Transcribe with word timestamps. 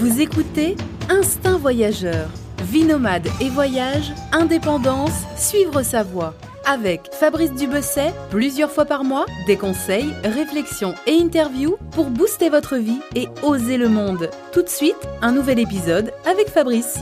Vous 0.00 0.22
écoutez 0.22 0.76
Instinct 1.10 1.58
Voyageur. 1.58 2.30
Vie 2.62 2.84
nomade 2.84 3.28
et 3.38 3.50
voyage, 3.50 4.14
indépendance, 4.32 5.26
suivre 5.36 5.82
sa 5.82 6.02
voie. 6.02 6.32
Avec 6.64 7.10
Fabrice 7.12 7.52
Dubesset, 7.52 8.14
plusieurs 8.30 8.70
fois 8.70 8.86
par 8.86 9.04
mois, 9.04 9.26
des 9.46 9.58
conseils, 9.58 10.14
réflexions 10.24 10.94
et 11.06 11.20
interviews 11.20 11.76
pour 11.90 12.06
booster 12.06 12.48
votre 12.48 12.76
vie 12.76 13.02
et 13.14 13.28
oser 13.42 13.76
le 13.76 13.90
monde. 13.90 14.30
Tout 14.54 14.62
de 14.62 14.70
suite, 14.70 14.96
un 15.20 15.32
nouvel 15.32 15.58
épisode 15.58 16.14
avec 16.24 16.48
Fabrice. 16.48 16.98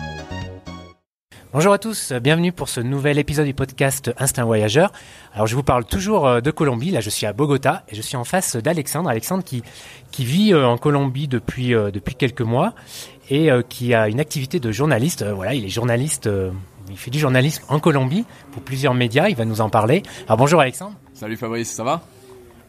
Bonjour 1.59 1.73
à 1.73 1.79
tous, 1.79 2.13
bienvenue 2.13 2.53
pour 2.53 2.69
ce 2.69 2.81
nouvel 2.81 3.19
épisode 3.19 3.45
du 3.45 3.53
podcast 3.53 4.13
Instinct 4.17 4.45
Voyageur. 4.45 4.93
Alors 5.35 5.49
je 5.49 5.57
vous 5.57 5.65
parle 5.65 5.85
toujours 5.85 6.29
euh, 6.29 6.41
de 6.41 6.53
Colombie, 6.53 6.93
là 6.93 7.01
je 7.01 7.11
suis 7.11 7.27
à 7.27 7.33
Bogota 7.33 7.83
et 7.89 7.97
je 7.97 8.01
suis 8.01 8.17
en 8.17 8.23
face 8.23 8.55
d'Alexandre, 8.55 9.11
Alexandre 9.11 9.43
qui, 9.43 9.65
vit 10.21 10.53
euh, 10.53 10.69
en 10.69 10.79
Colombie 10.79 11.27
depuis, 11.27 11.75
euh, 11.75 11.91
depuis 11.91 12.15
quelques 12.15 12.43
mois 12.43 12.75
et 13.29 13.51
qui 13.69 13.93
a 13.93 14.09
une 14.09 14.21
activité 14.21 14.61
de 14.61 14.71
journaliste. 14.71 15.25
Voilà, 15.25 15.53
il 15.53 15.65
est 15.65 15.69
journaliste, 15.69 16.31
il 16.89 16.97
fait 16.97 17.11
du 17.11 17.19
journalisme 17.19 17.65
en 17.69 17.81
Colombie 17.81 18.25
pour 18.53 18.63
plusieurs 18.63 18.95
médias, 18.95 19.29
il 19.29 19.35
va 19.35 19.45
nous 19.45 19.61
en 19.61 19.69
parler. 19.69 20.05
Alors 20.29 20.39
bonjour 20.39 20.61
Alexandre. 20.61 20.95
Salut 21.13 21.37
Fabrice, 21.37 21.73
ça 21.73 21.83
va? 21.83 22.03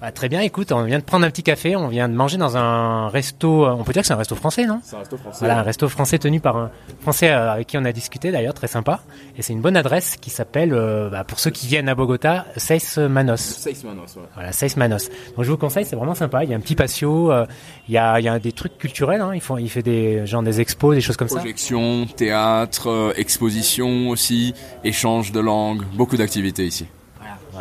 Bah, 0.02 0.13
très 0.13 0.30
bien, 0.30 0.39
écoute, 0.39 0.71
on 0.71 0.84
vient 0.84 0.99
de 0.99 1.03
prendre 1.03 1.26
un 1.26 1.30
petit 1.30 1.44
café, 1.44 1.76
on 1.76 1.89
vient 1.89 2.07
de 2.07 2.13
manger 2.13 2.38
dans 2.38 2.55
un 2.55 3.09
resto, 3.09 3.66
on 3.66 3.84
peut 3.84 3.91
dire 3.91 4.03
que 4.03 4.07
c'est 4.07 4.13
un 4.13 4.17
resto 4.17 4.34
français, 4.34 4.66
non? 4.66 4.80
C'est 4.81 4.95
un 4.95 4.99
resto 4.99 5.17
français. 5.17 5.40
Voilà, 5.40 5.59
un 5.59 5.62
resto 5.62 5.90
français 5.90 6.17
tenu 6.17 6.40
par 6.40 6.55
un 6.55 6.71
français 7.02 7.30
euh, 7.30 7.52
avec 7.52 7.67
qui 7.67 7.77
on 7.77 7.84
a 7.84 7.91
discuté 7.91 8.31
d'ailleurs, 8.31 8.54
très 8.54 8.67
sympa. 8.67 9.02
Et 9.38 9.41
c'est 9.41 9.52
une 9.52 9.59
bonne 9.59 9.76
adresse 9.76 10.16
qui 10.16 10.30
s'appelle, 10.30 10.73
euh, 10.73 11.09
bah, 11.09 11.26
pour 11.26 11.40
ceux 11.40 11.52
qui 11.52 11.67
viennent 11.67 11.90
à 11.90 11.95
Bogota, 11.95 12.45
Seis 12.55 12.98
Manos. 13.09 13.41
Seis 13.41 13.76
Manos, 13.84 14.16
ouais. 14.16 14.23
Voilà, 14.35 14.54
Seis 14.54 14.73
Manos. 14.77 15.09
Donc 15.35 15.43
je 15.43 15.52
vous 15.52 15.57
conseille, 15.57 15.84
c'est 15.84 15.98
vraiment 15.98 16.16
sympa. 16.16 16.45
Il 16.45 16.49
y 16.49 16.54
a 16.54 16.57
un 16.57 16.62
petit 16.62 16.76
patio, 16.76 17.34
euh, 17.34 17.45
il, 17.90 17.93
y 17.93 17.98
a, 17.98 18.20
il 18.21 18.23
y 18.23 18.29
a 18.29 18.40
des 18.40 18.54
trucs 18.54 18.77
culturels, 18.77 19.20
hein. 19.20 19.31
il, 19.34 19.70
fait 19.70 19.84
des, 19.84 20.26
genre 20.26 20.43
des 20.43 20.62
expos, 20.62 20.95
des 20.95 21.01
choses 21.01 21.18
comme 21.18 21.27
Projection, 21.27 22.07
ça. 22.07 22.13
théâtre, 22.13 23.13
exposition 23.18 24.10
aussi, 24.10 24.54
échange 24.85 25.34
de 25.34 25.41
langue, 25.41 25.84
beaucoup 25.93 26.16
d'activités 26.16 26.66
ici. 26.66 26.88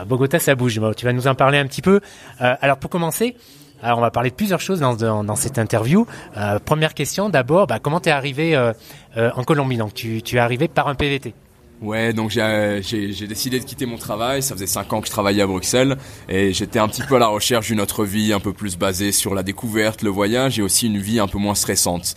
Bogota, 0.05 0.39
ça 0.39 0.55
bouge. 0.55 0.81
tu 0.97 1.05
vas 1.05 1.13
nous 1.13 1.27
en 1.27 1.35
parler 1.35 1.59
un 1.59 1.67
petit 1.67 1.83
peu. 1.83 2.01
Euh, 2.41 2.55
alors 2.61 2.79
pour 2.79 2.91
commencer, 2.91 3.37
alors 3.83 3.99
on 3.99 4.03
va 4.03 4.11
parler 4.11 4.31
de 4.31 4.35
plusieurs 4.35 4.61
choses 4.61 4.81
dans, 4.81 4.95
dans, 4.95 5.37
cette 5.37 5.59
interview. 5.59 6.07
Euh, 6.37 6.59
première 6.59 6.95
question, 6.95 7.29
d'abord, 7.29 7.67
bah, 7.67 7.79
comment 7.79 8.01
t'es 8.01 8.11
arrivé 8.11 8.57
euh, 8.57 8.73
en 9.17 9.45
Colombie? 9.45 9.77
Donc 9.77 9.95
tu, 9.95 10.23
tu 10.23 10.37
es 10.37 10.41
arrivé 10.41 10.69
par 10.69 10.89
un 10.89 10.95
PVT. 10.95 11.35
Ouais, 11.81 12.13
donc 12.13 12.31
j'ai 12.31 13.27
décidé 13.29 13.61
de 13.61 13.65
quitter 13.65 13.87
mon 13.87 13.99
travail. 13.99 14.43
Ça 14.43 14.55
faisait 14.55 14.67
cinq 14.67 14.93
ans 14.93 15.01
que 15.01 15.07
je 15.07 15.13
travaillais 15.13 15.43
à 15.43 15.47
Bruxelles 15.47 15.97
et 16.29 16.53
j'étais 16.53 16.81
un 16.81 16.89
petit 16.89 17.03
peu 17.03 17.17
à 17.17 17.19
la 17.21 17.29
recherche 17.29 17.69
d'une 17.69 17.81
autre 17.81 18.05
vie 18.05 18.33
un 18.33 18.41
peu 18.41 18.53
plus 18.53 18.77
basée 18.77 19.12
sur 19.12 19.35
la 19.35 19.45
découverte, 19.45 20.03
le 20.03 20.11
voyage 20.11 20.59
et 20.59 20.62
aussi 20.62 20.87
une 20.87 20.99
vie 20.99 21.21
un 21.21 21.29
peu 21.29 21.39
moins 21.39 21.55
stressante. 21.55 22.17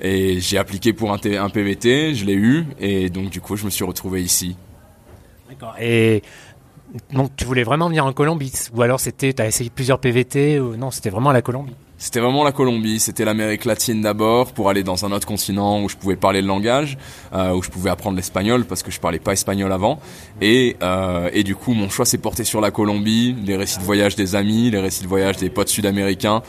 Et 0.00 0.40
j'ai 0.40 0.58
appliqué 0.58 0.92
pour 0.92 1.12
un, 1.12 1.18
un 1.24 1.50
PVT, 1.50 2.14
je 2.14 2.24
l'ai 2.24 2.34
eu 2.34 2.66
et 2.78 3.10
donc 3.10 3.30
du 3.30 3.40
coup 3.40 3.56
je 3.56 3.64
me 3.64 3.70
suis 3.70 3.84
retrouvé 3.84 4.22
ici. 4.22 4.56
D'accord. 5.48 5.74
Et 5.80 6.22
donc 7.12 7.32
tu 7.36 7.44
voulais 7.44 7.64
vraiment 7.64 7.88
venir 7.88 8.06
en 8.06 8.12
Colombie 8.12 8.52
ou 8.74 8.82
alors 8.82 9.00
c'était 9.00 9.32
tu 9.32 9.42
as 9.42 9.46
essayé 9.46 9.70
plusieurs 9.70 9.98
PVT 9.98 10.60
ou 10.60 10.76
non, 10.76 10.90
c'était 10.90 11.10
vraiment 11.10 11.32
la 11.32 11.42
Colombie? 11.42 11.74
C'était 11.96 12.20
vraiment 12.20 12.44
la 12.44 12.52
Colombie, 12.52 12.98
c'était 13.00 13.24
l'Amérique 13.24 13.64
latine 13.64 14.02
d'abord 14.02 14.52
pour 14.52 14.68
aller 14.68 14.82
dans 14.82 15.04
un 15.04 15.12
autre 15.12 15.26
continent 15.26 15.82
où 15.82 15.88
je 15.88 15.96
pouvais 15.96 16.16
parler 16.16 16.42
le 16.42 16.48
langage, 16.48 16.98
euh, 17.32 17.54
où 17.54 17.62
je 17.62 17.70
pouvais 17.70 17.90
apprendre 17.90 18.16
l'espagnol 18.16 18.64
parce 18.64 18.82
que 18.82 18.90
je 18.90 19.00
parlais 19.00 19.18
pas 19.18 19.32
espagnol 19.32 19.72
avant 19.72 20.00
et 20.40 20.76
euh, 20.82 21.30
et 21.32 21.44
du 21.44 21.56
coup 21.56 21.72
mon 21.72 21.88
choix 21.88 22.04
s'est 22.04 22.18
porté 22.18 22.44
sur 22.44 22.60
la 22.60 22.70
Colombie, 22.70 23.34
les 23.44 23.56
récits 23.56 23.78
de 23.78 23.84
voyage 23.84 24.16
des 24.16 24.34
amis, 24.34 24.70
les 24.70 24.80
récits 24.80 25.02
de 25.02 25.08
voyage 25.08 25.36
des 25.36 25.50
potes 25.50 25.68
sud-américains 25.68 26.42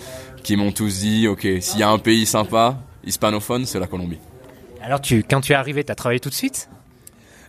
qui 0.44 0.58
m'ont 0.58 0.72
tous 0.72 1.00
dit 1.00 1.28
OK, 1.28 1.48
s'il 1.60 1.80
y 1.80 1.84
a 1.84 1.90
un 1.90 2.00
pays 2.00 2.26
sympa, 2.26 2.78
hispanophone, 3.06 3.66
c'est 3.66 3.80
la 3.80 3.88
Colombie. 3.88 4.20
Alors 4.82 5.02
tu 5.02 5.24
quand 5.24 5.42
tu 5.42 5.54
es 5.54 5.56
arrivé, 5.56 5.84
tu 5.84 5.92
as 5.92 5.96
travaillé 5.96 6.20
tout 6.20 6.30
de 6.30 6.36
suite? 6.36 6.70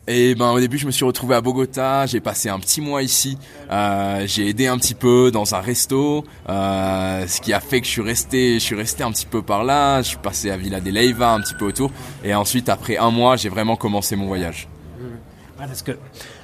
Et 0.06 0.34
ben 0.34 0.50
au 0.50 0.60
début 0.60 0.78
je 0.78 0.86
me 0.86 0.90
suis 0.90 1.04
retrouvé 1.04 1.34
à 1.34 1.40
Bogota, 1.40 2.06
j'ai 2.06 2.20
passé 2.20 2.48
un 2.48 2.58
petit 2.58 2.80
mois 2.80 3.02
ici, 3.02 3.38
euh, 3.70 4.24
j'ai 4.26 4.48
aidé 4.48 4.66
un 4.66 4.78
petit 4.78 4.94
peu 4.94 5.30
dans 5.30 5.54
un 5.54 5.60
resto, 5.60 6.24
euh, 6.48 7.26
ce 7.26 7.40
qui 7.40 7.52
a 7.52 7.60
fait 7.60 7.80
que 7.80 7.86
je 7.86 7.92
suis 7.92 8.02
resté, 8.02 8.54
je 8.54 8.64
suis 8.64 8.76
resté 8.76 9.02
un 9.02 9.10
petit 9.10 9.26
peu 9.26 9.42
par 9.42 9.64
là, 9.64 10.02
je 10.02 10.08
suis 10.08 10.18
passé 10.18 10.50
à 10.50 10.56
Villa 10.56 10.80
de 10.80 10.90
Leyva 10.90 11.32
un 11.32 11.40
petit 11.40 11.54
peu 11.54 11.66
autour, 11.66 11.90
et 12.24 12.34
ensuite 12.34 12.68
après 12.68 12.96
un 12.96 13.10
mois 13.10 13.36
j'ai 13.36 13.48
vraiment 13.48 13.76
commencé 13.76 14.16
mon 14.16 14.26
voyage. 14.26 14.68
Ouais, 15.58 15.66
parce 15.66 15.80
que, 15.80 15.92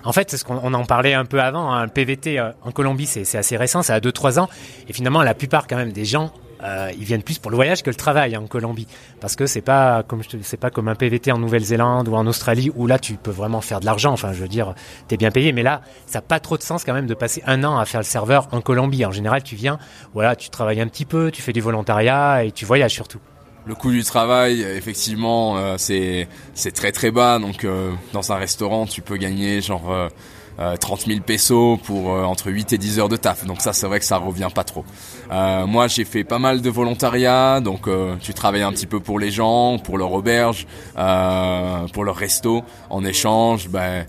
en 0.05 0.13
fait, 0.13 0.31
c'est 0.31 0.39
ce 0.39 0.45
qu'on 0.45 0.73
en 0.73 0.85
parlait 0.85 1.13
un 1.13 1.27
peu 1.27 1.43
avant. 1.43 1.71
Hein, 1.71 1.87
PVT 1.89 2.39
euh, 2.39 2.51
en 2.63 2.71
Colombie, 2.71 3.05
c'est 3.05 3.37
assez 3.37 3.59
récent, 3.59 3.83
ça 3.83 3.95
a 3.95 4.01
2-3 4.01 4.41
ans. 4.41 4.49
Et 4.89 4.95
finalement, 4.95 5.23
la 5.23 5.35
plupart 5.35 5.67
quand 5.67 5.77
même 5.77 5.93
des 5.93 6.07
gens 6.07 6.33
euh, 6.63 6.91
ils 6.97 7.05
viennent 7.05 7.23
plus 7.23 7.39
pour 7.39 7.51
le 7.51 7.57
voyage 7.57 7.83
que 7.83 7.91
le 7.91 7.97
travail 7.97 8.37
en 8.37 8.47
Colombie, 8.47 8.87
parce 9.21 9.37
que 9.37 9.47
c'est 9.47 9.61
pas 9.61 10.03
comme 10.03 10.23
c'est 10.43 10.57
pas 10.57 10.71
comme 10.71 10.89
un 10.89 10.95
PVT 10.95 11.33
en 11.33 11.39
Nouvelle-Zélande 11.39 12.09
ou 12.09 12.15
en 12.15 12.27
Australie 12.27 12.71
où 12.75 12.87
là 12.87 12.99
tu 12.99 13.15
peux 13.15 13.31
vraiment 13.31 13.61
faire 13.61 13.81
de 13.81 13.87
l'argent. 13.87 14.13
Enfin, 14.13 14.33
je 14.33 14.41
veux 14.41 14.49
dire, 14.49 14.75
t'es 15.09 15.17
bien 15.17 15.31
payé, 15.31 15.53
mais 15.53 15.63
là, 15.63 15.83
ça 16.07 16.19
n'a 16.19 16.23
pas 16.23 16.41
trop 16.41 16.57
de 16.57 16.63
sens 16.63 16.85
quand 16.85 16.95
même 16.95 17.07
de 17.07 17.15
passer 17.15 17.43
un 17.47 17.65
an 17.65 17.79
à 17.79 17.85
faire 17.85 18.01
le 18.01 18.07
serveur 18.07 18.49
en 18.53 18.61
Colombie. 18.61 19.05
En 19.05 19.13
général, 19.13 19.43
tu 19.43 19.57
viens, 19.57 19.79
voilà, 20.15 20.37
tu 20.37 20.51
travailles 20.51 20.81
un 20.81 20.89
petit 20.89 21.05
peu, 21.05 21.31
tu 21.31 21.43
fais 21.43 21.53
du 21.53 21.61
volontariat 21.61 22.45
et 22.45 22.53
tu 22.53 22.65
voyages 22.65 22.93
surtout. 22.93 23.21
Le 23.65 23.75
coût 23.77 23.93
du 23.93 24.03
travail, 24.03 24.63
effectivement, 24.63 25.57
euh, 25.57 25.77
c'est 25.79 26.29
c'est 26.55 26.73
très 26.73 26.91
très 26.91 27.11
bas. 27.13 27.39
Donc, 27.39 27.65
euh, 27.65 27.93
dans 28.13 28.33
un 28.33 28.37
restaurant, 28.37 28.87
tu 28.87 29.03
peux 29.03 29.17
gagner 29.17 29.61
genre 29.61 30.11
30 30.59 31.07
000 31.07 31.21
pesos 31.21 31.79
pour 31.85 32.13
euh, 32.13 32.25
entre 32.25 32.51
8 32.51 32.73
et 32.73 32.79
10 32.79 32.99
heures 32.99 33.09
de 33.09 33.17
taf. 33.17 33.45
Donc 33.47 33.61
ça, 33.61 33.73
c'est 33.73 33.87
vrai 33.87 33.99
que 33.99 34.05
ça 34.05 34.19
revient 34.19 34.49
pas 34.55 34.65
trop. 34.65 34.85
Euh, 35.31 35.67
moi, 35.67 35.89
j'ai 35.89 36.05
fait 36.05 36.25
pas 36.25 36.39
mal 36.39 36.61
de 36.61 36.71
volontariat. 36.71 37.61
Donc 37.61 37.89
euh, 37.89 38.17
tu 38.21 38.35
travailles 38.35 38.63
un 38.63 38.73
petit 38.73 38.87
peu 38.87 39.01
pour 39.01 39.19
les 39.19 39.31
gens, 39.31 39.79
pour 39.79 39.99
leur 39.99 40.13
auberge, 40.13 40.67
pour 40.95 42.05
leur 42.05 42.17
resto, 42.17 42.63
en 42.91 43.05
échange 43.05 43.69
ben, 43.69 44.07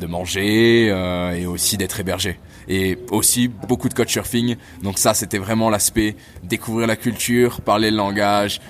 de 0.00 0.06
manger 0.06 0.86
et 1.36 1.46
aussi 1.46 1.76
d'être 1.76 2.00
hébergé. 2.00 2.38
Et 2.68 2.98
aussi 3.10 3.48
beaucoup 3.48 3.88
de 3.88 3.94
couchsurfing. 3.94 4.56
Donc 4.82 4.98
ça, 4.98 5.14
c'était 5.14 5.38
vraiment 5.38 5.70
l'aspect 5.70 6.14
découvrir 6.44 6.86
la 6.86 6.96
culture, 6.96 7.60
parler 7.62 7.90
le 7.90 7.96
langage, 7.96 8.60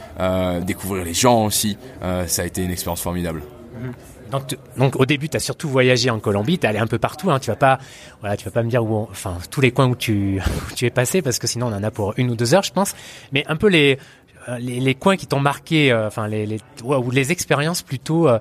découvrir 0.63 1.05
les 1.05 1.15
gens 1.15 1.45
aussi. 1.45 1.77
ça 2.27 2.43
a 2.43 2.45
été 2.45 2.63
une 2.63 2.71
expérience 2.71 3.03
formidable. 3.03 3.43
Mmh. 3.81 4.20
Donc, 4.77 4.97
au 4.97 5.07
début, 5.07 5.29
tu 5.29 5.37
as 5.37 5.41
surtout 5.41 5.69
voyagé 5.69 6.11
en 6.11 6.21
Colombie, 6.21 6.59
tu 6.59 6.67
allé 6.67 6.79
un 6.79 6.87
peu 6.87 6.99
partout. 6.99 7.31
Hein, 7.31 7.39
tu 7.39 7.51
vas 7.51 7.57
pas, 7.57 7.79
voilà, 8.21 8.37
tu 8.37 8.45
vas 8.45 8.51
pas 8.51 8.63
me 8.63 8.71
dire 8.71 8.85
où, 8.85 9.09
enfin, 9.11 9.39
tous 9.51 9.61
les 9.61 9.71
coins 9.71 9.89
où 9.89 9.97
tu, 9.97 10.41
tu 10.77 10.87
es 10.87 10.91
passé, 10.91 11.23
parce 11.23 11.39
que 11.39 11.47
sinon 11.47 11.67
on 11.67 11.73
en 11.75 11.83
a 11.83 11.91
pour 11.91 12.15
une 12.17 12.31
ou 12.31 12.37
deux 12.37 12.55
heures, 12.55 12.63
je 12.63 12.73
pense. 12.73 12.95
Mais 13.33 13.45
un 13.49 13.57
peu 13.57 13.69
les, 13.69 13.99
euh, 14.49 14.59
les, 14.59 14.95
coins 14.95 15.17
qui 15.17 15.27
t'ont 15.27 15.41
marqué, 15.41 15.93
euh, 15.93 16.07
enfin 16.07 16.27
les, 16.27 16.59
ou 16.85 17.11
les 17.11 17.31
expériences 17.31 17.83
plutôt 17.83 18.29
euh, 18.29 18.39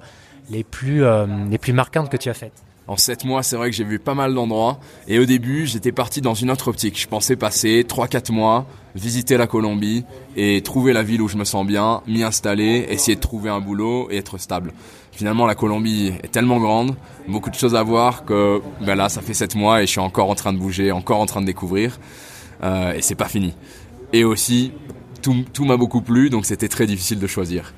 les 0.49 0.63
plus, 0.63 1.03
les 1.49 1.57
plus 1.57 1.73
marquantes 1.73 2.09
que 2.09 2.17
tu 2.17 2.29
as 2.29 2.33
faites. 2.33 2.63
En 2.87 2.97
sept 2.97 3.23
mois, 3.23 3.43
c'est 3.43 3.55
vrai 3.55 3.69
que 3.69 3.75
j'ai 3.75 3.83
vu 3.83 3.99
pas 3.99 4.15
mal 4.15 4.33
d'endroits. 4.33 4.79
Et 5.07 5.19
au 5.19 5.25
début, 5.25 5.67
j'étais 5.67 5.91
parti 5.91 6.21
dans 6.21 6.33
une 6.33 6.49
autre 6.49 6.69
optique. 6.69 6.99
Je 6.99 7.07
pensais 7.07 7.35
passer 7.35 7.85
trois, 7.87 8.07
quatre 8.07 8.31
mois, 8.31 8.65
visiter 8.95 9.37
la 9.37 9.45
Colombie 9.45 10.05
et 10.35 10.63
trouver 10.63 10.91
la 10.91 11.03
ville 11.03 11.21
où 11.21 11.27
je 11.27 11.37
me 11.37 11.43
sens 11.43 11.67
bien, 11.67 12.01
m'y 12.07 12.23
installer, 12.23 12.87
essayer 12.89 13.15
de 13.15 13.21
trouver 13.21 13.51
un 13.51 13.59
boulot 13.59 14.09
et 14.09 14.17
être 14.17 14.39
stable 14.39 14.73
finalement 15.11 15.45
la 15.45 15.55
Colombie 15.55 16.13
est 16.23 16.31
tellement 16.31 16.59
grande, 16.59 16.95
beaucoup 17.27 17.49
de 17.49 17.55
choses 17.55 17.75
à 17.75 17.83
voir 17.83 18.25
que 18.25 18.61
ben 18.81 18.95
là 18.95 19.09
ça 19.09 19.21
fait 19.21 19.33
sept 19.33 19.55
mois 19.55 19.81
et 19.81 19.85
je 19.85 19.91
suis 19.91 19.99
encore 19.99 20.29
en 20.29 20.35
train 20.35 20.53
de 20.53 20.57
bouger, 20.57 20.91
encore 20.91 21.19
en 21.19 21.25
train 21.25 21.41
de 21.41 21.45
découvrir 21.45 21.99
euh, 22.63 22.93
et 22.93 23.01
c'est 23.01 23.15
pas 23.15 23.27
fini. 23.27 23.53
Et 24.13 24.23
aussi 24.23 24.71
tout, 25.21 25.65
m'a 25.65 25.77
beaucoup 25.77 26.01
plu 26.01 26.29
donc 26.29 26.45
c'était 26.45 26.67
très 26.69 26.85
difficile 26.85 27.19
de 27.19 27.27
choisir. 27.27 27.73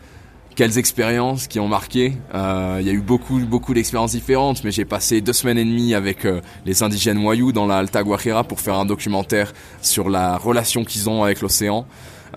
Quelles 0.54 0.78
expériences 0.78 1.48
qui 1.48 1.60
ont 1.62 1.70
marqué? 1.70 2.18
Euh, 2.36 2.78
Il 2.82 2.86
y 2.86 2.90
a 2.90 2.94
eu 2.94 3.02
beaucoup 3.02 3.40
beaucoup 3.40 3.74
d'expériences 3.74 4.12
différentes, 4.12 4.64
mais 4.64 4.72
j'ai 4.72 4.86
passé 4.86 5.22
deux 5.22 5.34
semaines 5.34 5.58
et 5.58 5.64
demie 5.64 5.94
avec 5.94 6.26
euh, 6.26 6.42
les 6.66 6.84
indigènes 6.84 7.18
Wayuu 7.26 7.54
dans 7.54 7.66
la 7.66 7.78
Alta 7.78 8.04
Guajira 8.04 8.44
pour 8.44 8.60
faire 8.60 8.76
un 8.76 8.86
documentaire 8.86 9.54
sur 9.82 10.10
la 10.10 10.38
relation 10.38 10.84
qu'ils 10.84 11.10
ont 11.10 11.24
avec 11.24 11.42
l'océan. 11.42 11.86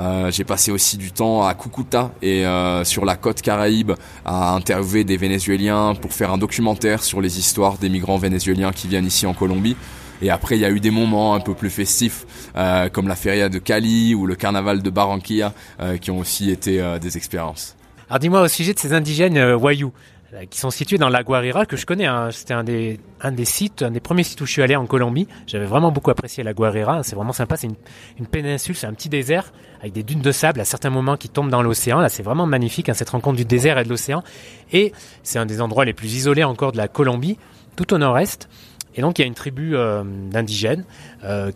Euh, 0.00 0.30
j'ai 0.30 0.44
passé 0.44 0.72
aussi 0.72 0.96
du 0.96 1.12
temps 1.12 1.46
à 1.46 1.54
Cucuta 1.54 2.10
et 2.20 2.44
euh, 2.46 2.84
sur 2.84 3.04
la 3.04 3.16
côte 3.16 3.42
Caraïbe 3.42 3.92
à 4.24 4.54
interviewer 4.54 5.04
des 5.04 5.16
Vénézuéliens 5.16 5.94
pour 5.94 6.12
faire 6.12 6.32
un 6.32 6.38
documentaire 6.38 7.02
sur 7.02 7.20
les 7.20 7.38
histoires 7.38 7.78
des 7.78 7.88
migrants 7.88 8.18
vénézuéliens 8.18 8.72
qui 8.72 8.88
viennent 8.88 9.06
ici 9.06 9.26
en 9.26 9.34
Colombie. 9.34 9.76
Et 10.22 10.30
après, 10.30 10.56
il 10.56 10.60
y 10.60 10.64
a 10.64 10.70
eu 10.70 10.80
des 10.80 10.90
moments 10.90 11.34
un 11.34 11.40
peu 11.40 11.54
plus 11.54 11.70
festifs, 11.70 12.24
euh, 12.56 12.88
comme 12.88 13.08
la 13.08 13.16
feria 13.16 13.48
de 13.48 13.58
Cali 13.58 14.14
ou 14.14 14.26
le 14.26 14.36
carnaval 14.36 14.82
de 14.82 14.90
Barranquilla, 14.90 15.52
qui 16.00 16.10
ont 16.10 16.18
aussi 16.18 16.50
été 16.50 16.82
des 17.00 17.16
expériences. 17.16 17.76
Alors 18.08 18.18
dis-moi 18.18 18.42
au 18.42 18.48
sujet 18.48 18.74
de 18.74 18.78
ces 18.78 18.92
indigènes 18.92 19.54
Wayuu, 19.54 19.86
euh, 19.86 19.90
qui 20.50 20.58
sont 20.58 20.70
situés 20.70 20.98
dans 20.98 21.08
la 21.08 21.22
Guarira, 21.22 21.66
que 21.66 21.76
je 21.76 21.86
connais. 21.86 22.06
Hein. 22.06 22.30
C'était 22.30 22.54
un 22.54 22.64
des, 22.64 22.98
un 23.20 23.32
des 23.32 23.44
sites, 23.44 23.82
un 23.82 23.90
des 23.90 24.00
premiers 24.00 24.24
sites 24.24 24.40
où 24.40 24.46
je 24.46 24.52
suis 24.52 24.62
allé 24.62 24.76
en 24.76 24.86
Colombie. 24.86 25.28
J'avais 25.46 25.66
vraiment 25.66 25.92
beaucoup 25.92 26.10
apprécié 26.10 26.42
la 26.42 26.52
Guarira. 26.52 27.02
C'est 27.02 27.16
vraiment 27.16 27.32
sympa. 27.32 27.56
C'est 27.56 27.68
une, 27.68 27.76
une, 28.18 28.26
péninsule, 28.26 28.74
c'est 28.74 28.86
un 28.86 28.94
petit 28.94 29.08
désert 29.08 29.52
avec 29.80 29.92
des 29.92 30.02
dunes 30.02 30.22
de 30.22 30.32
sable 30.32 30.60
à 30.60 30.64
certains 30.64 30.90
moments 30.90 31.16
qui 31.16 31.28
tombent 31.28 31.50
dans 31.50 31.62
l'océan. 31.62 32.00
Là, 32.00 32.08
c'est 32.08 32.22
vraiment 32.22 32.46
magnifique, 32.46 32.88
hein, 32.88 32.94
cette 32.94 33.10
rencontre 33.10 33.36
du 33.36 33.44
désert 33.44 33.78
et 33.78 33.84
de 33.84 33.88
l'océan. 33.88 34.22
Et 34.72 34.92
c'est 35.22 35.38
un 35.38 35.46
des 35.46 35.60
endroits 35.60 35.84
les 35.84 35.92
plus 35.92 36.14
isolés 36.14 36.44
encore 36.44 36.72
de 36.72 36.78
la 36.78 36.88
Colombie, 36.88 37.38
tout 37.76 37.92
au 37.94 37.98
nord-est. 37.98 38.48
Et 38.96 39.02
donc 39.02 39.18
il 39.18 39.22
y 39.22 39.24
a 39.24 39.26
une 39.26 39.34
tribu 39.34 39.74
d'indigènes 40.30 40.84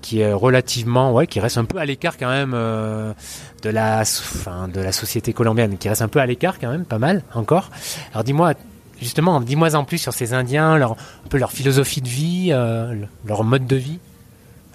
qui 0.02 0.20
est 0.20 0.32
relativement, 0.32 1.24
qui 1.26 1.40
reste 1.40 1.58
un 1.58 1.64
peu 1.64 1.78
à 1.78 1.84
l'écart 1.84 2.16
quand 2.18 2.28
même 2.28 2.52
de 2.52 3.70
la, 3.70 4.02
de 4.02 4.80
la 4.80 4.92
société 4.92 5.32
colombienne, 5.32 5.78
qui 5.78 5.88
reste 5.88 6.02
un 6.02 6.08
peu 6.08 6.20
à 6.20 6.26
l'écart 6.26 6.58
quand 6.58 6.70
même, 6.70 6.84
pas 6.84 6.98
mal 6.98 7.22
encore. 7.34 7.70
Alors 8.12 8.24
dis-moi, 8.24 8.54
justement, 9.00 9.40
dis-moi 9.40 9.74
en 9.76 9.84
plus 9.84 9.98
sur 9.98 10.12
ces 10.12 10.32
Indiens, 10.34 10.74
un 10.82 10.96
peu 11.28 11.38
leur 11.38 11.52
philosophie 11.52 12.00
de 12.00 12.08
vie, 12.08 12.52
leur 13.24 13.44
mode 13.44 13.66
de 13.66 13.76
vie. 13.76 13.98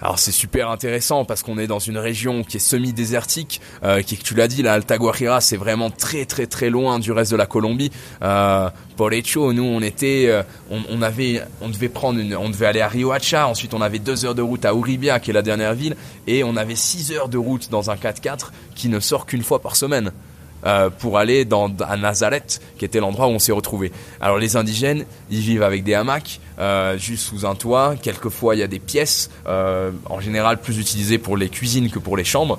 Alors 0.04 0.18
c'est 0.18 0.32
super 0.32 0.68
intéressant 0.68 1.24
parce 1.24 1.42
qu'on 1.42 1.56
est 1.56 1.66
dans 1.66 1.78
une 1.78 1.96
région 1.96 2.44
qui 2.44 2.58
est 2.58 2.60
semi-désertique, 2.60 3.62
euh, 3.84 4.02
qui, 4.02 4.18
tu 4.18 4.34
l'as 4.34 4.48
dit, 4.48 4.60
la 4.60 4.74
Alta 4.74 4.98
Guajira, 4.98 5.40
c'est 5.40 5.56
vraiment 5.56 5.88
très 5.88 6.26
très 6.26 6.46
très 6.46 6.68
loin 6.68 6.98
du 6.98 7.10
reste 7.10 7.30
de 7.32 7.38
la 7.38 7.46
Colombie. 7.46 7.90
Euh, 8.20 8.68
por 8.98 9.10
hecho, 9.14 9.54
nous 9.54 9.62
on 9.62 9.80
était, 9.80 10.26
euh, 10.28 10.42
on, 10.70 11.00
avait, 11.00 11.40
on 11.62 11.70
devait 11.70 11.88
prendre, 11.88 12.20
une, 12.20 12.36
on 12.36 12.50
devait 12.50 12.66
aller 12.66 12.82
à 12.82 12.88
Riohacha, 12.88 13.48
ensuite 13.48 13.72
on 13.72 13.80
avait 13.80 13.98
deux 13.98 14.26
heures 14.26 14.34
de 14.34 14.42
route 14.42 14.66
à 14.66 14.74
Uribia, 14.74 15.20
qui 15.20 15.30
est 15.30 15.32
la 15.32 15.40
dernière 15.40 15.72
ville, 15.72 15.96
et 16.26 16.44
on 16.44 16.54
avait 16.54 16.76
six 16.76 17.10
heures 17.10 17.30
de 17.30 17.38
route 17.38 17.70
dans 17.70 17.90
un 17.90 17.94
4x4 17.94 18.50
qui 18.74 18.90
ne 18.90 19.00
sort 19.00 19.24
qu'une 19.24 19.42
fois 19.42 19.62
par 19.62 19.74
semaine. 19.74 20.12
Euh, 20.66 20.88
pour 20.88 21.18
aller 21.18 21.44
dans, 21.44 21.70
à 21.86 21.96
Nazareth, 21.98 22.60
qui 22.78 22.86
était 22.86 22.98
l'endroit 22.98 23.26
où 23.26 23.30
on 23.30 23.38
s'est 23.38 23.52
retrouvé. 23.52 23.92
Alors 24.18 24.38
les 24.38 24.56
indigènes, 24.56 25.04
ils 25.30 25.40
vivent 25.40 25.62
avec 25.62 25.84
des 25.84 25.92
hamacs, 25.92 26.40
euh, 26.58 26.96
juste 26.96 27.24
sous 27.24 27.44
un 27.44 27.54
toit. 27.54 27.96
Quelquefois, 28.00 28.54
il 28.54 28.60
y 28.60 28.62
a 28.62 28.66
des 28.66 28.78
pièces, 28.78 29.30
euh, 29.46 29.90
en 30.06 30.20
général 30.20 30.58
plus 30.58 30.78
utilisées 30.78 31.18
pour 31.18 31.36
les 31.36 31.50
cuisines 31.50 31.90
que 31.90 31.98
pour 31.98 32.16
les 32.16 32.24
chambres. 32.24 32.58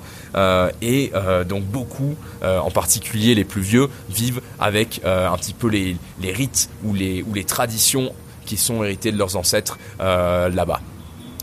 et 0.82 1.12
donc 1.48 1.64
beaucoup, 1.64 2.14
en 2.42 2.70
particulier 2.70 3.34
les 3.34 3.44
plus 3.44 3.62
vieux, 3.62 3.88
vivent 4.08 4.40
avec 4.60 5.00
un 5.04 5.36
petit 5.36 5.54
peu 5.54 5.68
les, 5.68 5.96
rites 6.22 6.68
ou 6.84 6.94
les, 6.94 7.22
ou 7.22 7.34
les 7.34 7.44
traditions 7.44 8.12
qui 8.44 8.56
sont 8.56 8.84
héritées 8.84 9.12
de 9.12 9.18
leurs 9.18 9.36
ancêtres 9.36 9.78
là-bas 9.98 10.80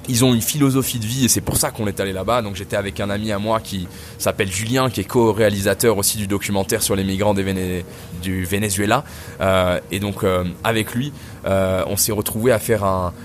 ils 0.10 0.26
ont 0.26 0.34
une 0.34 0.42
philosophie 0.42 1.00
de 1.00 1.06
vie 1.06 1.26
et 1.26 1.28
c'est 1.28 1.42
pour 1.42 1.58
ça 1.58 1.72
qu'on 1.72 1.88
est 1.88 2.00
allé 2.00 2.14
là-bas. 2.14 2.42
Donc 2.42 2.56
j'étais 2.56 2.76
avec 2.76 3.00
un 3.00 3.10
ami 3.10 3.32
à 3.32 3.40
moi 3.40 3.60
qui 3.60 3.88
s'appelle 4.18 4.52
Julien, 4.52 4.90
qui 4.90 5.02
est 5.02 5.06
co-réalisateur 5.06 5.98
aussi 5.98 6.18
du 6.18 6.28
documentaire 6.28 6.82
sur 6.82 6.96
les 6.96 7.04
migrants 7.04 7.34
du 7.34 8.46
Venezuela. 8.46 9.04
Euh, 9.42 9.80
et 9.92 10.00
donc 10.00 10.24
euh, 10.24 10.44
avec 10.64 10.94
lui, 10.94 11.14
euh, 11.46 11.84
on 11.88 11.98
s'est 11.98 12.12
retrouvé 12.12 12.52
à 12.52 12.60
faire 12.60 12.84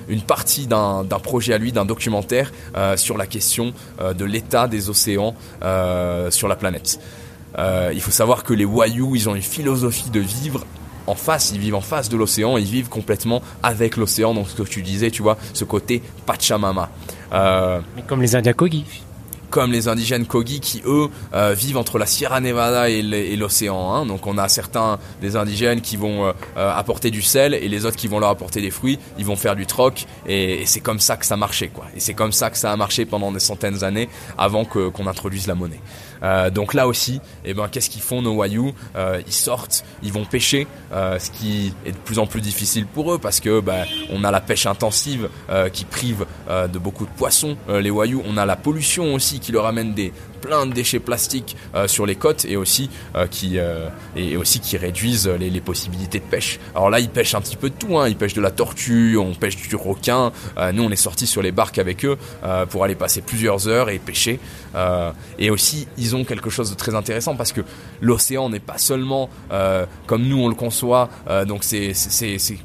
une 0.08 0.22
partie 0.22 0.66
d'un 0.66 1.04
projet 1.22 1.52
à 1.52 1.58
lui, 1.58 1.72
d'un 1.72 1.84
documentaire 1.84 2.52
sur 2.96 3.16
la 3.16 3.26
question 3.26 3.72
de 4.00 4.24
l'état 4.24 4.68
des 4.68 4.90
océans 4.90 5.34
sur 6.30 6.48
la 6.48 6.56
planète. 6.56 7.00
il 7.58 8.00
faut 8.00 8.10
savoir 8.10 8.44
que 8.44 8.54
les 8.54 8.64
Wayuu, 8.64 9.16
ils 9.16 9.28
ont 9.28 9.34
une 9.34 9.42
philosophie 9.42 10.10
de 10.10 10.20
vivre 10.20 10.64
en 11.08 11.14
face, 11.14 11.50
ils 11.52 11.58
vivent 11.58 11.74
en 11.74 11.80
face 11.80 12.08
de 12.08 12.16
l'océan, 12.16 12.56
ils 12.56 12.64
vivent 12.64 12.88
complètement 12.88 13.42
avec 13.62 13.96
l'océan, 13.96 14.34
donc 14.34 14.48
ce 14.48 14.62
que 14.62 14.68
tu 14.68 14.82
disais, 14.82 15.10
tu 15.10 15.22
vois, 15.22 15.38
ce 15.54 15.64
côté 15.64 16.02
Pachamama. 16.26 16.90
Euh, 17.32 17.80
Mais 17.96 18.02
comme 18.02 18.22
les 18.22 18.36
Indiens 18.36 18.52
Kogi 18.52 18.84
comme 19.50 19.72
les 19.72 19.88
indigènes 19.88 20.26
Kogi 20.26 20.60
qui 20.60 20.82
eux 20.84 21.08
euh, 21.34 21.54
vivent 21.54 21.78
entre 21.78 21.98
la 21.98 22.06
Sierra 22.06 22.40
Nevada 22.40 22.90
et 22.90 23.36
l'océan. 23.36 23.94
Hein. 23.94 24.06
Donc 24.06 24.26
on 24.26 24.36
a 24.38 24.48
certains 24.48 24.98
des 25.20 25.36
indigènes 25.36 25.80
qui 25.80 25.96
vont 25.96 26.26
euh, 26.26 26.32
apporter 26.54 27.10
du 27.10 27.22
sel 27.22 27.54
et 27.54 27.68
les 27.68 27.86
autres 27.86 27.96
qui 27.96 28.08
vont 28.08 28.18
leur 28.18 28.28
apporter 28.30 28.60
des 28.60 28.70
fruits. 28.70 28.98
Ils 29.18 29.24
vont 29.24 29.36
faire 29.36 29.56
du 29.56 29.66
troc 29.66 30.06
et, 30.26 30.64
c'est 30.66 30.80
comme 30.80 31.00
ça 31.00 31.16
que 31.16 31.24
ça 31.24 31.36
marchait 31.36 31.68
quoi. 31.68 31.86
Et 31.96 32.00
c'est 32.00 32.14
comme 32.14 32.32
ça 32.32 32.50
que 32.50 32.58
ça 32.58 32.72
a 32.72 32.76
marché 32.76 33.06
pendant 33.06 33.32
des 33.32 33.40
centaines 33.40 33.78
d'années 33.78 34.08
avant 34.36 34.64
qu'on 34.64 35.06
introduise 35.06 35.46
la 35.46 35.54
monnaie. 35.54 35.80
Euh, 36.22 36.50
donc 36.50 36.74
là 36.74 36.88
aussi, 36.88 37.20
eh 37.44 37.54
ben, 37.54 37.68
qu'est-ce 37.68 37.90
qu'ils 37.90 38.02
font 38.02 38.22
nos 38.22 38.34
Wayuu 38.34 38.72
euh, 38.96 39.20
Ils 39.26 39.32
sortent, 39.32 39.84
ils 40.02 40.12
vont 40.12 40.24
pêcher, 40.24 40.66
euh, 40.92 41.18
ce 41.18 41.30
qui 41.30 41.72
est 41.84 41.92
de 41.92 41.96
plus 41.96 42.18
en 42.18 42.26
plus 42.26 42.40
difficile 42.40 42.86
pour 42.86 43.12
eux 43.12 43.18
parce 43.18 43.40
que 43.40 43.60
bah, 43.60 43.84
on 44.10 44.24
a 44.24 44.30
la 44.30 44.40
pêche 44.40 44.66
intensive 44.66 45.28
qui 45.72 45.84
prive 45.84 46.26
de 46.48 46.78
beaucoup 46.78 47.04
de 47.04 47.10
poissons. 47.10 47.56
les 47.68 47.90
Wayuu, 47.90 48.22
on 48.26 48.36
a 48.36 48.46
la 48.46 48.56
pollution 48.56 49.14
aussi 49.14 49.40
qui 49.40 49.52
leur 49.52 49.66
amène 49.66 49.94
des 49.94 50.12
plein 50.40 50.66
de 50.66 50.72
déchets 50.72 51.00
plastiques 51.00 51.56
sur 51.86 52.06
les 52.06 52.14
côtes 52.14 52.44
et 52.44 52.56
aussi 52.56 52.90
qui 53.30 53.58
et 54.16 54.36
aussi 54.36 54.60
qui 54.60 54.76
réduisent 54.76 55.28
les, 55.28 55.50
les, 55.50 55.60
possibilités 55.60 56.18
de 56.18 56.24
pêche. 56.24 56.58
Alors 56.74 56.90
là, 56.90 57.00
ils 57.00 57.08
pêchent 57.08 57.34
un 57.34 57.40
petit 57.40 57.56
peu 57.56 57.70
de 57.70 57.74
tout. 57.74 57.98
Hein. 57.98 58.08
Ils 58.08 58.16
pêchent 58.16 58.34
de 58.34 58.40
la 58.40 58.50
tortue, 58.50 59.16
on 59.16 59.34
pêche 59.34 59.56
du 59.56 59.76
requin. 59.76 60.32
nous, 60.72 60.82
on 60.82 60.90
est 60.90 60.96
sortis 60.96 61.26
sur 61.26 61.42
les 61.42 61.52
barques 61.52 61.78
avec 61.78 62.04
eux 62.04 62.16
pour 62.70 62.84
aller 62.84 62.94
passer 62.94 63.20
plusieurs 63.20 63.68
heures 63.68 63.90
et 63.90 63.98
pêcher. 63.98 64.38
Et 65.38 65.50
aussi, 65.50 65.86
ils 65.96 66.16
ont 66.16 66.24
quelque 66.24 66.50
chose 66.50 66.70
de 66.70 66.74
très 66.74 66.94
intéressant 66.94 67.36
parce 67.36 67.52
que 67.52 67.62
l'océan 68.00 68.48
n'est 68.50 68.60
pas 68.60 68.78
seulement 68.78 69.28
euh, 69.52 69.86
comme 70.06 70.26
nous 70.26 70.38
on 70.38 70.48
le 70.48 70.54
conçoit, 70.54 71.08
euh, 71.28 71.44
donc 71.44 71.64
c'est 71.64 71.92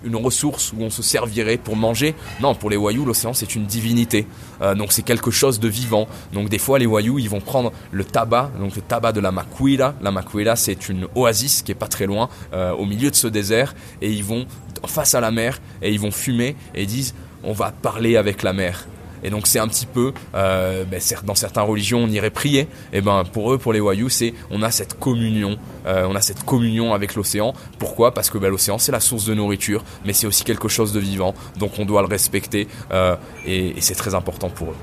une 0.04 0.16
ressource 0.16 0.74
où 0.74 0.82
on 0.82 0.90
se 0.90 1.02
servirait 1.02 1.58
pour 1.58 1.76
manger. 1.76 2.16
Non, 2.42 2.56
pour 2.56 2.70
les 2.70 2.78
Wayuu, 2.78 3.06
l'océan 3.06 3.34
c'est 3.34 3.56
une 3.56 3.66
divinité. 3.66 4.28
Euh, 4.62 4.76
donc 4.76 4.92
c'est 4.92 5.02
quelque 5.02 5.32
chose 5.32 5.60
de 5.60 5.68
vivant. 5.68 6.08
Donc 6.34 6.50
des 6.50 6.58
fois 6.58 6.80
les 6.80 6.86
Wayuu 6.86 7.20
ils 7.20 7.30
vont 7.30 7.42
prendre 7.42 7.72
le 7.92 8.04
tabac, 8.04 8.52
donc 8.60 8.76
le 8.76 8.82
tabac 8.82 9.12
de 9.12 9.20
la 9.20 9.32
Macuila. 9.32 9.96
La 10.02 10.12
Macuila 10.12 10.56
c'est 10.56 10.90
une 10.90 11.08
oasis 11.16 11.62
qui 11.62 11.72
est 11.72 11.76
pas 11.76 11.88
très 11.88 12.06
loin, 12.06 12.30
au 12.78 12.86
milieu 12.86 13.10
de 13.10 13.16
ce 13.16 13.28
désert, 13.28 13.76
et 14.02 14.12
ils 14.12 14.24
vont 14.24 14.46
face 14.86 15.16
à 15.16 15.22
la 15.22 15.32
mer 15.32 15.60
et 15.82 15.92
ils 15.92 16.00
vont 16.00 16.12
fumer 16.12 16.56
et 16.76 16.84
ils 16.84 16.88
disent 16.88 17.14
on 17.44 17.54
va 17.54 17.72
parler 17.72 18.18
avec 18.18 18.44
la 18.44 18.54
mer. 18.54 18.86
Et 19.24 19.30
donc 19.30 19.48
c'est 19.48 19.60
un 19.60 19.68
petit 19.68 19.86
peu, 19.86 20.14
euh, 20.36 20.84
ben, 20.86 21.00
dans 21.26 21.36
certaines 21.36 21.64
religions 21.64 22.00
on 22.00 22.08
irait 22.08 22.30
prier. 22.30 22.68
Et 22.92 23.02
ben 23.02 23.24
pour 23.24 23.54
eux, 23.54 23.58
pour 23.58 23.74
les 23.74 23.80
Wayuu, 23.80 24.10
c'est 24.10 24.34
on 24.52 24.62
a 24.62 24.72
cette 24.72 25.00
communion, 25.00 25.58
euh, 25.86 26.06
on 26.10 26.16
a 26.16 26.22
cette 26.22 26.44
communion 26.44 26.94
avec 26.94 27.16
l'océan. 27.16 27.54
Pourquoi? 27.80 28.14
Parce 28.14 28.30
que 28.30 28.38
ben, 28.38 28.50
l'océan 28.50 28.78
c'est 28.78 28.92
la 28.92 29.00
source 29.00 29.26
de 29.26 29.34
nourriture, 29.34 29.84
mais 30.06 30.14
c'est 30.14 30.28
aussi 30.28 30.44
quelque 30.44 30.68
chose 30.68 30.94
de 30.94 31.00
vivant. 31.00 31.34
Donc 31.58 31.80
on 31.80 31.86
doit 31.86 32.02
le 32.02 32.08
respecter 32.08 32.68
euh, 32.92 33.16
et, 33.46 33.74
c'est 33.80 33.96
très 33.96 34.16
important 34.16 34.50
pour 34.50 34.70
eux. 34.70 34.76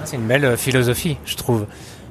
Ah, 0.00 0.06
c'est 0.06 0.16
une 0.16 0.26
belle 0.26 0.56
philosophie, 0.56 1.16
je 1.24 1.36
trouve. 1.36 1.66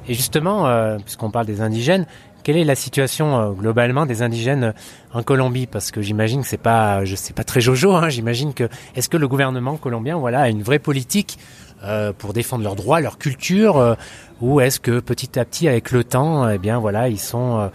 Et 0.07 0.13
justement, 0.13 0.97
puisqu'on 0.99 1.29
parle 1.29 1.45
des 1.45 1.61
indigènes, 1.61 2.05
quelle 2.43 2.57
est 2.57 2.63
la 2.63 2.75
situation 2.75 3.51
globalement 3.53 4.05
des 4.05 4.21
indigènes 4.21 4.73
en 5.13 5.23
Colombie? 5.23 5.67
Parce 5.67 5.91
que 5.91 6.01
j'imagine 6.01 6.41
que 6.41 6.47
c'est 6.47 6.57
pas, 6.57 7.05
je 7.05 7.15
sais 7.15 7.33
pas 7.33 7.43
très 7.43 7.61
jojo. 7.61 7.93
Hein, 7.93 8.09
j'imagine 8.09 8.53
que 8.53 8.67
est-ce 8.95 9.09
que 9.09 9.17
le 9.17 9.27
gouvernement 9.27 9.77
colombien, 9.77 10.17
voilà, 10.17 10.41
a 10.41 10.49
une 10.49 10.63
vraie 10.63 10.79
politique 10.79 11.37
euh, 11.83 12.13
pour 12.15 12.33
défendre 12.33 12.63
leurs 12.63 12.75
droits, 12.75 13.01
leur 13.01 13.17
culture, 13.17 13.77
euh, 13.77 13.95
ou 14.39 14.61
est-ce 14.61 14.79
que 14.79 14.99
petit 14.99 15.39
à 15.39 15.45
petit, 15.45 15.67
avec 15.67 15.89
le 15.89 16.03
temps, 16.03 16.47
eh 16.47 16.59
bien 16.59 16.77
voilà, 16.77 17.09
ils 17.09 17.19
sont 17.19 17.59
euh, 17.59 17.67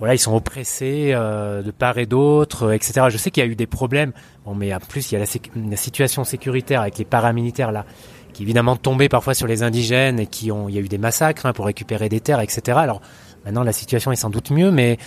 voilà, 0.00 0.14
ils 0.14 0.18
sont 0.18 0.34
oppressés 0.34 1.12
de 1.12 1.70
part 1.70 1.96
et 1.98 2.06
d'autre, 2.06 2.72
etc. 2.72 3.06
Je 3.08 3.16
sais 3.16 3.30
qu'il 3.30 3.44
y 3.44 3.46
a 3.46 3.48
eu 3.48 3.54
des 3.54 3.68
problèmes, 3.68 4.12
bon, 4.44 4.54
mais 4.54 4.74
en 4.74 4.80
plus 4.80 5.12
il 5.12 5.14
y 5.14 5.16
a 5.16 5.20
la, 5.20 5.76
situation 5.76 6.24
sécuritaire 6.24 6.80
avec 6.80 6.98
les 6.98 7.04
paramilitaires 7.04 7.70
là, 7.70 7.86
qui 8.32 8.42
évidemment 8.42 8.76
tombaient 8.76 9.08
parfois 9.08 9.32
sur 9.32 9.46
les 9.46 9.62
indigènes 9.62 10.18
et 10.18 10.26
qui 10.26 10.50
ont, 10.50 10.68
il 10.68 10.74
y 10.74 10.78
a 10.78 10.80
eu 10.80 10.88
des 10.88 10.98
massacres 10.98 11.46
hein, 11.46 11.52
pour 11.52 11.66
récupérer 11.66 12.08
des 12.08 12.20
terres, 12.20 12.40
etc. 12.40 12.76
Alors 12.78 13.00
maintenant 13.46 13.62
la 13.62 13.72
situation 13.72 14.12
est 14.12 14.16
sans 14.16 14.28
doute 14.28 14.50
mieux, 14.50 14.70
mais 14.70 14.98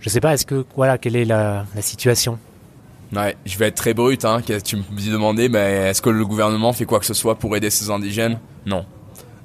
je 0.00 0.08
sais 0.08 0.20
pas, 0.20 0.34
est-ce 0.34 0.46
que 0.46 0.64
voilà, 0.74 0.98
quelle 0.98 1.14
est 1.14 1.24
la, 1.24 1.64
la 1.74 1.82
situation? 1.82 2.38
Ouais, 3.14 3.36
je 3.44 3.56
vais 3.56 3.68
être 3.68 3.76
très 3.76 3.94
brut, 3.94 4.24
hein. 4.24 4.40
Tu 4.64 4.76
me 4.76 5.12
demandais, 5.12 5.48
mais 5.48 5.90
est-ce 5.90 6.02
que 6.02 6.10
le 6.10 6.26
gouvernement 6.26 6.72
fait 6.72 6.86
quoi 6.86 6.98
que 6.98 7.06
ce 7.06 7.14
soit 7.14 7.36
pour 7.36 7.56
aider 7.56 7.70
ces 7.70 7.90
indigènes? 7.90 8.40
Non. 8.66 8.84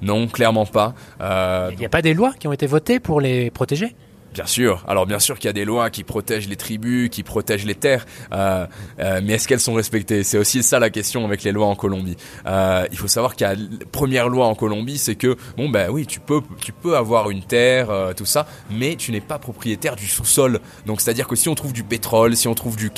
Non, 0.02 0.28
clairement 0.28 0.66
pas. 0.66 0.96
Euh, 1.22 1.70
Il 1.74 1.78
n'y 1.78 1.86
a 1.86 1.90
pas 1.90 2.02
des 2.02 2.16
lois 2.16 2.34
qui 2.40 2.48
ont 2.48 2.54
été 2.54 2.66
votées 2.66 3.00
pour 3.00 3.22
les 3.22 3.52
protéger? 3.52 3.96
Bien 4.34 4.46
sûr. 4.46 4.84
Alors 4.88 5.06
bien 5.06 5.20
sûr 5.20 5.38
qu'il 5.38 5.48
y 5.48 5.50
a 5.50 5.54
des 5.54 5.66
lois 5.66 5.90
qui 5.90 6.06
protègent 6.06 6.48
les 6.48 6.56
tribus, 6.56 7.10
qui 7.10 7.22
protègent 7.22 7.66
les 7.66 7.76
terres, 7.76 8.06
euh, 8.32 8.66
euh, 9.00 9.20
mais 9.22 9.34
est-ce 9.34 9.46
qu'elles 9.46 9.60
sont 9.60 9.74
respectées? 9.74 10.24
C'est 10.24 10.38
aussi 10.38 10.64
ça 10.64 10.80
la 10.80 10.90
question 10.90 11.26
avec 11.26 11.44
les 11.44 11.52
lois 11.52 11.68
en 11.68 11.76
Colombie. 11.76 12.16
Euh, 12.46 12.86
il 12.92 12.98
faut 12.98 13.10
savoir 13.10 13.36
qu'il 13.36 13.46
y 13.46 13.50
a 13.50 13.56
la 13.56 13.86
première 13.92 14.30
loi 14.30 14.48
en 14.48 14.56
Colombie, 14.56 14.98
c'est 14.98 15.16
que 15.16 15.36
bon 15.58 15.68
ben 15.68 15.90
oui, 15.90 16.06
tu 16.06 16.22
peux 16.22 16.40
tu 16.62 16.72
peux 16.72 16.96
avoir 16.96 17.30
une 17.30 17.44
terre, 17.44 18.14
tout 18.16 18.26
ça, 18.26 18.48
mais 18.70 18.96
tu 18.96 19.12
n'es 19.12 19.20
pas 19.20 19.38
propriétaire 19.38 19.98
du 19.98 20.08
sous-sol. 20.08 20.62
Donc 20.86 21.02
c'est-à-dire 21.02 21.28
que 21.28 21.36
si 21.36 21.50
on 21.50 21.56
trouve 21.56 21.74
du 21.74 21.84
pétrole, 21.84 22.38
si 22.38 22.48
on 22.48 22.56
trouve 22.56 22.78
du, 22.78 22.90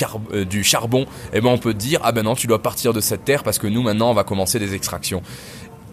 du 0.48 0.62
charbon, 0.62 1.04
eh 1.32 1.40
ben 1.40 1.48
on 1.48 1.58
peut 1.58 1.74
dire 1.74 1.98
ah 2.04 2.12
ben 2.12 2.22
non, 2.22 2.36
tu 2.36 2.46
dois 2.46 2.62
partir 2.62 2.92
de 2.92 3.00
cette 3.00 3.24
terre 3.24 3.42
parce 3.42 3.58
que 3.58 3.66
nous 3.66 3.82
maintenant 3.82 4.10
on 4.10 4.14
va 4.14 4.22
commencer 4.22 4.60
des 4.60 4.74
extractions 4.74 5.20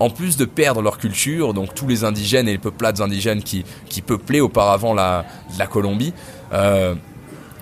en 0.02 0.10
plus 0.10 0.36
de 0.36 0.46
perdre 0.46 0.82
leur 0.82 0.98
culture, 0.98 1.54
donc 1.54 1.76
tous 1.76 1.88
les 1.88 2.04
indigènes 2.04 2.48
et 2.48 2.54
les 2.54 2.58
peuplades 2.58 3.02
indigènes 3.02 3.44
qui, 3.44 3.64
qui 3.88 4.02
peuplaient 4.02 4.40
auparavant 4.40 4.96
la, 4.96 5.26
la 5.60 5.68
Colombie, 5.68 6.14
euh, 6.54 6.96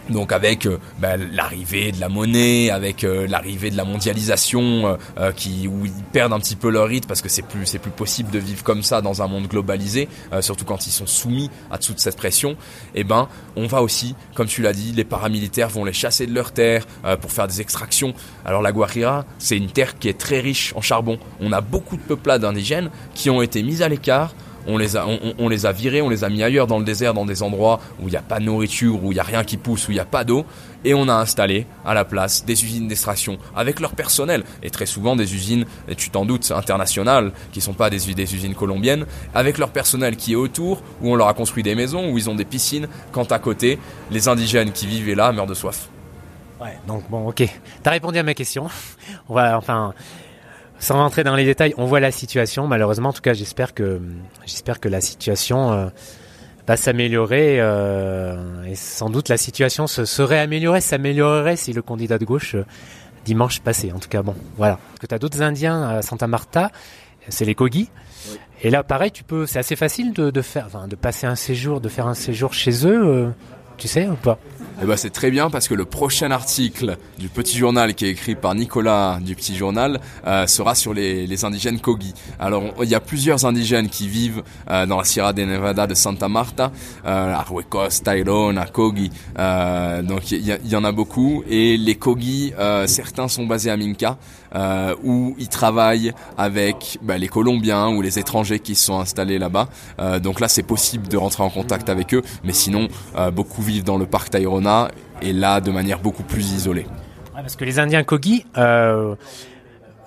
donc 0.09 0.31
avec 0.31 0.65
euh, 0.65 0.77
bah, 0.99 1.17
l'arrivée 1.17 1.91
de 1.91 1.99
la 1.99 2.09
monnaie, 2.09 2.69
avec 2.69 3.03
euh, 3.03 3.27
l'arrivée 3.27 3.69
de 3.69 3.77
la 3.77 3.85
mondialisation, 3.85 4.97
euh, 5.17 5.31
qui 5.31 5.67
où 5.67 5.85
ils 5.85 6.03
perdent 6.11 6.33
un 6.33 6.39
petit 6.39 6.55
peu 6.55 6.69
leur 6.69 6.87
rythme 6.87 7.07
parce 7.07 7.21
que 7.21 7.29
c'est 7.29 7.43
plus 7.43 7.77
plus 7.79 7.91
possible 7.91 8.31
de 8.31 8.39
vivre 8.39 8.63
comme 8.63 8.83
ça 8.83 9.01
dans 9.01 9.21
un 9.21 9.27
monde 9.27 9.47
globalisé, 9.47 10.07
surtout 10.41 10.65
quand 10.65 10.87
ils 10.87 10.91
sont 10.91 11.05
soumis 11.05 11.49
à 11.71 11.77
toute 11.77 11.99
cette 11.99 12.17
pression. 12.17 12.51
Et 12.93 13.01
eh 13.01 13.03
ben, 13.03 13.27
on 13.55 13.67
va 13.67 13.81
aussi, 13.81 14.15
comme 14.33 14.47
tu 14.47 14.61
l'as 14.61 14.73
dit, 14.73 14.91
les 14.91 15.03
paramilitaires 15.03 15.69
vont 15.69 15.85
les 15.85 15.93
chasser 15.93 16.25
de 16.25 16.33
leurs 16.33 16.51
terres 16.51 16.85
pour 17.21 17.31
faire 17.31 17.47
des 17.47 17.61
extractions. 17.61 18.13
Alors 18.43 18.61
la 18.61 18.71
Guajira, 18.71 19.25
c'est 19.37 19.55
une 19.55 19.69
terre 19.69 19.97
qui 19.97 20.09
est 20.09 20.17
très 20.17 20.39
riche 20.39 20.73
en 20.75 20.81
charbon. 20.81 21.19
On 21.39 21.51
a 21.51 21.61
beaucoup 21.61 21.95
de 21.95 22.01
peuplades 22.01 22.43
indigènes 22.43 22.89
qui 23.13 23.29
ont 23.29 23.41
été 23.41 23.61
mises 23.63 23.81
à 23.81 23.89
l'écart 23.89 24.33
on 24.69 24.77
les 24.77 24.95
a, 24.95 25.05
on, 25.38 25.49
les 25.49 25.65
a 25.65 25.71
virés, 25.71 26.01
on 26.01 26.09
les 26.09 26.23
a 26.23 26.29
mis 26.29 26.43
ailleurs 26.43 26.67
dans 26.67 26.77
le 26.77 26.85
désert, 26.85 27.13
dans 27.13 27.25
des 27.25 27.41
endroits 27.41 27.79
où 27.99 28.07
il 28.07 28.11
n'y 28.11 28.17
a 28.17 28.21
pas 28.21 28.39
de 28.39 28.45
nourriture, 28.45 29.03
où 29.03 29.11
il 29.11 29.15
n'y 29.15 29.19
a 29.19 29.23
rien 29.23 29.43
qui 29.43 29.57
pousse, 29.57 29.88
où 29.88 29.91
il 29.91 29.95
n'y 29.95 29.99
a 29.99 30.05
pas 30.05 30.23
d'eau, 30.23 30.45
et 30.85 30.93
on 30.93 31.09
a 31.09 31.13
installé 31.13 31.65
à 31.85 31.93
la 31.93 32.05
place 32.05 32.45
des 32.45 32.63
usines 32.63 32.88
d'extraction 32.88 33.38
avec 33.55 33.79
leur 33.79 33.93
personnel, 33.93 34.43
et 34.61 34.69
très 34.69 34.85
souvent 34.85 35.15
des 35.15 35.33
usines, 35.33 35.65
et 35.88 35.95
tu 35.95 36.09
t'en 36.09 36.25
doutes, 36.25 36.51
internationales, 36.51 37.31
qui 37.51 37.61
sont 37.61 37.73
pas 37.73 37.89
des, 37.89 38.09
usines 38.09 38.53
colombiennes, 38.53 39.05
avec 39.33 39.57
leur 39.57 39.71
personnel 39.71 40.15
qui 40.15 40.33
est 40.33 40.38
autour, 40.38 40.83
où 41.01 41.11
on 41.11 41.15
leur 41.15 41.27
a 41.27 41.33
construit 41.33 41.63
des 41.63 41.75
maisons, 41.75 42.11
où 42.11 42.17
ils 42.17 42.29
ont 42.29 42.35
des 42.35 42.45
piscines, 42.45 42.88
quand 43.11 43.31
à 43.31 43.39
côté, 43.39 43.79
les 44.11 44.27
indigènes 44.27 44.71
qui 44.71 44.85
vivaient 44.85 45.15
là 45.15 45.31
meurent 45.31 45.47
de 45.47 45.55
soif. 45.55 45.89
Ouais, 46.61 46.77
donc 46.88 47.09
bon, 47.09 47.29
ok. 47.29 47.43
T'as 47.81 47.91
répondu 47.91 48.19
à 48.19 48.23
ma 48.23 48.33
question. 48.33 48.67
On 49.29 49.33
va, 49.33 49.57
enfin, 49.57 49.93
sans 50.79 50.95
rentrer 50.95 51.24
dans 51.24 51.36
les 51.36 51.45
détails, 51.45 51.74
on 51.77 51.86
voit 51.86 52.00
la 52.00 52.12
situation. 52.12 52.67
Malheureusement, 52.67 53.09
en 53.09 53.13
tout 53.13 53.21
cas, 53.21 53.33
j'espère 53.33 53.74
que, 53.74 54.01
j'espère 54.45 54.79
que 54.79 54.88
la 54.88 55.01
situation 55.01 55.74
euh, 55.74 55.88
va 56.67 56.77
s'améliorer. 56.77 57.57
Euh, 57.59 58.63
et 58.63 58.75
sans 58.75 59.09
doute, 59.09 59.27
la 59.29 59.38
situation 59.38 59.88
se 59.88 60.05
serait 60.05 60.39
améliorée, 60.39 60.81
s'améliorerait 60.81 61.57
si 61.57 61.74
le 61.74 61.81
candidat 61.81 62.17
de 62.17 62.25
gauche 62.25 62.55
euh, 62.55 62.65
dimanche 63.25 63.59
passé. 63.59 63.91
En 63.93 64.00
tout 64.00 64.09
cas, 64.09 64.21
bon, 64.21 64.36
voilà. 64.55 64.79
Parce 64.88 65.00
que 65.00 65.07
t'as 65.07 65.19
d'autres 65.19 65.41
Indiens 65.41 65.83
à 65.83 66.01
Santa 66.01 66.27
Marta, 66.27 66.71
c'est 67.27 67.45
les 67.45 67.55
Kogi. 67.55 67.89
Et 68.62 68.69
là, 68.69 68.83
pareil, 68.83 69.12
tu 69.12 69.24
peux, 69.24 69.45
c'est 69.45 69.59
assez 69.59 69.75
facile 69.75 70.13
de, 70.13 70.31
de 70.31 70.41
faire, 70.41 70.65
enfin, 70.65 70.88
de 70.88 70.95
passer 70.95 71.27
un 71.27 71.36
séjour, 71.36 71.81
de 71.81 71.89
faire 71.89 72.07
un 72.07 72.13
séjour 72.13 72.53
chez 72.53 72.88
eux. 72.88 73.33
Tu 73.79 73.88
sais 73.88 74.07
ou 74.07 74.15
pas 74.15 74.38
eh 74.81 74.86
ben 74.86 74.95
c'est 74.95 75.09
très 75.09 75.29
bien 75.29 75.50
parce 75.50 75.67
que 75.67 75.74
le 75.74 75.83
prochain 75.83 76.31
article 76.31 76.95
du 77.17 77.27
Petit 77.27 77.57
Journal 77.57 77.93
qui 77.95 78.05
est 78.05 78.12
écrit 78.12 78.36
par 78.36 78.55
Nicolas 78.55 79.19
du 79.21 79.36
Petit 79.36 79.57
Journal 79.57 80.00
euh, 80.25 80.48
sera 80.48 80.74
sur 80.74 80.93
les, 80.93 81.27
les, 81.27 81.43
indigènes 81.43 81.81
Kogi. 81.81 82.13
Alors 82.39 82.63
il 82.81 82.88
y 82.88 82.95
a 82.95 83.01
plusieurs 83.01 83.45
indigènes 83.45 83.89
qui 83.89 84.07
vivent 84.07 84.41
euh, 84.69 84.86
dans 84.86 84.98
la 84.98 85.03
Sierra 85.03 85.33
de 85.33 85.43
Nevada 85.43 85.86
de 85.86 85.95
Santa 85.95 86.29
Marta, 86.29 86.71
euh, 87.05 87.36
à 87.36 87.45
Huecos, 87.51 88.01
Tyrone, 88.05 88.63
Kogi. 88.71 89.12
Euh, 89.38 90.01
donc 90.01 90.31
il 90.31 90.48
y, 90.63 90.75
en 90.77 90.86
a 90.86 90.93
beaucoup 90.93 91.43
et 91.50 91.75
les 91.75 91.95
Kogi, 91.95 92.53
euh, 92.57 92.88
certains 92.88 93.27
sont 93.27 93.45
basés 93.45 93.71
à 93.71 93.75
Minka 93.75 94.17
euh, 94.55 94.95
où 95.03 95.35
ils 95.37 95.49
travaillent 95.49 96.13
avec 96.37 96.97
bah, 97.01 97.17
les 97.17 97.27
Colombiens 97.27 97.89
ou 97.89 98.01
les 98.01 98.19
étrangers 98.19 98.59
qui 98.59 98.75
se 98.75 98.85
sont 98.85 98.99
installés 98.99 99.39
là-bas. 99.39 99.69
donc 100.21 100.39
là 100.39 100.47
c'est 100.47 100.63
possible 100.63 101.07
de 101.07 101.17
rentrer 101.17 101.43
en 101.43 101.49
contact 101.49 101.89
avec 101.89 102.13
eux, 102.13 102.21
mais 102.43 102.53
sinon 102.53 102.87
beaucoup 103.33 103.61
vivent 103.61 103.83
dans 103.83 103.97
le 103.97 104.05
parc 104.05 104.29
Tyrone 104.31 104.89
et 105.21 105.33
là 105.33 105.61
de 105.61 105.71
manière 105.71 105.99
beaucoup 105.99 106.23
plus 106.23 106.51
isolée. 106.53 106.85
parce 107.33 107.55
que 107.55 107.65
les 107.65 107.79
Indiens 107.79 108.03
Kogi, 108.03 108.45
euh, 108.57 109.15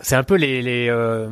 c'est 0.02 0.16
un 0.16 0.24
peu 0.24 0.34
les, 0.34 0.62
les 0.62 0.88
euh, 0.90 1.28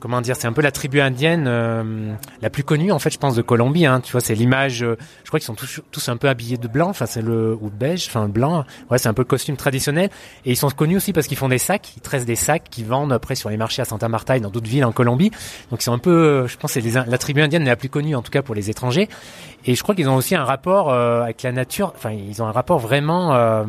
comment 0.00 0.20
dire, 0.20 0.34
c'est 0.36 0.48
un 0.48 0.52
peu 0.52 0.60
la 0.60 0.72
tribu 0.72 1.00
indienne 1.00 1.44
euh, 1.46 2.12
la 2.42 2.50
plus 2.50 2.64
connue 2.64 2.90
en 2.90 2.98
fait, 2.98 3.10
je 3.10 3.18
pense 3.18 3.36
de 3.36 3.42
Colombie. 3.42 3.86
Hein, 3.86 4.00
tu 4.00 4.12
vois, 4.12 4.20
c'est 4.20 4.34
l'image. 4.34 4.82
Euh, 4.82 4.96
je 5.22 5.28
crois 5.28 5.38
qu'ils 5.38 5.46
sont 5.46 5.54
tous, 5.54 5.80
tous 5.92 6.08
un 6.08 6.16
peu 6.16 6.28
habillés 6.28 6.58
de 6.58 6.66
blanc. 6.66 6.88
Enfin, 6.88 7.06
c'est 7.06 7.22
le 7.22 7.56
ou 7.60 7.70
de 7.70 7.74
beige, 7.74 8.06
enfin 8.08 8.28
blanc. 8.28 8.64
Ouais, 8.90 8.98
c'est 8.98 9.08
un 9.08 9.14
peu 9.14 9.22
le 9.22 9.26
costume 9.26 9.56
traditionnel. 9.56 10.10
Et 10.44 10.50
ils 10.50 10.56
sont 10.56 10.68
connus 10.70 10.96
aussi 10.96 11.12
parce 11.12 11.28
qu'ils 11.28 11.38
font 11.38 11.48
des 11.48 11.58
sacs. 11.58 11.96
Ils 11.96 12.00
tressent 12.00 12.26
des 12.26 12.36
sacs 12.36 12.64
qu'ils 12.70 12.86
vendent 12.86 13.12
après 13.12 13.36
sur 13.36 13.50
les 13.50 13.56
marchés 13.56 13.82
à 13.82 13.84
Santa 13.84 14.08
Marta 14.08 14.36
et 14.36 14.40
dans 14.40 14.50
d'autres 14.50 14.68
villes 14.68 14.84
en 14.84 14.92
Colombie. 14.92 15.30
Donc 15.70 15.80
ils 15.80 15.84
sont 15.84 15.92
un 15.92 15.98
peu, 15.98 16.46
je 16.48 16.56
pense, 16.56 16.72
c'est 16.72 16.82
la 16.82 17.18
tribu 17.18 17.40
indienne 17.40 17.64
la 17.64 17.76
plus 17.76 17.88
connue 17.88 18.16
en 18.16 18.22
tout 18.22 18.32
cas 18.32 18.42
pour 18.42 18.56
les 18.56 18.68
étrangers. 18.68 19.08
Et 19.64 19.76
je 19.76 19.82
crois 19.82 19.94
qu'ils 19.94 20.08
ont 20.08 20.16
aussi 20.16 20.34
un 20.34 20.44
rapport 20.44 20.92
avec 20.92 21.42
la 21.42 21.52
nature. 21.52 21.92
Enfin, 21.96 22.10
ils 22.10 22.42
ont 22.42 22.46
un 22.46 22.52
rapport 22.52 22.80
vraiment 22.80 23.34
euh, 23.34 23.64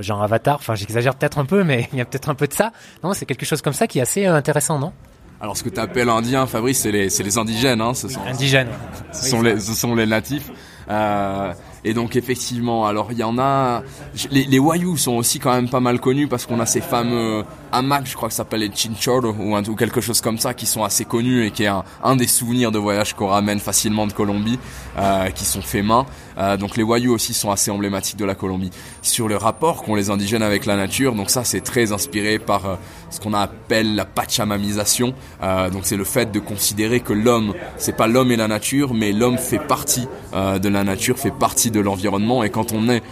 genre 0.00 0.22
Avatar. 0.22 0.56
Enfin, 0.56 0.74
j'exagère 0.74 1.14
peut-être 1.14 1.38
un 1.38 1.44
peu, 1.44 1.64
mais 1.64 1.88
il 1.92 1.98
y 1.98 2.00
a 2.00 2.04
peut-être 2.04 2.28
un 2.28 2.34
peu 2.34 2.46
de 2.46 2.52
ça. 2.52 2.72
Non, 3.02 3.12
c'est 3.12 3.26
quelque 3.26 3.46
chose 3.46 3.62
comme 3.62 3.72
ça 3.72 3.86
qui 3.86 3.98
est 3.98 4.02
assez 4.02 4.26
euh, 4.26 4.34
intéressant, 4.34 4.78
non? 4.78 4.92
Alors 5.40 5.56
ce 5.56 5.64
que 5.64 5.68
tu 5.68 5.80
appelles 5.80 6.08
indien, 6.08 6.46
Fabrice, 6.46 6.80
c'est 6.80 6.92
les, 6.92 7.08
les 7.08 7.38
indigènes. 7.38 7.80
Hein, 7.80 7.94
ce 7.94 8.08
sont, 8.08 8.20
indigènes. 8.24 8.68
Ce, 9.12 9.28
sont 9.28 9.42
les, 9.42 9.58
ce 9.58 9.74
sont 9.74 9.94
les 9.96 10.06
natifs. 10.06 10.50
Euh, 10.88 11.52
et 11.84 11.94
donc 11.94 12.14
effectivement, 12.14 12.86
alors 12.86 13.10
il 13.10 13.18
y 13.18 13.24
en 13.24 13.38
a. 13.38 13.82
Les, 14.30 14.44
les 14.44 14.58
Wayuu 14.60 14.96
sont 14.96 15.12
aussi 15.12 15.40
quand 15.40 15.52
même 15.52 15.68
pas 15.68 15.80
mal 15.80 15.98
connus 15.98 16.28
parce 16.28 16.46
qu'on 16.46 16.60
a 16.60 16.66
ces 16.66 16.80
fameux 16.80 17.44
hamacs, 17.72 18.06
je 18.06 18.14
crois 18.14 18.28
que 18.28 18.34
ça 18.34 18.38
s'appelle 18.38 18.60
les 18.60 18.70
Chinchorro 18.72 19.34
ou, 19.38 19.76
quelque 19.76 20.00
chose 20.00 20.20
comme 20.20 20.38
ça, 20.38 20.54
qui 20.54 20.66
sont 20.66 20.84
assez 20.84 21.04
connus 21.04 21.46
et 21.46 21.50
qui 21.50 21.64
est 21.64 21.68
un, 21.68 21.84
un 22.04 22.16
des 22.16 22.26
souvenirs 22.26 22.70
de 22.70 22.78
voyage 22.78 23.14
qu'on 23.14 23.28
ramène 23.28 23.58
facilement 23.58 24.06
de 24.06 24.12
Colombie, 24.12 24.58
euh, 24.98 25.30
qui 25.30 25.44
sont 25.44 25.62
faits 25.62 25.84
main. 25.84 26.06
Euh, 26.38 26.56
donc 26.56 26.76
les 26.76 26.82
Wayuu 26.82 27.10
aussi 27.10 27.34
sont 27.34 27.50
assez 27.50 27.70
emblématiques 27.70 28.18
de 28.18 28.24
la 28.24 28.34
Colombie. 28.34 28.70
Sur 29.02 29.28
le 29.28 29.36
rapport 29.36 29.82
qu'ont 29.82 29.94
les 29.94 30.10
indigènes 30.10 30.42
avec 30.42 30.66
la 30.66 30.76
nature, 30.76 31.14
donc 31.14 31.30
ça 31.30 31.44
c'est 31.44 31.60
très 31.60 31.92
inspiré 31.92 32.38
par 32.38 32.66
euh, 32.66 32.76
ce 33.10 33.20
qu'on 33.20 33.34
appelle 33.34 33.94
la 33.94 34.04
pachamamisation. 34.04 35.14
Euh, 35.42 35.70
donc 35.70 35.82
c'est 35.84 35.96
le 35.96 36.04
fait 36.04 36.32
de 36.32 36.40
considérer 36.40 37.00
que 37.00 37.12
l'homme, 37.12 37.54
c'est 37.76 37.96
pas 37.96 38.06
l'homme 38.06 38.32
et 38.32 38.36
la 38.36 38.48
nature, 38.48 38.94
mais 38.94 39.12
l'homme 39.12 39.38
fait 39.38 39.58
partie 39.58 40.08
euh, 40.34 40.58
de 40.58 40.68
la 40.68 40.84
nature, 40.84 41.18
fait 41.18 41.30
partie 41.30 41.70
de 41.70 41.80
l'environnement. 41.80 42.42
Et 42.42 42.50
quand 42.50 42.72
on 42.72 42.88
est 42.88 43.02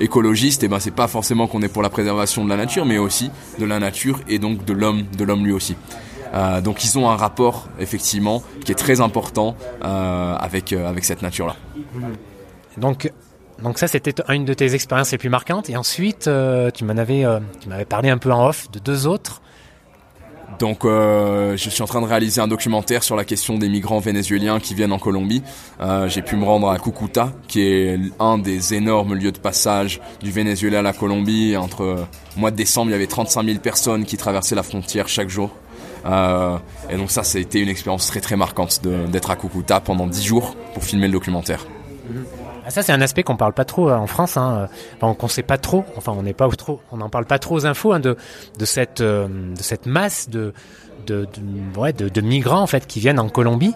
écologiste, 0.00 0.62
et 0.62 0.66
eh 0.66 0.68
ben 0.68 0.80
c'est 0.80 0.90
pas 0.90 1.08
forcément 1.08 1.46
qu'on 1.46 1.62
est 1.62 1.68
pour 1.68 1.82
la 1.82 1.90
préservation 1.90 2.44
de 2.44 2.50
la 2.50 2.56
nature, 2.56 2.84
mais 2.84 2.98
aussi 2.98 3.30
de 3.58 3.64
la 3.64 3.78
nature 3.78 4.20
et 4.28 4.38
donc 4.38 4.64
de 4.64 4.72
l'homme, 4.72 5.04
de 5.16 5.24
l'homme 5.24 5.44
lui 5.44 5.52
aussi. 5.52 5.76
Euh, 6.34 6.60
donc 6.60 6.84
ils 6.84 6.98
ont 6.98 7.08
un 7.08 7.16
rapport 7.16 7.68
effectivement 7.78 8.42
qui 8.64 8.72
est 8.72 8.76
très 8.76 9.00
important 9.00 9.56
euh, 9.84 10.36
avec 10.36 10.72
euh, 10.72 10.88
avec 10.88 11.04
cette 11.04 11.22
nature 11.22 11.46
là. 11.46 11.56
Donc 12.76 13.10
donc 13.62 13.78
ça 13.78 13.86
c'était 13.86 14.14
une 14.28 14.44
de 14.44 14.52
tes 14.52 14.74
expériences 14.74 15.12
les 15.12 15.18
plus 15.18 15.30
marquantes 15.30 15.70
et 15.70 15.76
ensuite 15.76 16.28
tu 16.74 16.84
m'en 16.84 16.96
avais 16.96 17.24
tu 17.60 17.68
m'avais 17.68 17.86
parlé 17.86 18.10
un 18.10 18.18
peu 18.18 18.32
en 18.32 18.48
off 18.48 18.70
de 18.70 18.78
deux 18.78 19.06
autres 19.06 19.40
donc 20.58 20.84
euh, 20.84 21.56
je 21.56 21.70
suis 21.70 21.82
en 21.82 21.86
train 21.86 22.00
de 22.00 22.06
réaliser 22.06 22.40
un 22.40 22.48
documentaire 22.48 23.02
sur 23.02 23.16
la 23.16 23.24
question 23.24 23.58
des 23.58 23.68
migrants 23.68 23.98
vénézuéliens 23.98 24.60
qui 24.60 24.74
viennent 24.74 24.92
en 24.92 24.98
Colombie. 24.98 25.42
Euh, 25.80 26.08
j'ai 26.08 26.22
pu 26.22 26.36
me 26.36 26.44
rendre 26.44 26.70
à 26.70 26.78
Cucuta, 26.78 27.32
qui 27.48 27.62
est 27.62 27.98
un 28.18 28.38
des 28.38 28.74
énormes 28.74 29.14
lieux 29.14 29.32
de 29.32 29.38
passage 29.38 30.00
du 30.22 30.30
Venezuela 30.30 30.80
à 30.80 30.82
la 30.82 30.92
Colombie. 30.92 31.56
Entre 31.56 31.82
euh, 31.82 32.04
mois 32.36 32.50
de 32.50 32.56
décembre, 32.56 32.90
il 32.90 32.92
y 32.92 32.96
avait 32.96 33.06
35 33.06 33.44
000 33.44 33.58
personnes 33.58 34.04
qui 34.04 34.16
traversaient 34.16 34.54
la 34.54 34.62
frontière 34.62 35.08
chaque 35.08 35.28
jour. 35.28 35.50
Euh, 36.06 36.56
et 36.90 36.96
donc 36.96 37.10
ça, 37.10 37.22
ça 37.22 37.38
a 37.38 37.40
été 37.40 37.60
une 37.60 37.68
expérience 37.68 38.06
très 38.06 38.20
très 38.20 38.36
marquante 38.36 38.80
d'être 38.82 39.30
à 39.30 39.36
Cucuta 39.36 39.80
pendant 39.80 40.06
10 40.06 40.24
jours 40.24 40.56
pour 40.74 40.84
filmer 40.84 41.06
le 41.06 41.12
documentaire. 41.12 41.66
Ah, 42.66 42.70
ça, 42.70 42.82
c'est 42.82 42.92
un 42.92 43.00
aspect 43.00 43.22
qu'on 43.22 43.36
parle 43.36 43.52
pas 43.52 43.64
trop 43.64 43.88
euh, 43.88 43.94
en 43.94 44.08
France, 44.08 44.36
hein. 44.36 44.68
enfin, 44.96 45.14
qu'on 45.14 45.28
sait 45.28 45.44
pas 45.44 45.56
trop. 45.56 45.84
Enfin, 45.96 46.12
on 46.18 46.24
pas 46.32 46.48
trop, 46.48 46.80
on 46.90 46.96
n'en 46.96 47.08
parle 47.08 47.24
pas 47.24 47.38
trop 47.38 47.54
aux 47.54 47.64
infos 47.64 47.92
hein, 47.92 48.00
de 48.00 48.16
de 48.58 48.64
cette 48.64 49.00
euh, 49.00 49.28
de 49.54 49.62
cette 49.62 49.86
masse 49.86 50.28
de 50.28 50.52
de, 51.06 51.26
de, 51.26 51.78
ouais, 51.78 51.92
de, 51.92 52.08
de 52.08 52.20
migrants 52.20 52.60
en 52.62 52.66
fait 52.66 52.88
qui 52.88 52.98
viennent 52.98 53.20
en 53.20 53.28
Colombie. 53.28 53.74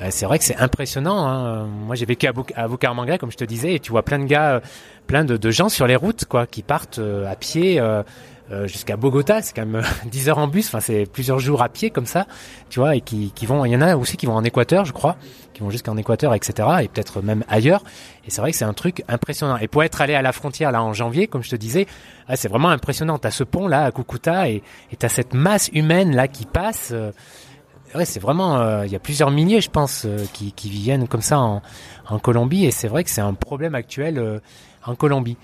Euh, 0.00 0.08
c'est 0.10 0.26
vrai 0.26 0.40
que 0.40 0.44
c'est 0.44 0.56
impressionnant. 0.56 1.24
Hein. 1.24 1.66
Moi, 1.66 1.94
j'ai 1.94 2.06
vécu 2.06 2.26
à, 2.26 2.32
Bou 2.32 2.44
à 2.56 2.66
Bucaramanga, 2.66 3.18
comme 3.18 3.30
je 3.30 3.36
te 3.36 3.44
disais, 3.44 3.74
et 3.74 3.78
tu 3.78 3.92
vois 3.92 4.02
plein 4.02 4.18
de 4.18 4.24
gars, 4.24 4.60
plein 5.06 5.24
de, 5.24 5.36
de 5.36 5.50
gens 5.52 5.68
sur 5.68 5.86
les 5.86 5.94
routes, 5.94 6.24
quoi, 6.24 6.48
qui 6.48 6.64
partent 6.64 6.98
à 6.98 7.36
pied. 7.36 7.78
Euh, 7.78 8.02
jusqu'à 8.66 8.96
Bogota, 8.96 9.42
c'est 9.42 9.54
quand 9.54 9.66
même 9.66 9.82
10 10.06 10.28
heures 10.28 10.38
en 10.38 10.48
bus, 10.48 10.68
enfin 10.68 10.80
c'est 10.80 11.06
plusieurs 11.06 11.38
jours 11.38 11.62
à 11.62 11.68
pied 11.68 11.90
comme 11.90 12.06
ça, 12.06 12.26
tu 12.68 12.78
vois, 12.78 12.94
et 12.94 13.00
qui, 13.00 13.32
qui 13.34 13.46
vont, 13.46 13.64
il 13.64 13.72
y 13.72 13.76
en 13.76 13.80
a 13.80 13.96
aussi 13.96 14.16
qui 14.16 14.26
vont 14.26 14.34
en 14.34 14.44
Équateur, 14.44 14.84
je 14.84 14.92
crois, 14.92 15.16
qui 15.54 15.62
vont 15.62 15.70
jusqu'en 15.70 15.96
Équateur, 15.96 16.34
etc., 16.34 16.68
et 16.82 16.88
peut-être 16.88 17.22
même 17.22 17.44
ailleurs. 17.48 17.82
Et 18.26 18.30
c'est 18.30 18.40
vrai 18.42 18.50
que 18.50 18.56
c'est 18.56 18.64
un 18.64 18.74
truc 18.74 19.02
impressionnant. 19.08 19.56
Et 19.56 19.68
pour 19.68 19.82
être 19.82 20.00
allé 20.02 20.14
à 20.14 20.20
la 20.20 20.32
frontière 20.32 20.72
là 20.72 20.82
en 20.82 20.92
janvier, 20.92 21.26
comme 21.26 21.42
je 21.42 21.50
te 21.50 21.56
disais, 21.56 21.86
c'est 22.34 22.48
vraiment 22.48 22.68
impressionnant. 22.68 23.18
T'as 23.18 23.30
ce 23.30 23.44
pont 23.44 23.66
là 23.66 23.84
à 23.84 23.92
Cucuta 23.92 24.48
et 24.48 24.62
t'as 24.98 25.08
cette 25.08 25.32
masse 25.32 25.70
humaine 25.72 26.14
là 26.14 26.28
qui 26.28 26.44
passe. 26.44 26.90
Euh, 26.92 27.12
ouais, 27.94 28.04
c'est 28.04 28.20
vraiment, 28.20 28.58
euh, 28.58 28.84
il 28.84 28.92
y 28.92 28.96
a 28.96 28.98
plusieurs 29.00 29.30
milliers, 29.30 29.60
je 29.60 29.70
pense, 29.70 30.06
qui, 30.34 30.52
qui 30.52 30.68
viennent 30.68 31.08
comme 31.08 31.22
ça 31.22 31.38
en, 31.38 31.62
en 32.08 32.18
Colombie, 32.18 32.66
et 32.66 32.70
c'est 32.70 32.88
vrai 32.88 33.04
que 33.04 33.10
c'est 33.10 33.22
un 33.22 33.34
problème 33.34 33.74
actuel 33.74 34.40
en 34.84 34.94
Colombie. 34.94 35.38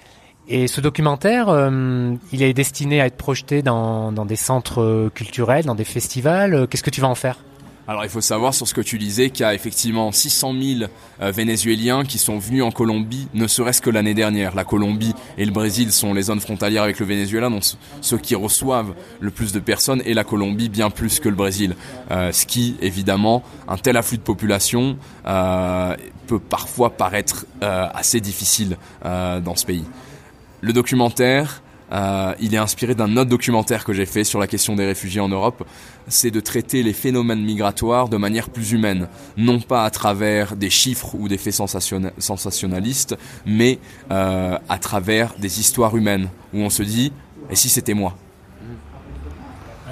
Et 0.48 0.66
ce 0.66 0.80
documentaire, 0.80 1.48
euh, 1.48 2.14
il 2.32 2.42
est 2.42 2.52
destiné 2.52 3.00
à 3.00 3.06
être 3.06 3.16
projeté 3.16 3.62
dans, 3.62 4.10
des 4.10 4.36
centres 4.36 4.82
euh, 4.82 5.10
culturels, 5.14 5.64
dans 5.64 5.76
des 5.76 5.84
festivals. 5.84 6.54
Euh, 6.54 6.66
qu'est-ce 6.66 6.82
que 6.82 6.90
tu 6.90 7.00
vas 7.00 7.08
en 7.08 7.14
faire? 7.14 7.38
Alors 7.86 8.04
il 8.04 8.10
faut 8.10 8.20
savoir 8.20 8.54
sur 8.54 8.68
ce 8.68 8.74
que 8.74 8.80
tu 8.80 8.98
disais 8.98 9.30
qu'il 9.30 9.40
y 9.40 9.48
a 9.48 9.52
effectivement 9.52 10.12
600 10.12 10.54
000 10.60 10.90
Vénézuéliens 11.32 12.04
qui 12.04 12.18
sont 12.18 12.38
venus 12.38 12.62
en 12.62 12.70
Colombie, 12.70 13.26
ne 13.34 13.48
serait-ce 13.48 13.82
que 13.82 13.90
l'année 13.90 14.14
dernière. 14.14 14.54
La 14.54 14.62
Colombie 14.62 15.12
et 15.38 15.44
le 15.44 15.50
Brésil 15.50 15.90
sont 15.90 16.14
les 16.14 16.22
zones 16.22 16.38
frontalières 16.38 16.84
avec 16.84 17.00
le 17.00 17.06
Venezuela, 17.06 17.48
donc 17.48 17.64
ceux 18.00 18.18
qui 18.18 18.36
reçoivent 18.36 18.94
le 19.18 19.32
plus 19.32 19.52
de 19.52 19.58
personnes, 19.58 20.02
et 20.04 20.14
la 20.14 20.22
Colombie 20.22 20.68
bien 20.68 20.90
plus 20.90 21.18
que 21.18 21.28
le 21.28 21.34
Brésil. 21.34 21.74
ce 22.10 22.46
qui, 22.46 22.76
évidemment, 22.80 23.42
un 23.66 23.76
tel 23.76 23.96
afflux 23.96 24.18
de 24.18 24.22
population 24.22 24.96
peut 25.24 26.38
parfois 26.38 26.90
paraître 26.90 27.44
assez 27.60 28.20
difficile 28.20 28.76
dans 29.02 29.56
ce 29.56 29.66
pays. 29.66 29.84
Le 30.62 30.72
documentaire, 30.72 31.62
euh, 31.92 32.34
il 32.40 32.54
est 32.54 32.58
inspiré 32.58 32.94
d'un 32.94 33.16
autre 33.16 33.30
documentaire 33.30 33.84
que 33.84 33.92
j'ai 33.92 34.06
fait 34.06 34.24
sur 34.24 34.38
la 34.38 34.46
question 34.46 34.76
des 34.76 34.84
réfugiés 34.84 35.20
en 35.20 35.28
Europe. 35.28 35.66
C'est 36.06 36.30
de 36.30 36.40
traiter 36.40 36.82
les 36.82 36.92
phénomènes 36.92 37.42
migratoires 37.42 38.08
de 38.08 38.16
manière 38.16 38.50
plus 38.50 38.72
humaine, 38.72 39.08
non 39.36 39.60
pas 39.60 39.84
à 39.84 39.90
travers 39.90 40.54
des 40.56 40.70
chiffres 40.70 41.14
ou 41.14 41.28
des 41.28 41.38
faits 41.38 41.54
sensationnalistes, 42.18 43.16
mais 43.46 43.78
euh, 44.10 44.58
à 44.68 44.78
travers 44.78 45.34
des 45.38 45.60
histoires 45.60 45.96
humaines 45.96 46.28
où 46.52 46.58
on 46.58 46.70
se 46.70 46.82
dit 46.82 47.12
et 47.50 47.56
si 47.56 47.68
c'était 47.68 47.94
moi? 47.94 48.16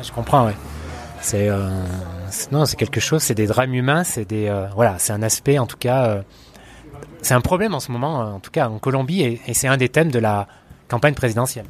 Je 0.01 0.13
comprends, 0.13 0.47
oui. 0.47 0.53
C'est 1.21 1.49
non, 2.53 2.65
c'est 2.65 2.77
quelque 2.77 3.01
chose, 3.01 3.23
c'est 3.23 3.35
des 3.35 3.49
drames 3.49 3.75
humains, 3.75 4.05
c'est 4.05 4.25
des 4.25 4.49
voilà, 4.77 4.97
c'est 4.99 5.13
un 5.13 5.23
aspect 5.23 5.59
en 5.59 5.67
tout 5.67 5.77
cas, 5.77 6.23
c'est 7.23 7.35
un 7.35 7.41
problème 7.41 7.75
en 7.75 7.81
ce 7.81 7.93
moment, 7.93 8.21
en 8.21 8.41
tout 8.41 8.51
cas 8.51 8.69
en 8.69 8.79
Colombie, 8.79 9.23
et 9.23 9.55
c'est 9.55 9.69
un 9.69 9.77
des 9.77 9.89
thèmes 9.89 10.11
de 10.11 10.19
la 10.19 10.47
campagne 10.89 11.15
présidentielle 11.15 11.67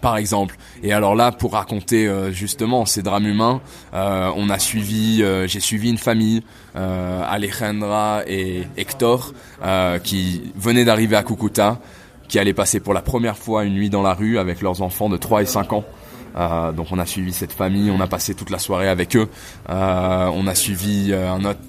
par 0.00 0.16
exemple. 0.16 0.56
Et 0.82 0.92
alors 0.92 1.14
là, 1.14 1.32
pour 1.32 1.52
raconter 1.52 2.06
euh, 2.06 2.30
justement 2.30 2.86
ces 2.86 3.02
drames 3.02 3.26
humains, 3.26 3.60
euh, 3.94 4.30
on 4.36 4.50
a 4.50 4.58
suivi, 4.58 5.22
euh, 5.22 5.46
j'ai 5.46 5.60
suivi 5.60 5.90
une 5.90 5.98
famille, 5.98 6.42
Alejandra 6.74 8.22
et 8.26 8.64
Hector, 8.76 9.32
qui 10.04 10.52
venaient 10.54 10.84
d'arriver 10.84 11.16
à 11.16 11.22
Cucuta, 11.22 11.80
qui 12.28 12.38
allaient 12.38 12.52
passer 12.52 12.80
pour 12.80 12.92
la 12.92 13.00
première 13.02 13.36
fois 13.36 13.64
une 13.64 13.74
nuit 13.74 13.90
dans 13.90 14.02
la 14.02 14.14
rue 14.14 14.38
avec 14.38 14.60
leurs 14.60 14.82
enfants 14.82 15.08
de 15.08 15.16
3 15.16 15.42
et 15.42 15.46
5 15.46 15.72
ans. 15.72 15.84
donc 16.76 16.88
on 16.90 16.98
a 16.98 17.06
suivi 17.06 17.32
cette 17.32 17.52
famille, 17.52 17.90
on 17.90 18.00
a 18.00 18.06
passé 18.06 18.34
toute 18.34 18.50
la 18.50 18.58
soirée 18.58 18.88
avec 18.88 19.16
eux. 19.16 19.28
on 19.68 20.46
a 20.46 20.54
suivi 20.54 21.14
un 21.14 21.42
autre 21.46 21.60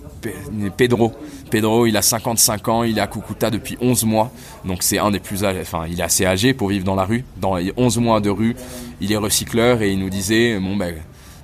Pedro. 0.76 1.14
Pedro, 1.50 1.86
il 1.86 1.96
a 1.98 2.02
55 2.02 2.68
ans, 2.68 2.84
il 2.84 2.98
est 2.98 3.02
à 3.02 3.08
Cucuta 3.08 3.50
depuis 3.50 3.78
11 3.82 4.04
mois, 4.06 4.32
donc 4.66 4.84
c'est 4.84 4.98
un 4.98 5.12
des 5.12 5.20
plus 5.20 5.44
âgés, 5.46 5.62
enfin 5.62 5.86
il 5.90 6.00
est 6.00 6.04
assez 6.04 6.26
âgé 6.26 6.54
pour 6.54 6.70
vivre 6.70 6.86
dans 6.86 6.96
la 6.96 7.06
rue. 7.06 7.24
Dans 7.38 7.56
les 7.56 7.74
11 7.78 7.98
mois 8.00 8.20
de 8.20 8.30
rue, 8.30 8.56
il 9.00 9.12
est 9.12 9.18
recycleur 9.18 9.82
et 9.82 9.92
il 9.92 10.00
nous 10.00 10.10
disait, 10.10 10.60
bon 10.60 10.76
ben, 10.76 10.96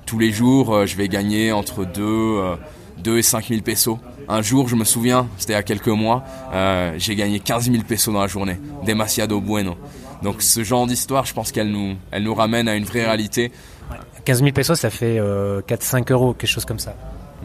tous 0.06 0.18
les 0.18 0.32
jours, 0.32 0.74
euh, 0.74 0.86
je 0.86 0.96
vais 0.96 1.08
gagner 1.08 1.52
entre 1.52 1.84
2, 1.84 2.56
2 2.98 3.10
euh, 3.10 3.18
et 3.18 3.22
5 3.22 3.48
000 3.48 3.62
pesos. 3.62 3.98
Un 4.28 4.42
jour, 4.42 4.68
je 4.68 4.76
me 4.76 4.84
souviens, 4.84 5.28
c'était 5.38 5.52
il 5.52 5.56
y 5.56 5.58
a 5.58 5.62
quelques 5.62 5.88
mois, 5.88 6.24
euh, 6.52 6.94
j'ai 6.98 7.14
gagné 7.14 7.40
15 7.40 7.70
000 7.70 7.84
pesos 7.84 8.12
dans 8.12 8.20
la 8.20 8.26
journée. 8.26 8.58
Demasiado 8.86 9.40
bueno. 9.40 9.76
Donc 10.22 10.40
ce 10.42 10.62
genre 10.64 10.86
d'histoire, 10.86 11.26
je 11.26 11.34
pense 11.34 11.52
qu'elle 11.52 11.70
nous, 11.70 11.96
elle 12.10 12.22
nous 12.22 12.34
ramène 12.34 12.68
à 12.68 12.76
une 12.76 12.84
vraie 12.84 13.04
réalité. 13.04 13.52
15 14.24 14.38
000 14.38 14.52
pesos, 14.52 14.76
ça 14.76 14.88
fait 14.88 15.18
4-5 15.18 16.10
euros, 16.12 16.32
quelque 16.32 16.48
chose 16.48 16.64
comme 16.64 16.78
ça. 16.78 16.94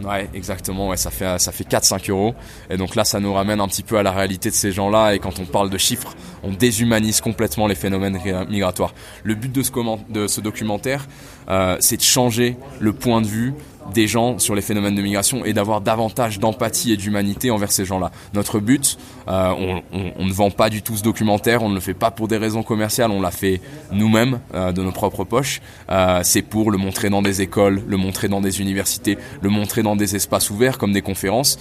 Ouais, 0.04 0.30
exactement. 0.34 0.90
Ouais, 0.90 0.98
ça 0.98 1.12
fait 1.12 1.40
ça 1.40 1.52
fait 1.52 1.68
4-5 1.68 2.10
euros. 2.10 2.36
Et 2.70 2.78
donc 2.78 2.96
là, 2.96 3.04
ça 3.04 3.20
nous 3.20 3.34
ramène 3.34 3.60
un 3.60 3.68
petit 3.68 3.84
peu 3.84 3.98
à 3.98 4.04
la 4.04 4.12
réalité 4.12 4.50
de 4.50 4.56
ces 4.56 4.72
gens-là. 4.72 5.14
Et 5.16 5.20
quand 5.20 5.40
on 5.40 5.46
parle 5.46 5.70
de 5.70 5.78
chiffres, 5.78 6.16
on 6.44 6.52
déshumanise 6.52 7.22
complètement 7.22 7.68
les 7.68 7.76
phénomènes 7.76 8.20
migratoires. 8.50 8.94
Le 9.24 9.36
but 9.36 9.52
de 9.52 9.62
ce, 9.62 9.72
de 10.10 10.28
ce 10.28 10.42
documentaire, 10.42 11.08
euh, 11.50 11.78
c'est 11.80 11.98
de 11.98 12.02
changer 12.02 12.58
le 12.80 12.94
point 12.94 13.22
de 13.22 13.28
vue 13.28 13.54
des 13.90 14.08
gens 14.08 14.40
sur 14.40 14.56
les 14.56 14.62
phénomènes 14.62 14.96
de 14.96 15.02
migration 15.02 15.46
et 15.46 15.54
d'avoir 15.54 15.82
davantage 15.82 16.40
d'empathie 16.40 16.94
et 16.94 16.98
d'humanité 16.98 17.52
envers 17.52 17.72
ces 17.72 17.86
gens-là. 17.86 18.12
Notre 18.34 18.60
but, 18.60 18.98
euh, 19.28 19.82
on, 19.92 20.26
ne 20.26 20.32
vend 20.32 20.52
pas 20.52 20.70
du 20.70 20.82
tout 20.82 20.96
ce 20.96 21.04
documentaire, 21.04 21.64
on 21.64 21.70
ne 21.70 21.76
le 21.76 21.82
fait 21.82 21.94
pas 21.94 22.12
pour 22.12 22.28
des 22.28 22.38
raisons 22.38 22.64
commerciales, 22.64 23.12
on 23.12 23.22
l'a 23.22 23.32
fait 23.32 23.62
nous-mêmes 23.92 24.40
euh, 24.54 24.72
de 24.72 24.82
nos 24.82 24.92
propres 24.92 25.24
poches. 25.24 25.62
Euh, 25.90 26.22
c'est 26.24 26.42
pour 26.42 26.72
le 26.72 26.78
montrer 26.78 27.10
dans 27.10 27.22
des 27.22 27.42
écoles, 27.42 27.82
le 27.88 27.98
montrer 27.98 28.28
dans 28.28 28.42
des 28.42 28.62
universités, 28.62 29.18
le 29.42 29.50
montrer 29.50 29.84
dans 29.84 29.96
des 29.96 30.16
espaces 30.16 30.50
ouverts 30.50 30.78
comme 30.78 30.94
des 30.94 31.02
conférences, 31.02 31.58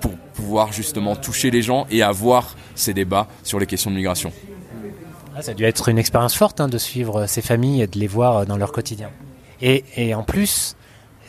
pour 0.00 0.12
pouvoir 0.34 0.72
justement 0.72 1.16
toucher 1.16 1.50
les 1.50 1.62
gens 1.62 1.86
et 1.90 2.02
avoir 2.02 2.56
ces 2.74 2.94
débats 2.94 3.28
sur 3.42 3.58
les 3.58 3.66
questions 3.66 3.90
de 3.90 3.96
migration. 3.96 4.32
Ah, 5.36 5.42
ça 5.42 5.52
a 5.52 5.54
dû 5.54 5.64
être 5.64 5.88
une 5.88 5.98
expérience 5.98 6.34
forte 6.34 6.60
hein, 6.60 6.68
de 6.68 6.78
suivre 6.78 7.26
ces 7.26 7.42
familles 7.42 7.82
et 7.82 7.86
de 7.86 7.98
les 7.98 8.06
voir 8.06 8.46
dans 8.46 8.56
leur 8.56 8.72
quotidien. 8.72 9.10
Et, 9.62 9.84
et 9.96 10.14
en 10.14 10.22
plus, 10.22 10.76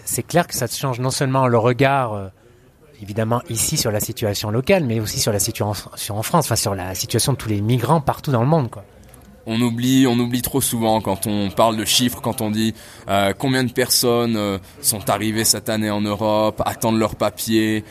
c'est 0.05 0.23
clair 0.23 0.47
que 0.47 0.55
ça 0.55 0.67
change 0.67 0.99
non 0.99 1.11
seulement 1.11 1.47
le 1.47 1.57
regard, 1.57 2.13
euh, 2.13 2.27
évidemment, 3.01 3.41
ici 3.49 3.77
sur 3.77 3.91
la 3.91 3.99
situation 3.99 4.51
locale, 4.51 4.83
mais 4.85 4.99
aussi 4.99 5.19
sur 5.19 5.31
la 5.31 5.39
situation 5.39 6.17
en 6.17 6.23
France, 6.23 6.45
enfin 6.45 6.55
sur 6.55 6.75
la 6.75 6.95
situation 6.95 7.33
de 7.33 7.37
tous 7.37 7.49
les 7.49 7.61
migrants 7.61 8.01
partout 8.01 8.31
dans 8.31 8.41
le 8.41 8.47
monde. 8.47 8.69
On 9.47 9.59
oublie, 9.59 10.05
on 10.07 10.19
oublie 10.19 10.43
trop 10.43 10.61
souvent 10.61 11.01
quand 11.01 11.25
on 11.25 11.49
parle 11.49 11.75
de 11.75 11.83
chiffres, 11.83 12.21
quand 12.21 12.41
on 12.41 12.51
dit 12.51 12.75
euh, 13.09 13.33
combien 13.35 13.63
de 13.63 13.71
personnes 13.71 14.35
euh, 14.37 14.59
sont 14.81 15.09
arrivées 15.09 15.45
cette 15.45 15.67
année 15.67 15.89
en 15.89 16.01
Europe, 16.01 16.61
attendent 16.63 16.99
leurs 16.99 17.15
papiers, 17.15 17.83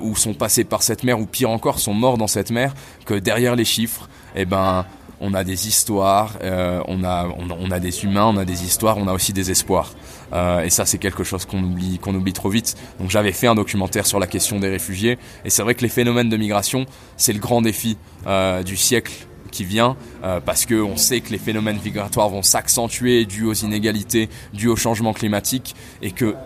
ou 0.00 0.16
sont 0.16 0.34
passées 0.34 0.64
par 0.64 0.82
cette 0.82 1.04
mer, 1.04 1.20
ou 1.20 1.26
pire 1.26 1.50
encore, 1.50 1.78
sont 1.78 1.94
morts 1.94 2.16
dans 2.16 2.26
cette 2.26 2.50
mer, 2.50 2.74
que 3.04 3.14
derrière 3.14 3.56
les 3.56 3.66
chiffres, 3.66 4.08
eh 4.34 4.46
ben, 4.46 4.86
on 5.20 5.34
a 5.34 5.44
des 5.44 5.68
histoires, 5.68 6.38
on, 6.42 7.04
a, 7.04 7.28
on, 7.38 7.70
a 7.70 7.80
des 7.80 8.04
humains, 8.04 8.26
on 8.26 8.36
a 8.36 8.44
des 8.44 8.64
histoires, 8.64 8.96
on 8.98 9.06
a 9.06 9.12
aussi 9.12 9.32
des 9.32 9.50
espoirs. 9.50 9.92
Euh, 10.32 10.62
et 10.62 10.70
ça, 10.70 10.86
c'est 10.86 10.98
quelque 10.98 11.24
chose 11.24 11.44
qu'on 11.44 11.62
oublie, 11.62 11.98
qu'on 11.98 12.14
oublie 12.14 12.32
trop 12.32 12.48
vite. 12.48 12.76
Donc 12.98 13.10
j'avais 13.10 13.32
fait 13.32 13.46
un 13.46 13.54
documentaire 13.54 14.06
sur 14.06 14.18
la 14.18 14.26
question 14.26 14.58
des 14.58 14.68
réfugiés. 14.68 15.18
Et 15.44 15.50
c'est 15.50 15.62
vrai 15.62 15.74
que 15.74 15.82
les 15.82 15.88
phénomènes 15.88 16.28
de 16.28 16.36
migration, 16.36 16.86
c'est 17.16 17.32
le 17.32 17.40
grand 17.40 17.62
défi 17.62 17.96
euh, 18.26 18.62
du 18.62 18.76
siècle 18.76 19.12
qui 19.50 19.64
vient 19.64 19.96
euh, 20.22 20.38
parce 20.38 20.64
que 20.64 20.80
on 20.80 20.96
sait 20.96 21.20
que 21.20 21.30
les 21.30 21.38
phénomènes 21.38 21.80
migratoires 21.84 22.28
vont 22.28 22.42
s'accentuer 22.42 23.24
dû 23.24 23.46
aux 23.46 23.52
inégalités, 23.52 24.28
dû 24.52 24.68
au 24.68 24.76
changement 24.76 25.12
climatique 25.12 25.74
et 26.02 26.12
que 26.12 26.36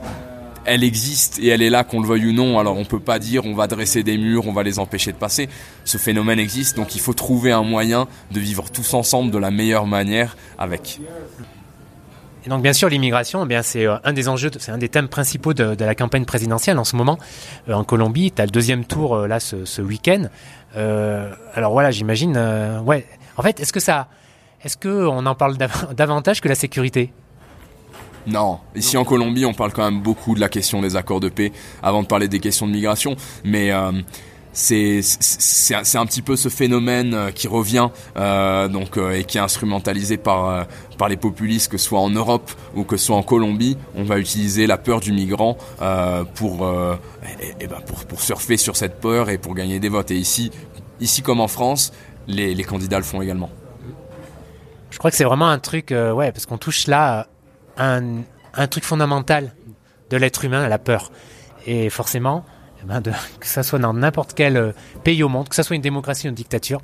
elle 0.65 0.85
existe 0.85 1.39
et 1.39 1.49
elle 1.49 1.63
est 1.63 1.71
là 1.71 1.85
qu'on 1.85 2.01
le 2.01 2.07
veuille 2.07 2.27
ou 2.27 2.33
non. 2.33 2.59
Alors 2.59 2.77
on 2.77 2.85
peut 2.85 3.01
pas 3.01 3.19
dire 3.19 3.45
on 3.45 3.55
va 3.55 3.67
dresser 3.67 4.03
des 4.03 4.19
murs, 4.19 4.47
on 4.47 4.53
va 4.53 4.63
les 4.63 4.79
empêcher 4.79 5.13
de 5.13 5.17
passer. 5.17 5.49
Ce 5.85 5.99
phénomène 5.99 6.39
existe 6.39 6.77
donc 6.77 6.95
il 6.95 7.01
faut 7.01 7.15
trouver 7.15 7.53
un 7.53 7.63
moyen 7.63 8.07
de 8.31 8.41
vivre 8.41 8.71
tous 8.71 8.95
ensemble 8.95 9.31
de 9.31 9.39
la 9.39 9.51
meilleure 9.51 9.87
manière 9.87 10.37
avec. 10.59 11.01
Et 12.47 12.51
donc 12.51 12.63
bien 12.63 12.75
sûr 12.75 12.89
l'immigration, 12.89 13.47
eh 13.49 13.63
c'est 13.63 13.87
euh, 13.87 13.97
un 14.05 14.13
des 14.13 14.29
enjeux, 14.29 14.51
c'est 14.59 14.73
un 14.73 14.79
des 14.79 14.91
thèmes 14.91 15.09
principaux 15.09 15.55
de, 15.55 15.77
la 15.83 15.95
campagne 15.95 16.27
présidentielle 16.27 16.79
en 16.79 16.85
ce 16.85 16.95
moment 16.95 17.19
euh, 17.69 17.73
en 17.73 17.85
Colombie. 17.85 18.33
Tu 18.33 18.43
as 18.43 18.45
le 18.45 18.51
deuxième 18.51 18.85
tour 18.85 19.17
euh, 19.17 19.27
là 19.27 19.41
ce, 19.41 19.81
week-end. 19.81 20.25
alors 20.75 21.73
voilà, 21.73 21.91
j'imagine. 21.91 22.37
ouais. 22.85 23.07
En 23.37 23.43
fait, 23.43 23.61
est-ce 23.61 23.73
que 23.73 23.81
ça, 23.81 24.09
est-ce 24.63 24.77
que 24.77 24.89
on 24.89 25.27
en 25.27 25.35
parle 25.35 25.57
davantage 25.97 26.41
que 26.41 26.49
la 26.49 26.55
sécurité? 26.55 27.13
Non, 28.27 28.59
ici 28.75 28.97
en 28.97 29.05
Colombie, 29.05 29.45
on 29.45 29.55
parle 29.55 29.73
quand 29.73 29.85
même 29.85 30.01
beaucoup 30.01 30.35
de 30.35 30.41
la 30.41 30.49
question 30.49 30.81
des 30.81 30.97
accords 30.97 31.21
de 31.21 31.29
paix 31.29 31.53
avant 31.83 32.03
de 32.03 32.07
parler 32.07 32.29
des 32.29 32.41
questions 32.41 32.67
de 32.67 32.73
migration, 32.73 33.17
mais 33.45 33.71
c'est 34.55 35.01
c'est 35.03 35.99
un 35.99 36.07
petit 36.07 36.23
peu 36.23 36.37
ce 36.37 36.49
phénomène 36.49 37.13
euh, 37.13 37.31
qui 37.33 37.49
revient 37.49 37.89
euh, 38.17 38.69
donc 38.69 38.97
euh, 38.97 39.11
et 39.19 39.25
qui 39.25 39.37
est 39.37 39.41
instrumentalisé 39.41 40.17
par 40.17 40.67
par 40.97 41.09
les 41.09 41.17
populistes 41.17 41.71
que 41.71 41.77
ce 41.77 41.87
soit 41.87 41.99
en 41.99 42.11
Europe 42.11 42.51
ou 42.75 42.85
que 42.85 42.97
ce 42.97 43.07
soit 43.07 43.17
en 43.17 43.23
Colombie. 43.23 43.77
On 43.97 44.05
va 44.05 44.19
utiliser 44.19 44.67
la 44.67 44.79
peur 44.79 45.01
du 45.01 45.13
migrant 45.13 45.59
pour, 46.35 46.69
et, 47.61 47.67
ben 47.67 47.81
pour 47.85 48.05
pour 48.05 48.21
surfer 48.21 48.57
sur 48.57 48.77
cette 48.77 49.01
peur 49.01 49.29
et 49.29 49.39
pour 49.39 49.55
gagner 49.55 49.81
des 49.81 49.89
votes. 49.89 50.13
Et 50.13 50.17
ici 50.17 50.53
ici 51.01 51.21
comme 51.21 51.41
en 51.41 51.49
France 51.49 51.93
les, 52.29 52.55
les 52.55 52.65
candidats 52.65 52.99
le 52.99 53.05
font 53.05 53.21
également. 53.21 53.51
Je 54.91 54.99
crois 54.99 55.11
que 55.11 55.17
c'est 55.17 55.25
vraiment 55.25 55.49
un 55.49 55.59
truc 55.59 55.91
ouais 55.91 56.31
parce 56.31 56.47
qu'on 56.47 56.59
touche 56.59 56.87
là 56.87 57.27
un 57.77 58.67
truc 58.69 58.85
fondamental 58.85 59.53
de 60.11 60.17
l'être 60.17 60.45
humain 60.45 60.69
la 60.69 60.79
peur 60.79 61.11
et 61.67 61.91
forcément 61.91 62.45
eh 62.85 62.87
ben, 62.87 63.03
que 63.41 63.47
ce 63.47 63.63
soit 63.63 63.79
dans 63.79 63.95
n'importe 63.95 64.35
quel 64.35 64.57
euh, 64.57 64.73
pays 65.03 65.23
au 65.23 65.29
monde, 65.29 65.49
que 65.49 65.55
ce 65.55 65.63
soit 65.63 65.77
une 65.77 65.83
démocratie 65.83 66.27
ou 66.27 66.31
une 66.31 66.35
dictature, 66.35 66.81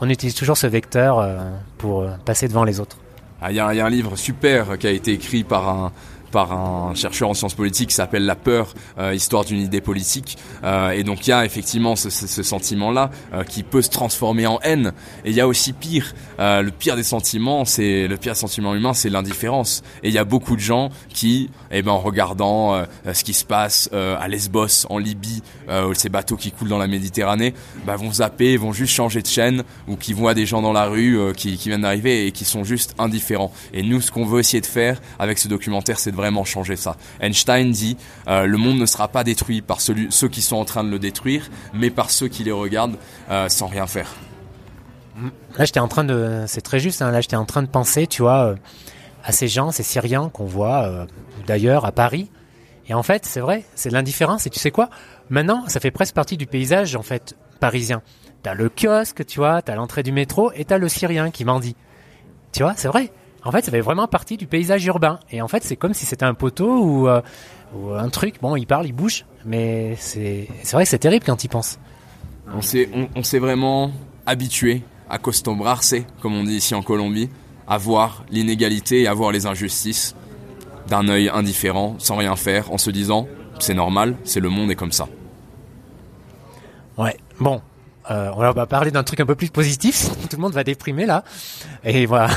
on 0.00 0.08
utilise 0.08 0.34
toujours 0.34 0.56
ce 0.56 0.66
vecteur 0.66 1.18
euh, 1.18 1.50
pour 1.78 2.02
euh, 2.02 2.10
passer 2.24 2.48
devant 2.48 2.64
les 2.64 2.80
autres. 2.80 2.96
Ah, 3.40 3.50
il 3.50 3.56
y, 3.56 3.60
a 3.60 3.66
un 3.66 3.90
livre 3.90 4.14
super 4.14 4.78
qui 4.78 4.86
a 4.86 4.90
été 4.90 5.12
écrit 5.12 5.42
par 5.42 5.68
un, 5.68 5.92
par 6.32 6.50
un 6.52 6.94
chercheur 6.94 7.28
en 7.28 7.34
sciences 7.34 7.54
politiques 7.54 7.90
qui 7.90 7.94
s'appelle 7.94 8.24
La 8.24 8.34
peur, 8.34 8.74
euh, 8.98 9.14
histoire 9.14 9.44
d'une 9.44 9.60
idée 9.60 9.80
politique. 9.80 10.36
Euh, 10.64 10.90
et 10.90 11.04
donc 11.04 11.26
il 11.26 11.30
y 11.30 11.32
a 11.32 11.44
effectivement 11.44 11.94
ce, 11.94 12.10
sentiment-là 12.10 13.10
euh, 13.32 13.44
qui 13.44 13.62
peut 13.62 13.82
se 13.82 13.90
transformer 13.90 14.46
en 14.46 14.58
haine. 14.62 14.92
Et 15.24 15.30
il 15.30 15.36
y 15.36 15.40
a 15.40 15.46
aussi 15.46 15.72
pire. 15.72 16.14
le 16.38 16.70
pire 16.70 16.96
des 16.96 17.02
sentiments, 17.04 17.64
c'est 17.64 18.08
le 18.08 18.16
pire 18.16 18.34
sentiment 18.34 18.74
humain, 18.74 18.94
c'est 18.94 19.10
l'indifférence. 19.10 19.82
Et 20.02 20.08
il 20.08 20.14
y 20.14 20.18
a 20.18 20.24
beaucoup 20.24 20.56
de 20.56 20.60
gens 20.60 20.90
qui, 21.08 21.50
eh 21.70 21.82
ben, 21.82 21.92
en 21.92 21.98
regardant 21.98 22.82
ce 23.12 23.22
qui 23.22 23.34
se 23.34 23.44
passe 23.44 23.90
à 23.92 24.26
Lesbos, 24.26 24.86
en 24.88 24.98
Libye, 24.98 25.42
ces 25.92 26.08
bateaux 26.08 26.36
qui 26.36 26.50
coulent 26.50 26.68
dans 26.68 26.78
la 26.78 26.86
Méditerranée, 26.86 27.54
bah, 27.86 27.96
vont 27.96 28.12
zapper, 28.12 28.56
vont 28.56 28.72
juste 28.72 28.94
changer 28.94 29.20
de 29.20 29.26
chaîne, 29.26 29.62
ou 29.86 29.96
qui 29.96 30.14
voient 30.14 30.34
des 30.34 30.46
gens 30.46 30.62
dans 30.62 30.72
la 30.72 30.86
rue 30.86 31.18
qui, 31.36 31.58
qui 31.58 31.68
viennent 31.68 31.82
d'arriver 31.82 32.26
et 32.26 32.32
qui 32.32 32.44
sont 32.44 32.64
juste 32.64 32.94
indifférents. 32.98 33.52
Et 33.74 33.82
nous, 33.82 34.00
ce 34.00 34.10
qu'on 34.10 34.24
veut 34.24 34.40
essayer 34.40 34.60
de 34.60 34.66
faire 34.66 35.00
avec 35.18 35.38
ce 35.38 35.48
documentaire, 35.48 35.98
c'est 35.98 36.10
de 36.10 36.16
vraiment 36.22 36.44
changer 36.44 36.76
ça. 36.76 36.96
Einstein 37.20 37.72
dit 37.72 37.96
euh, 38.28 38.46
le 38.46 38.56
monde 38.56 38.78
ne 38.78 38.86
sera 38.86 39.08
pas 39.08 39.24
détruit 39.24 39.60
par 39.60 39.80
ceux 39.80 40.28
qui 40.28 40.40
sont 40.40 40.54
en 40.54 40.64
train 40.64 40.84
de 40.84 40.88
le 40.88 41.00
détruire, 41.00 41.50
mais 41.74 41.90
par 41.90 42.10
ceux 42.10 42.28
qui 42.28 42.44
les 42.44 42.52
regardent 42.52 42.96
euh, 43.28 43.48
sans 43.48 43.66
rien 43.66 43.88
faire. 43.88 44.08
Là, 45.58 45.64
j'étais 45.64 45.80
en 45.80 45.88
train 45.88 46.04
de, 46.04 46.44
c'est 46.46 46.60
très 46.60 46.78
juste. 46.78 47.02
Hein, 47.02 47.10
là, 47.10 47.20
j'étais 47.20 47.36
en 47.36 47.44
train 47.44 47.62
de 47.62 47.66
penser, 47.66 48.06
tu 48.06 48.22
vois, 48.22 48.44
euh, 48.44 48.56
à 49.24 49.32
ces 49.32 49.48
gens, 49.48 49.72
ces 49.72 49.82
Syriens 49.82 50.30
qu'on 50.32 50.46
voit 50.46 51.06
d'ailleurs 51.46 51.84
à 51.84 51.92
Paris. 51.92 52.30
Et 52.86 52.94
en 52.94 53.02
fait, 53.02 53.26
c'est 53.26 53.40
vrai, 53.40 53.64
c'est 53.74 53.90
l'indifférence. 53.90 54.46
Et 54.46 54.50
tu 54.50 54.60
sais 54.60 54.70
quoi? 54.70 54.90
Maintenant, 55.28 55.64
ça 55.66 55.80
fait 55.80 55.90
presque 55.90 56.14
partie 56.14 56.36
du 56.36 56.46
paysage 56.46 56.94
en 56.94 57.02
fait 57.02 57.36
parisien. 57.58 58.00
T'as 58.44 58.54
le 58.54 58.68
kiosque, 58.68 59.26
tu 59.26 59.38
vois, 59.40 59.60
t'as 59.60 59.74
l'entrée 59.74 60.02
du 60.02 60.12
métro, 60.12 60.52
et 60.54 60.64
t'as 60.64 60.78
le 60.78 60.88
Syrien 60.88 61.30
qui 61.30 61.44
mendie. 61.44 61.76
Tu 62.52 62.62
vois, 62.62 62.74
c'est 62.76 62.88
vrai. 62.88 63.12
En 63.44 63.50
fait, 63.50 63.64
ça 63.64 63.70
fait 63.70 63.80
vraiment 63.80 64.06
partie 64.06 64.36
du 64.36 64.46
paysage 64.46 64.84
urbain. 64.86 65.18
Et 65.30 65.42
en 65.42 65.48
fait, 65.48 65.64
c'est 65.64 65.76
comme 65.76 65.94
si 65.94 66.06
c'était 66.06 66.24
un 66.24 66.34
poteau 66.34 66.82
ou, 66.82 67.08
euh, 67.08 67.20
un 67.96 68.08
truc. 68.08 68.36
Bon, 68.40 68.54
il 68.56 68.66
parle, 68.66 68.86
il 68.86 68.92
bouge, 68.92 69.24
mais 69.44 69.96
c'est 69.98 70.46
vrai 70.72 70.84
que 70.84 70.90
c'est 70.90 70.98
terrible 70.98 71.24
quand 71.24 71.42
il 71.42 71.48
pense. 71.48 71.78
On 72.54 72.60
s'est 72.60 72.88
on, 73.16 73.22
s'est 73.22 73.38
vraiment 73.38 73.90
habitué 74.26 74.82
à 75.08 75.14
acostumbrarse, 75.14 75.94
comme 76.20 76.34
on 76.34 76.44
dit 76.44 76.56
ici 76.56 76.74
en 76.74 76.82
Colombie, 76.82 77.30
à 77.66 77.78
voir 77.78 78.24
l'inégalité 78.30 79.02
et 79.02 79.06
à 79.06 79.14
voir 79.14 79.32
les 79.32 79.46
injustices. 79.46 80.14
d'un 80.88 81.08
œil 81.08 81.28
indifférent, 81.28 81.94
sans 81.98 82.16
rien 82.16 82.36
faire, 82.36 82.72
en 82.72 82.78
se 82.78 82.90
disant 82.90 83.26
c'est 83.58 83.74
normal, 83.74 84.16
c'est 84.24 84.40
le 84.40 84.48
monde 84.48 84.70
est 84.70 84.74
comme 84.74 84.92
ça. 84.92 85.08
Ouais, 86.98 87.16
bon, 87.40 87.62
euh, 88.10 88.30
on 88.34 88.52
va 88.52 88.66
parler 88.66 88.90
d'un 88.90 89.04
truc 89.04 89.20
un 89.20 89.26
peu 89.26 89.34
plus 89.34 89.50
positif, 89.50 90.08
tout 90.30 90.36
le 90.36 90.42
monde 90.42 90.52
va 90.52 90.64
déprimer 90.64 91.06
là. 91.06 91.24
Et 91.84 92.06
voilà, 92.06 92.28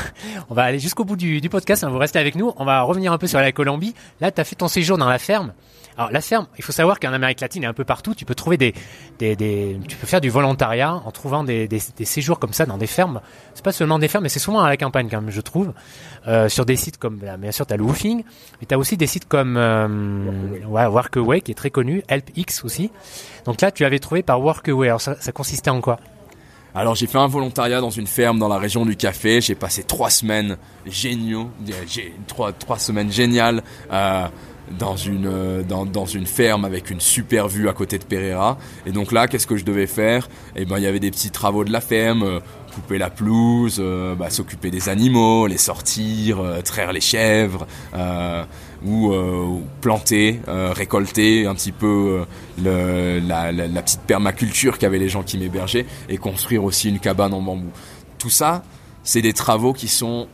on 0.49 0.53
va 0.53 0.63
aller 0.63 0.79
jusqu'au 0.79 1.05
bout 1.05 1.15
du, 1.15 1.41
podcast, 1.49 1.83
hein. 1.83 1.89
vous 1.89 1.97
restez 1.97 2.19
avec 2.19 2.35
nous, 2.35 2.53
on 2.57 2.65
va 2.65 2.81
revenir 2.81 3.11
un 3.11 3.17
peu 3.17 3.27
sur 3.27 3.39
la 3.39 3.51
Colombie. 3.51 3.95
Là, 4.21 4.31
tu 4.31 4.43
fait 4.43 4.55
ton 4.55 4.67
séjour 4.67 4.97
dans 4.97 5.09
la 5.09 5.19
ferme. 5.19 5.53
Alors 5.97 6.11
la 6.11 6.21
ferme, 6.21 6.47
il 6.57 6.63
faut 6.63 6.73
savoir 6.73 6.99
qu'en 6.99 7.13
Amérique 7.13 7.39
latine 7.39 7.63
et 7.63 7.67
un 7.67 7.73
peu 7.73 7.85
partout, 7.85 8.13
tu 8.13 8.25
peux 8.25 8.35
trouver 8.35 8.57
des, 8.57 8.73
des, 9.19 9.79
tu 9.87 9.95
peux 9.95 10.07
faire 10.07 10.19
du 10.19 10.29
volontariat 10.29 10.93
en 10.93 11.11
trouvant 11.11 11.43
des, 11.43 11.67
des, 11.67 11.79
séjours 11.79 12.37
comme 12.37 12.51
ça 12.51 12.65
dans 12.65 12.77
des 12.77 12.87
fermes. 12.87 13.21
C'est 13.53 13.63
pas 13.63 13.71
seulement 13.71 13.97
des 13.97 14.09
fermes, 14.09 14.23
mais 14.23 14.29
c'est 14.29 14.39
souvent 14.39 14.59
à 14.61 14.69
la 14.69 14.75
campagne 14.75 15.07
quand 15.09 15.21
même, 15.21 15.31
je 15.31 15.41
trouve. 15.41 15.73
Euh, 16.27 16.49
sur 16.49 16.65
des 16.65 16.75
sites 16.75 16.97
comme, 16.97 17.21
bien 17.37 17.51
sûr, 17.51 17.65
t'as 17.65 17.77
le 17.77 17.83
Woofing, 17.83 18.23
mais 18.59 18.67
t'as 18.67 18.77
aussi 18.77 18.97
des 18.97 19.07
sites 19.07 19.27
comme 19.27 19.55
euh, 19.57 19.87
ouais, 20.67 20.85
Workaway 20.85 21.39
qui 21.39 21.51
est 21.51 21.55
très 21.55 21.69
connu, 21.69 22.03
HelpX 22.09 22.65
aussi. 22.65 22.91
Donc 23.45 23.61
là, 23.61 23.71
tu 23.71 23.85
avais 23.85 23.99
trouvé 23.99 24.21
par 24.21 24.41
Workaway. 24.41 24.89
Alors 24.89 25.01
ça, 25.01 25.15
ça 25.21 25.31
consistait 25.31 25.69
en 25.69 25.79
quoi? 25.79 25.97
Alors 26.77 26.93
j'ai 26.93 27.07
fait 27.07 27.17
un 27.17 27.27
volontariat 27.27 27.79
dans 27.79 27.89
une 27.89 28.05
ferme 28.05 28.37
dans 28.37 28.49
la 28.49 28.57
région 28.57 28.85
du 28.85 28.97
café. 28.97 29.39
J'ai 29.39 29.55
passé 29.55 29.83
trois 29.83 30.09
semaines 30.09 30.57
géniaux, 30.85 31.49
trois 32.27 32.51
trois 32.51 32.79
semaines 32.79 33.09
géniales. 33.13 33.63
Euh, 33.93 34.27
dans 34.71 34.95
une 34.95 35.27
euh, 35.27 35.63
dans, 35.63 35.85
dans, 35.85 36.05
une 36.05 36.25
ferme 36.25 36.65
avec 36.65 36.89
une 36.89 36.99
super 36.99 37.47
vue 37.47 37.69
à 37.69 37.73
côté 37.73 37.97
de 37.97 38.03
Pereira. 38.03 38.57
Et 38.85 38.91
donc 38.91 39.11
là 39.11 39.27
qu'est-ce 39.27 39.47
que 39.47 39.57
je 39.57 39.65
devais 39.65 39.87
faire? 39.87 40.27
Eh 40.55 40.65
ben 40.65 40.77
il 40.77 40.83
y 40.83 40.87
avait 40.87 40.99
des 40.99 41.11
petits 41.11 41.31
travaux 41.31 41.63
de 41.63 41.71
la 41.71 41.81
ferme 41.81 42.23
euh, 42.23 42.39
couper 42.73 42.97
la 42.97 43.09
pelouse 43.09 43.77
euh, 43.79 44.15
bah, 44.15 44.29
s'occuper 44.29 44.69
des 44.69 44.89
animaux 44.89 45.47
les 45.47 45.57
sortir 45.57 46.41
traire 46.65 46.91
les 46.91 47.01
chèvres 47.01 47.67
ou, 48.85 49.13
planter 49.81 50.41
récolter 50.47 51.45
un 51.45 51.55
petit 51.55 51.71
peu 51.71 52.25
la, 52.61 53.51
la, 53.51 53.81
petite 53.81 54.01
permaculture 54.01 54.77
qu'avaient 54.77 54.99
les 54.99 55.09
gens 55.09 55.23
qui 55.23 55.37
m'hébergeaient 55.37 55.85
et 56.09 56.17
construire 56.17 56.63
aussi 56.63 56.89
une 56.89 56.99
cabane 56.99 57.33
en 57.33 57.41
bambou. 57.41 57.71
Tout 58.17 58.29
ça 58.29 58.63
c'est 59.03 59.21
des 59.21 59.33
travaux 59.33 59.71
qui 59.71 59.87
sont 59.87 60.27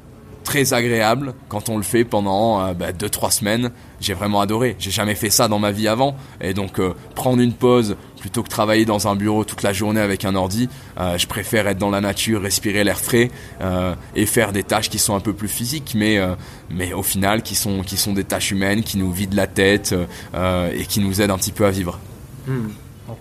très 0.51 0.73
agréable 0.73 1.33
quand 1.47 1.69
on 1.69 1.77
le 1.77 1.83
fait 1.83 2.03
pendant 2.03 2.61
2-3 2.61 2.71
euh, 2.71 2.73
bah, 2.73 3.31
semaines. 3.31 3.71
J'ai 4.01 4.13
vraiment 4.13 4.41
adoré. 4.41 4.75
J'ai 4.79 4.91
jamais 4.91 5.15
fait 5.15 5.29
ça 5.29 5.47
dans 5.47 5.59
ma 5.59 5.71
vie 5.71 5.87
avant. 5.87 6.17
Et 6.41 6.53
donc 6.53 6.77
euh, 6.77 6.93
prendre 7.15 7.41
une 7.41 7.53
pause 7.53 7.95
plutôt 8.19 8.43
que 8.43 8.49
travailler 8.49 8.83
dans 8.83 9.07
un 9.07 9.15
bureau 9.15 9.45
toute 9.45 9.63
la 9.63 9.71
journée 9.71 10.01
avec 10.01 10.25
un 10.25 10.35
ordi, 10.35 10.67
euh, 10.99 11.17
je 11.17 11.25
préfère 11.25 11.67
être 11.67 11.77
dans 11.77 11.89
la 11.89 12.01
nature, 12.01 12.41
respirer 12.41 12.83
l'air 12.83 12.99
frais 12.99 13.31
et 14.13 14.25
faire 14.25 14.51
des 14.51 14.63
tâches 14.63 14.89
qui 14.89 14.99
sont 14.99 15.15
un 15.15 15.21
peu 15.21 15.33
plus 15.33 15.47
physiques, 15.47 15.93
mais 15.95 16.19
mais 16.69 16.93
au 16.93 17.01
final 17.01 17.41
qui 17.41 17.55
sont 17.55 17.81
qui 17.81 17.97
sont 17.97 18.13
des 18.13 18.25
tâches 18.25 18.51
humaines, 18.51 18.83
qui 18.83 18.97
nous 18.97 19.11
vident 19.11 19.35
la 19.35 19.47
tête 19.47 19.95
et 20.35 20.85
qui 20.85 20.99
nous 20.99 21.21
aident 21.21 21.31
un 21.31 21.37
petit 21.37 21.51
peu 21.51 21.65
à 21.65 21.71
vivre. 21.71 21.97
Hmm. 22.45 22.69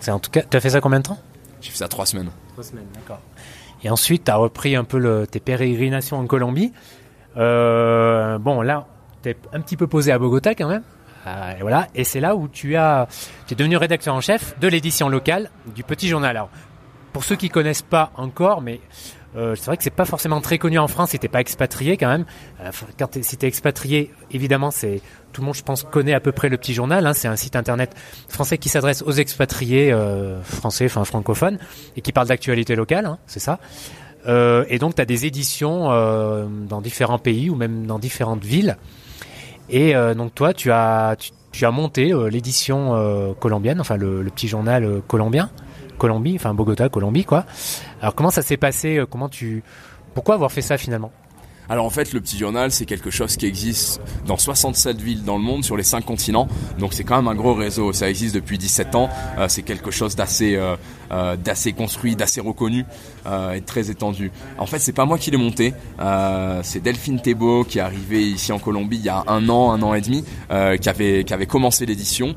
c'est 0.01 0.11
en 0.11 0.19
tout 0.19 0.29
cas, 0.29 0.41
tu 0.41 0.57
as 0.57 0.59
fait 0.59 0.71
ça 0.71 0.81
combien 0.81 0.99
de 0.99 1.05
temps? 1.05 1.19
J'ai 1.61 1.71
fait 1.71 1.77
ça 1.77 1.87
trois 1.87 2.05
semaines. 2.05 2.29
Trois 2.53 2.63
semaines, 2.63 2.87
d'accord. 2.93 3.21
Et 3.83 3.89
ensuite, 3.89 4.25
tu 4.25 4.31
as 4.31 4.35
repris 4.35 4.75
un 4.75 4.83
peu 4.83 4.99
le, 4.99 5.25
tes 5.25 5.39
pérégrinations 5.39 6.17
en 6.17 6.27
Colombie. 6.27 6.71
Euh, 7.37 8.37
bon, 8.37 8.61
là, 8.61 8.87
tu 9.23 9.29
es 9.29 9.37
un 9.53 9.61
petit 9.61 9.77
peu 9.77 9.87
posé 9.87 10.11
à 10.11 10.19
Bogota 10.19 10.55
quand 10.55 10.67
même. 10.67 10.83
Euh, 11.27 11.57
et 11.57 11.61
voilà, 11.61 11.87
et 11.93 12.03
c'est 12.03 12.19
là 12.19 12.35
où 12.35 12.47
tu 12.47 12.75
as, 12.75 13.07
tu 13.47 13.53
es 13.53 13.55
devenu 13.55 13.77
rédacteur 13.77 14.15
en 14.15 14.21
chef 14.21 14.57
de 14.59 14.67
l'édition 14.67 15.07
locale 15.07 15.51
du 15.75 15.83
Petit 15.83 16.07
Journal. 16.07 16.31
Alors, 16.35 16.49
pour 17.13 17.23
ceux 17.23 17.35
qui 17.35 17.49
connaissent 17.49 17.83
pas 17.83 18.11
encore, 18.15 18.61
mais 18.61 18.79
euh, 19.35 19.55
c'est 19.55 19.65
vrai 19.65 19.77
que 19.77 19.83
c'est 19.83 19.89
pas 19.89 20.05
forcément 20.05 20.41
très 20.41 20.57
connu 20.57 20.77
en 20.77 20.87
France 20.87 21.11
si 21.11 21.19
t'es 21.19 21.29
pas 21.29 21.39
expatrié 21.39 21.95
quand 21.95 22.09
même. 22.09 22.25
Euh, 22.61 22.71
quand 22.99 23.15
es, 23.15 23.23
si 23.23 23.37
t'es 23.37 23.47
expatrié, 23.47 24.11
évidemment, 24.31 24.71
c'est 24.71 25.01
tout 25.31 25.41
le 25.41 25.45
monde, 25.45 25.55
je 25.55 25.63
pense, 25.63 25.83
connaît 25.83 26.13
à 26.13 26.19
peu 26.19 26.31
près 26.31 26.49
le 26.49 26.57
Petit 26.57 26.73
Journal. 26.73 27.05
Hein, 27.05 27.13
c'est 27.13 27.27
un 27.27 27.37
site 27.37 27.55
internet 27.55 27.95
français 28.27 28.57
qui 28.57 28.67
s'adresse 28.67 29.01
aux 29.03 29.11
expatriés 29.11 29.93
euh, 29.93 30.41
français, 30.43 30.85
enfin 30.85 31.05
francophones, 31.05 31.59
et 31.95 32.01
qui 32.01 32.11
parle 32.11 32.27
d'actualité 32.27 32.75
locale. 32.75 33.05
Hein, 33.05 33.19
c'est 33.25 33.39
ça. 33.39 33.59
Euh, 34.27 34.65
et 34.69 34.79
donc, 34.79 34.95
tu 34.95 35.01
as 35.01 35.05
des 35.05 35.25
éditions 35.25 35.91
euh, 35.91 36.45
dans 36.47 36.81
différents 36.81 37.19
pays 37.19 37.49
ou 37.49 37.55
même 37.55 37.85
dans 37.85 37.99
différentes 37.99 38.43
villes. 38.43 38.77
Et 39.69 39.95
euh, 39.95 40.13
donc, 40.13 40.35
toi, 40.35 40.53
tu 40.53 40.71
as, 40.71 41.15
tu, 41.51 41.65
as 41.65 41.71
monté 41.71 42.13
l'édition 42.29 43.35
colombienne, 43.39 43.79
enfin 43.79 43.97
le, 43.97 44.21
le 44.21 44.29
petit 44.29 44.47
journal 44.47 45.01
colombien, 45.07 45.49
Colombie, 45.97 46.35
enfin 46.35 46.53
Bogota, 46.53 46.89
Colombie, 46.89 47.25
quoi. 47.25 47.45
Alors, 48.01 48.15
comment 48.15 48.31
ça 48.31 48.41
s'est 48.41 48.57
passé 48.57 49.03
Comment 49.09 49.29
tu, 49.29 49.63
pourquoi 50.13 50.35
avoir 50.35 50.51
fait 50.51 50.61
ça 50.61 50.77
finalement? 50.77 51.11
Alors 51.71 51.85
en 51.85 51.89
fait, 51.89 52.11
le 52.11 52.19
petit 52.19 52.37
journal, 52.37 52.69
c'est 52.73 52.85
quelque 52.85 53.11
chose 53.11 53.37
qui 53.37 53.45
existe 53.45 54.01
dans 54.27 54.35
67 54.35 54.99
villes 54.99 55.23
dans 55.23 55.37
le 55.37 55.43
monde, 55.43 55.63
sur 55.63 55.77
les 55.77 55.83
5 55.83 56.03
continents. 56.03 56.49
Donc 56.79 56.91
c'est 56.91 57.05
quand 57.05 57.15
même 57.15 57.29
un 57.29 57.33
gros 57.33 57.53
réseau. 57.53 57.93
Ça 57.93 58.09
existe 58.09 58.35
depuis 58.35 58.57
17 58.57 58.93
ans. 58.95 59.07
Euh, 59.37 59.47
c'est 59.47 59.61
quelque 59.61 59.89
chose 59.89 60.17
d'assez 60.17 60.57
euh, 60.57 60.75
euh, 61.13 61.37
d'assez 61.37 61.71
construit, 61.71 62.17
d'assez 62.17 62.41
reconnu 62.41 62.83
et 63.55 63.61
très 63.61 63.89
étendu. 63.89 64.33
En 64.57 64.65
fait, 64.65 64.79
c'est 64.79 64.91
pas 64.91 65.05
moi 65.05 65.17
qui 65.17 65.31
l'ai 65.31 65.37
monté. 65.37 65.73
c'est 66.63 66.83
Delphine 66.83 67.21
Thébault 67.21 67.63
qui 67.63 67.77
est 67.77 67.81
arrivée 67.81 68.21
ici 68.21 68.51
en 68.51 68.59
Colombie 68.59 68.97
il 68.97 69.05
y 69.05 69.09
a 69.09 69.23
un 69.27 69.47
an, 69.47 69.71
un 69.71 69.81
an 69.81 69.93
et 69.93 70.01
demi, 70.01 70.25
qui 70.49 70.89
avait 70.89 71.23
qui 71.23 71.33
avait 71.33 71.45
commencé 71.45 71.85
l'édition 71.85 72.35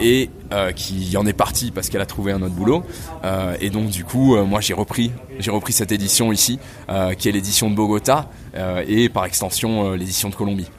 et 0.00 0.30
euh, 0.52 0.72
qui 0.72 1.16
en 1.16 1.26
est 1.26 1.32
partie 1.32 1.70
parce 1.70 1.88
qu'elle 1.88 2.00
a 2.00 2.06
trouvé 2.06 2.32
un 2.32 2.42
autre 2.42 2.54
boulot. 2.54 2.84
Euh, 3.24 3.56
et 3.60 3.70
donc 3.70 3.88
du 3.88 4.04
coup, 4.04 4.36
euh, 4.36 4.44
moi 4.44 4.60
j'ai 4.60 4.74
repris, 4.74 5.10
j'ai 5.38 5.50
repris 5.50 5.72
cette 5.72 5.92
édition 5.92 6.32
ici, 6.32 6.58
qui 7.18 7.28
est 7.28 7.32
l'édition 7.32 7.70
de 7.70 7.74
Bogota 7.74 8.28
et 8.86 9.08
par 9.08 9.24
extension 9.24 9.92
l'édition 9.92 10.28
de 10.28 10.34
Colombie. 10.34 10.70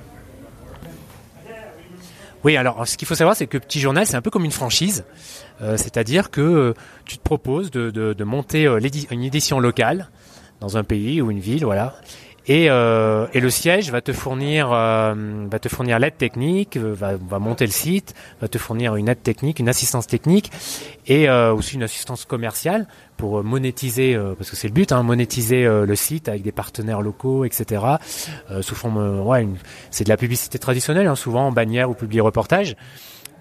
Oui, 2.44 2.56
alors 2.56 2.88
ce 2.88 2.98
qu'il 2.98 3.08
faut 3.08 3.16
savoir, 3.16 3.36
c'est 3.36 3.48
que 3.48 3.58
Petit 3.58 3.80
Journal, 3.80 4.06
c'est 4.06 4.16
un 4.16 4.22
peu 4.22 4.30
comme 4.30 4.46
une 4.46 4.52
franchise, 4.52 5.06
c'est-à-dire 5.60 6.30
que 6.30 6.74
tu 7.06 7.18
te 7.18 7.24
proposes 7.24 7.72
de 7.72 8.24
monter 8.24 8.66
une 9.12 9.24
édition 9.24 9.60
locale 9.60 10.10
dans 10.60 10.78
un 10.78 10.84
pays 10.84 11.22
ou 11.22 11.30
une 11.30 11.40
ville, 11.40 11.66
voilà, 11.66 11.96
et, 12.48 12.70
euh, 12.70 13.28
et, 13.34 13.42
le 13.42 13.50
siège 13.50 13.92
va 13.92 14.00
te 14.00 14.14
fournir, 14.14 14.72
euh, 14.72 15.14
va 15.52 15.60
te 15.60 15.68
fournir 15.68 16.00
l'aide 16.00 16.18
technique, 16.18 16.78
euh, 16.78 16.94
va, 16.94 17.18
va, 17.18 17.40
monter 17.40 17.66
le 17.66 17.72
site, 17.72 18.16
va 18.40 18.48
te 18.48 18.58
fournir 18.58 18.96
une 18.96 19.10
aide 19.10 19.22
technique, 19.22 19.60
une 19.60 19.68
assistance 19.68 20.08
technique 20.08 20.50
et 21.08 21.28
euh, 21.28 21.54
aussi 21.54 21.76
une 21.76 21.84
assistance 21.84 22.24
commerciale 22.24 22.88
pour 23.18 23.44
monétiser, 23.44 24.16
euh, 24.16 24.34
parce 24.34 24.50
que 24.50 24.56
c'est 24.56 24.70
le 24.70 24.74
but, 24.74 24.94
hein, 24.94 25.04
monétiser 25.04 25.66
le 25.66 25.96
site 25.96 26.30
avec 26.30 26.42
des 26.42 26.54
partenaires 26.54 27.02
locaux, 27.02 27.44
etc. 27.44 27.84
sous 28.62 28.76
forme, 28.76 29.22
ouais, 29.22 29.48
c'est 29.92 30.06
de 30.06 30.10
la 30.10 30.18
publicité 30.18 30.58
traditionnelle, 30.58 31.08
hein, 31.08 31.16
souvent 31.16 31.48
en 31.48 31.52
bannière 31.52 31.90
ou 31.90 31.96
publié 31.96 32.22
reportage. 32.22 32.76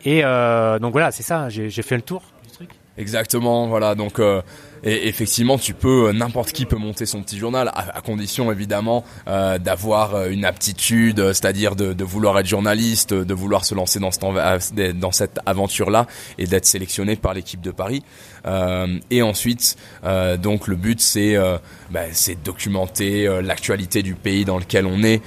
Et 0.04 0.22
donc 0.22 0.92
voilà, 0.92 1.10
c'est 1.12 1.22
ça. 1.22 1.48
J'ai 1.48 1.82
fait 1.82 1.96
le 1.96 2.02
tour 2.02 2.22
du 2.42 2.50
truc. 2.50 2.70
Exactement, 2.98 3.66
voilà. 3.68 3.94
Donc 3.94 4.18
euh, 4.18 4.42
et 4.86 5.08
effectivement, 5.08 5.58
tu 5.58 5.74
peux, 5.74 6.08
euh, 6.08 6.12
n'importe 6.12 6.52
qui 6.52 6.64
peut 6.64 6.76
monter 6.76 7.06
son 7.06 7.20
petit 7.20 7.38
journal, 7.38 7.72
à, 7.74 8.00
condition 8.02 8.52
évidemment 8.52 9.04
euh, 9.26 9.58
d'avoir 9.58 10.14
euh, 10.14 10.28
une 10.30 10.44
aptitude, 10.44 11.32
c'est-à-dire 11.32 11.74
de, 11.74 12.04
vouloir 12.04 12.38
être 12.38 12.46
journaliste, 12.46 13.12
de 13.12 13.34
vouloir 13.34 13.64
se 13.64 13.74
lancer 13.74 13.98
dans, 13.98 15.10
cette 15.10 15.40
aventure-là 15.44 16.06
et 16.38 16.46
d'être 16.46 16.66
sélectionné 16.66 17.16
par 17.16 17.34
l'équipe 17.34 17.60
de 17.60 17.72
Paris. 17.72 18.04
Et 19.10 19.22
ensuite, 19.22 19.76
donc 20.38 20.68
le 20.68 20.76
but 20.76 21.00
c'est 21.00 21.36
bah, 21.90 22.02
c'est 22.12 22.40
documenter 22.44 23.26
l'actualité 23.42 24.04
du 24.04 24.14
pays 24.14 24.44
dans 24.44 24.58
lequel 24.58 24.86
on 24.86 25.02
est. 25.02 25.20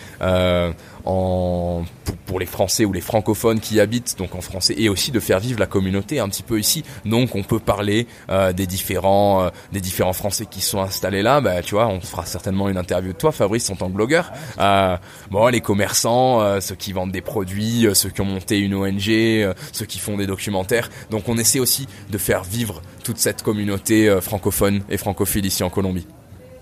Pour, 2.26 2.40
les 2.40 2.46
Français 2.46 2.86
ou 2.86 2.94
les 2.94 3.02
francophones 3.02 3.60
qui 3.60 3.80
habitent, 3.80 4.16
donc 4.18 4.36
en 4.36 4.42
français, 4.42 4.76
et 4.78 4.90
aussi 4.90 5.12
de 5.12 5.20
faire 5.20 5.40
vivre 5.40 5.60
la 5.60 5.66
communauté 5.66 6.20
un 6.20 6.30
petit 6.30 6.44
peu 6.44 6.60
ici. 6.60 6.84
Donc 7.04 7.36
on 7.36 7.44
peut 7.44 7.60
parler 7.60 8.08
des 8.54 8.68
différents 8.68 9.49
euh, 9.50 9.72
des 9.72 9.82
différents 9.82 10.14
Français 10.14 10.46
qui 10.46 10.62
sont 10.62 10.82
installés 10.82 11.22
là, 11.22 11.42
bah, 11.42 11.62
tu 11.62 11.76
vois, 11.76 11.88
on 11.88 12.02
fera 12.02 12.26
certainement 12.26 12.70
une 12.70 12.78
interview 12.78 13.14
de 13.14 13.18
toi, 13.18 13.32
Fabrice, 13.32 13.70
en 13.70 13.76
tant 13.76 13.88
que 13.88 13.94
blogueur. 13.96 14.32
Euh, 14.60 14.98
bon, 15.32 15.48
les 15.48 15.62
commerçants, 15.62 16.42
euh, 16.42 16.60
ceux 16.60 16.76
qui 16.76 16.94
vendent 16.94 17.12
des 17.12 17.22
produits, 17.22 17.88
ceux 17.94 18.10
qui 18.10 18.22
ont 18.22 18.26
monté 18.26 18.60
une 18.60 18.76
ONG, 18.76 19.54
ceux 19.72 19.86
qui 19.86 20.00
font 20.00 20.18
des 20.18 20.28
documentaires. 20.28 20.90
Donc, 21.10 21.28
on 21.28 21.38
essaie 21.38 21.60
aussi 21.60 21.88
de 22.10 22.18
faire 22.18 22.44
vivre 22.44 22.82
toute 23.04 23.18
cette 23.18 23.44
communauté 23.44 24.18
francophone 24.22 24.82
et 24.90 24.98
francophile 24.98 25.46
ici 25.46 25.64
en 25.64 25.70
Colombie. 25.70 26.08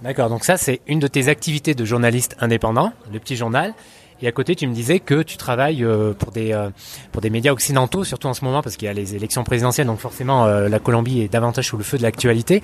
D'accord, 0.02 0.30
donc 0.30 0.44
ça 0.44 0.58
c'est 0.58 0.82
une 0.86 1.00
de 1.00 1.08
tes 1.08 1.28
activités 1.28 1.74
de 1.74 1.84
journaliste 1.84 2.36
indépendant, 2.40 2.94
le 3.12 3.20
petit 3.20 3.36
journal. 3.36 3.74
Et 4.22 4.28
à 4.28 4.32
côté, 4.32 4.56
tu 4.56 4.68
me 4.68 4.74
disais 4.74 5.00
que 5.00 5.22
tu 5.22 5.38
travailles 5.38 5.84
euh, 5.84 6.14
pour 6.14 6.32
des 6.32 6.52
euh, 6.52 6.70
pour 7.12 7.22
des 7.22 7.30
médias 7.30 7.52
occidentaux, 7.52 8.04
surtout 8.04 8.28
en 8.28 8.34
ce 8.34 8.44
moment 8.44 8.62
parce 8.62 8.76
qu'il 8.76 8.88
y 8.88 8.90
a 8.90 8.94
les 8.94 9.16
élections 9.16 9.44
présidentielles, 9.44 9.88
donc 9.88 10.00
forcément 10.00 10.46
euh, 10.46 10.70
la 10.70 10.80
Colombie 10.80 11.22
est 11.22 11.32
davantage 11.32 11.68
sous 11.68 11.78
le 11.78 11.84
feu 11.84 11.98
de 11.98 12.04
l'actualité. 12.04 12.62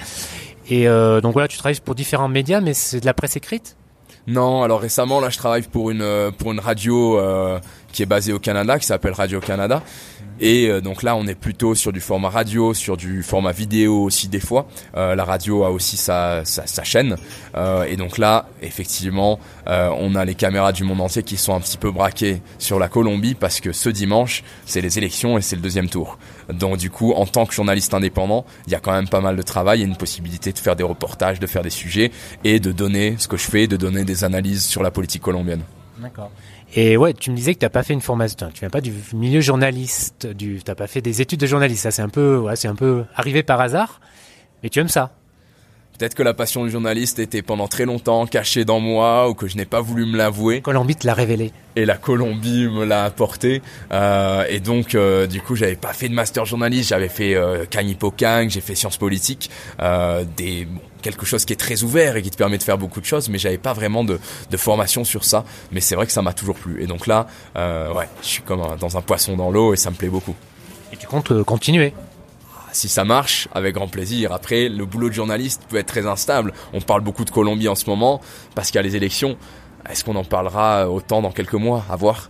Et 0.69 0.85
donc 0.85 1.33
voilà, 1.33 1.49
tu 1.49 1.57
travailles 1.57 1.79
pour 1.83 1.93
différents 1.93 2.29
médias, 2.29 2.61
mais 2.61 2.73
c'est 2.73 3.01
de 3.01 3.05
la 3.05 3.13
presse 3.13 3.35
écrite? 3.35 3.75
Non, 4.27 4.63
alors 4.63 4.79
récemment 4.79 5.19
là, 5.19 5.29
je 5.29 5.37
travaille 5.37 5.63
pour 5.63 5.91
une 5.91 6.31
pour 6.37 6.53
une 6.53 6.61
radio 6.61 7.19
qui 7.91 8.01
est 8.01 8.05
basée 8.05 8.31
au 8.31 8.39
Canada, 8.39 8.79
qui 8.79 8.85
s'appelle 8.85 9.11
Radio 9.11 9.41
Canada. 9.41 9.83
Et 10.39 10.67
euh, 10.67 10.81
donc 10.81 11.03
là, 11.03 11.15
on 11.15 11.27
est 11.27 11.35
plutôt 11.35 11.75
sur 11.75 11.93
du 11.93 11.99
format 11.99 12.29
radio, 12.29 12.73
sur 12.73 12.97
du 12.97 13.23
format 13.23 13.51
vidéo 13.51 14.03
aussi 14.03 14.27
des 14.27 14.39
fois. 14.39 14.67
Euh, 14.95 15.15
la 15.15 15.23
radio 15.23 15.63
a 15.63 15.71
aussi 15.71 15.97
sa, 15.97 16.43
sa, 16.45 16.67
sa 16.67 16.83
chaîne. 16.83 17.17
Euh, 17.55 17.83
et 17.83 17.95
donc 17.95 18.17
là, 18.17 18.47
effectivement, 18.61 19.39
euh, 19.67 19.89
on 19.97 20.15
a 20.15 20.25
les 20.25 20.35
caméras 20.35 20.71
du 20.71 20.83
monde 20.83 21.01
entier 21.01 21.23
qui 21.23 21.37
sont 21.37 21.53
un 21.53 21.59
petit 21.59 21.77
peu 21.77 21.91
braquées 21.91 22.41
sur 22.59 22.79
la 22.79 22.87
Colombie 22.87 23.35
parce 23.35 23.59
que 23.59 23.71
ce 23.71 23.89
dimanche, 23.89 24.43
c'est 24.65 24.81
les 24.81 24.97
élections 24.97 25.37
et 25.37 25.41
c'est 25.41 25.55
le 25.55 25.61
deuxième 25.61 25.89
tour. 25.89 26.17
Donc 26.49 26.77
du 26.77 26.89
coup, 26.89 27.13
en 27.13 27.25
tant 27.25 27.45
que 27.45 27.53
journaliste 27.53 27.93
indépendant, 27.93 28.45
il 28.67 28.73
y 28.73 28.75
a 28.75 28.79
quand 28.79 28.91
même 28.91 29.07
pas 29.07 29.21
mal 29.21 29.35
de 29.35 29.41
travail 29.41 29.81
et 29.81 29.85
une 29.85 29.97
possibilité 29.97 30.51
de 30.51 30.59
faire 30.59 30.75
des 30.75 30.83
reportages, 30.83 31.39
de 31.39 31.47
faire 31.47 31.61
des 31.61 31.69
sujets 31.69 32.11
et 32.43 32.59
de 32.59 32.71
donner 32.71 33.15
ce 33.17 33.27
que 33.27 33.37
je 33.37 33.45
fais, 33.45 33.67
de 33.67 33.77
donner 33.77 34.03
des 34.03 34.23
analyses 34.23 34.65
sur 34.65 34.83
la 34.83 34.91
politique 34.91 35.21
colombienne. 35.21 35.61
D'accord. 35.99 36.31
Et 36.75 36.97
ouais, 36.97 37.13
tu 37.13 37.29
me 37.29 37.35
disais 37.35 37.53
que 37.53 37.59
tu 37.59 37.65
n'as 37.65 37.69
pas 37.69 37.83
fait 37.83 37.93
une 37.93 38.01
formation, 38.01 38.49
tu 38.51 38.61
viens 38.61 38.69
pas 38.69 38.81
du 38.81 38.93
milieu 39.13 39.41
journaliste, 39.41 40.25
du, 40.25 40.61
t'as 40.63 40.75
pas 40.75 40.87
fait 40.87 41.01
des 41.01 41.21
études 41.21 41.39
de 41.39 41.45
journaliste. 41.45 41.83
Ça, 41.83 41.91
c'est 41.91 42.01
un 42.01 42.09
peu, 42.09 42.37
ouais, 42.37 42.55
c'est 42.55 42.67
un 42.67 42.75
peu 42.75 43.03
arrivé 43.15 43.43
par 43.43 43.61
hasard. 43.61 44.01
Mais 44.63 44.69
tu 44.69 44.79
aimes 44.79 44.89
ça. 44.89 45.11
Peut-être 45.97 46.15
que 46.15 46.23
la 46.23 46.33
passion 46.33 46.63
du 46.63 46.71
journaliste 46.71 47.19
était 47.19 47.43
pendant 47.43 47.67
très 47.67 47.85
longtemps 47.85 48.25
cachée 48.25 48.65
dans 48.65 48.79
moi 48.79 49.29
ou 49.29 49.35
que 49.35 49.47
je 49.47 49.55
n'ai 49.57 49.65
pas 49.65 49.79
voulu 49.79 50.07
me 50.07 50.17
l'avouer. 50.17 50.61
Colombie 50.61 50.95
te 50.95 51.05
l'a 51.05 51.13
révélé. 51.13 51.51
Et 51.75 51.85
la 51.85 51.97
Colombie 51.97 52.67
me 52.67 52.83
l'a 52.83 53.03
apporté. 53.03 53.61
Euh, 53.91 54.43
et 54.49 54.59
donc, 54.59 54.95
euh, 54.95 55.27
du 55.27 55.39
coup, 55.41 55.55
j'avais 55.55 55.75
pas 55.75 55.93
fait 55.93 56.09
de 56.09 56.15
master 56.15 56.45
journaliste. 56.45 56.89
J'avais 56.89 57.09
fait 57.09 57.35
euh, 57.35 57.65
Kang, 57.69 58.49
j'ai 58.49 58.61
fait 58.61 58.73
sciences 58.73 58.97
politiques, 58.97 59.51
euh, 59.79 60.25
des 60.35 60.65
bon, 60.65 60.81
quelque 61.03 61.25
chose 61.27 61.45
qui 61.45 61.53
est 61.53 61.57
très 61.57 61.83
ouvert 61.83 62.15
et 62.15 62.23
qui 62.23 62.31
te 62.31 62.37
permet 62.37 62.57
de 62.57 62.63
faire 62.63 62.79
beaucoup 62.79 62.99
de 63.01 63.05
choses. 63.05 63.29
Mais 63.29 63.37
j'avais 63.37 63.59
pas 63.59 63.73
vraiment 63.73 64.03
de, 64.03 64.19
de 64.49 64.57
formation 64.57 65.03
sur 65.03 65.23
ça. 65.23 65.43
Mais 65.71 65.81
c'est 65.81 65.95
vrai 65.95 66.07
que 66.07 66.11
ça 66.11 66.23
m'a 66.23 66.33
toujours 66.33 66.55
plu. 66.55 66.81
Et 66.81 66.87
donc 66.87 67.05
là, 67.05 67.27
euh, 67.55 67.93
ouais, 67.93 68.09
je 68.23 68.27
suis 68.27 68.41
comme 68.41 68.61
un- 68.61 68.75
dans 68.77 68.97
un 68.97 69.01
poisson 69.01 69.37
dans 69.37 69.51
l'eau 69.51 69.73
et 69.73 69.77
ça 69.77 69.91
me 69.91 69.95
plaît 69.95 70.09
beaucoup. 70.09 70.33
Et 70.91 70.97
tu 70.97 71.05
comptes 71.05 71.31
euh, 71.31 71.43
continuer? 71.43 71.93
Si 72.71 72.89
ça 72.89 73.03
marche, 73.03 73.47
avec 73.53 73.75
grand 73.75 73.87
plaisir. 73.87 74.31
Après, 74.31 74.67
le 74.67 74.85
boulot 74.85 75.09
de 75.09 75.13
journaliste 75.13 75.61
peut 75.69 75.77
être 75.77 75.85
très 75.85 76.07
instable. 76.07 76.53
On 76.73 76.81
parle 76.81 77.01
beaucoup 77.01 77.23
de 77.23 77.29
Colombie 77.29 77.67
en 77.67 77.75
ce 77.75 77.87
moment 77.87 78.19
parce 78.55 78.69
qu'il 78.71 78.77
y 78.77 78.79
a 78.79 78.81
les 78.81 78.95
élections. 78.95 79.37
Est-ce 79.87 80.03
qu'on 80.03 80.15
en 80.15 80.23
parlera 80.23 80.89
autant 80.89 81.21
dans 81.21 81.31
quelques 81.31 81.53
mois? 81.53 81.85
À 81.89 81.95
voir. 81.97 82.29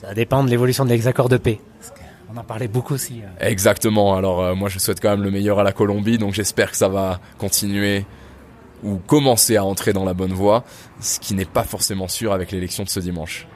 Ça 0.00 0.12
dépend 0.12 0.44
de 0.44 0.50
l'évolution 0.50 0.84
des 0.84 1.06
accords 1.08 1.30
de 1.30 1.38
paix. 1.38 1.60
Qu'on 2.28 2.36
en 2.36 2.44
parlait 2.44 2.68
beaucoup 2.68 2.94
aussi. 2.94 3.22
euh. 3.22 3.46
Exactement. 3.48 4.14
Alors 4.16 4.42
euh, 4.42 4.54
moi, 4.54 4.68
je 4.68 4.78
souhaite 4.78 5.00
quand 5.00 5.10
même 5.10 5.22
le 5.22 5.30
meilleur 5.30 5.58
à 5.58 5.62
la 5.64 5.72
Colombie, 5.72 6.18
donc 6.18 6.34
j'espère 6.34 6.70
que 6.70 6.76
ça 6.76 6.88
va 6.88 7.20
continuer 7.38 8.04
ou 8.84 8.96
commencer 8.98 9.56
à 9.56 9.64
entrer 9.64 9.92
dans 9.92 10.04
la 10.04 10.14
bonne 10.14 10.32
voie, 10.32 10.62
ce 11.00 11.18
qui 11.18 11.34
n'est 11.34 11.44
pas 11.44 11.64
forcément 11.64 12.06
sûr 12.06 12.32
avec 12.32 12.52
l'élection 12.52 12.84
de 12.84 12.88
ce 12.88 13.00
dimanche. 13.00 13.46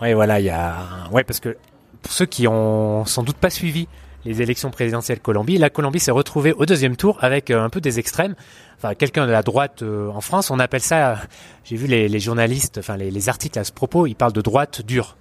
Ouais, 0.00 0.14
voilà, 0.14 0.40
il 0.40 0.46
y 0.46 0.50
a, 0.50 0.76
ouais, 1.12 1.24
parce 1.24 1.40
que 1.40 1.56
pour 2.02 2.12
ceux 2.12 2.26
qui 2.26 2.46
ont 2.48 3.04
sans 3.04 3.22
doute 3.22 3.36
pas 3.36 3.50
suivi 3.50 3.88
les 4.24 4.42
élections 4.42 4.70
présidentielles 4.70 5.20
Colombie, 5.20 5.56
la 5.58 5.70
Colombie 5.70 6.00
s'est 6.00 6.10
retrouvée 6.10 6.52
au 6.52 6.64
deuxième 6.66 6.96
tour 6.96 7.18
avec 7.20 7.50
euh, 7.50 7.62
un 7.62 7.68
peu 7.70 7.80
des 7.80 7.98
extrêmes. 7.98 8.34
Enfin, 8.76 8.94
quelqu'un 8.94 9.26
de 9.26 9.30
la 9.30 9.42
droite 9.42 9.82
euh, 9.82 10.08
en 10.10 10.20
France, 10.20 10.50
on 10.50 10.58
appelle 10.58 10.80
ça. 10.80 11.10
euh, 11.12 11.16
J'ai 11.64 11.76
vu 11.76 11.86
les, 11.86 12.08
les 12.08 12.18
journalistes, 12.20 12.78
enfin 12.78 12.96
les, 12.96 13.10
les 13.10 13.28
articles 13.28 13.58
à 13.58 13.62
ce 13.64 13.72
propos, 13.72 14.06
ils 14.06 14.14
parlent 14.16 14.32
de 14.32 14.40
droite 14.40 14.82
dure. 14.84 15.16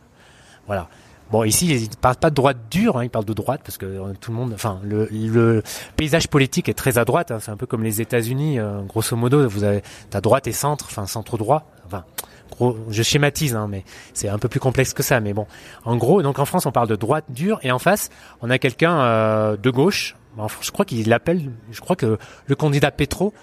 Voilà. 0.65 0.88
Bon, 1.32 1.44
ici, 1.44 1.68
ils 1.68 1.90
parlent 1.98 2.18
pas 2.18 2.30
de 2.30 2.36
droite 2.36 2.58
dure, 2.70 2.98
hein, 2.98 3.04
ils 3.04 3.10
parlent 3.10 3.26
de 3.26 3.34
droite 3.34 3.62
parce 3.66 3.78
que 3.80 3.86
euh, 3.86 4.14
tout 4.22 4.32
le 4.32 4.38
monde, 4.38 4.52
enfin, 4.54 4.80
le, 4.84 5.08
le 5.12 5.64
paysage 5.96 6.28
politique 6.28 6.70
est 6.70 6.74
très 6.76 6.98
à 7.00 7.06
droite. 7.06 7.32
hein, 7.32 7.40
c'est 7.42 7.50
un 7.52 7.58
peu 7.58 7.66
comme 7.66 7.84
les 7.84 8.00
États-Unis, 8.00 8.60
euh, 8.60 8.82
grosso 8.84 9.16
modo. 9.16 9.48
Vous 9.50 9.64
avez 9.64 9.82
ta 10.12 10.22
droite 10.22 10.46
et 10.48 10.52
centre, 10.52 10.86
enfin 10.88 11.08
centre 11.08 11.38
droit. 11.38 11.72
Enfin, 11.88 12.04
gros, 12.52 12.78
je 12.90 13.02
schématise, 13.02 13.56
hein, 13.56 13.68
mais 13.70 13.84
c'est 14.14 14.30
un 14.30 14.38
peu 14.38 14.48
plus 14.50 14.60
complexe 14.60 14.94
que 14.94 15.02
ça. 15.04 15.20
Mais 15.20 15.34
bon, 15.34 15.48
en 15.84 15.98
gros, 15.98 16.22
donc 16.22 16.38
en 16.38 16.46
France, 16.46 16.68
on 16.68 16.72
parle 16.72 16.88
de 16.88 16.96
droite 16.96 17.26
dure 17.30 17.60
et 17.64 17.72
en 17.72 17.80
face, 17.80 18.10
on 18.42 18.50
a 18.52 18.60
quelqu'un 18.60 19.00
euh, 19.00 19.58
de 19.58 19.70
gauche. 19.72 20.16
Je 20.62 20.70
crois 20.72 20.86
qu'il 20.86 21.08
l'appelle, 21.10 21.52
je 21.72 21.82
crois 21.82 21.96
que 21.96 22.18
le 22.46 22.56
candidat 22.56 22.92
Petro. 22.92 23.34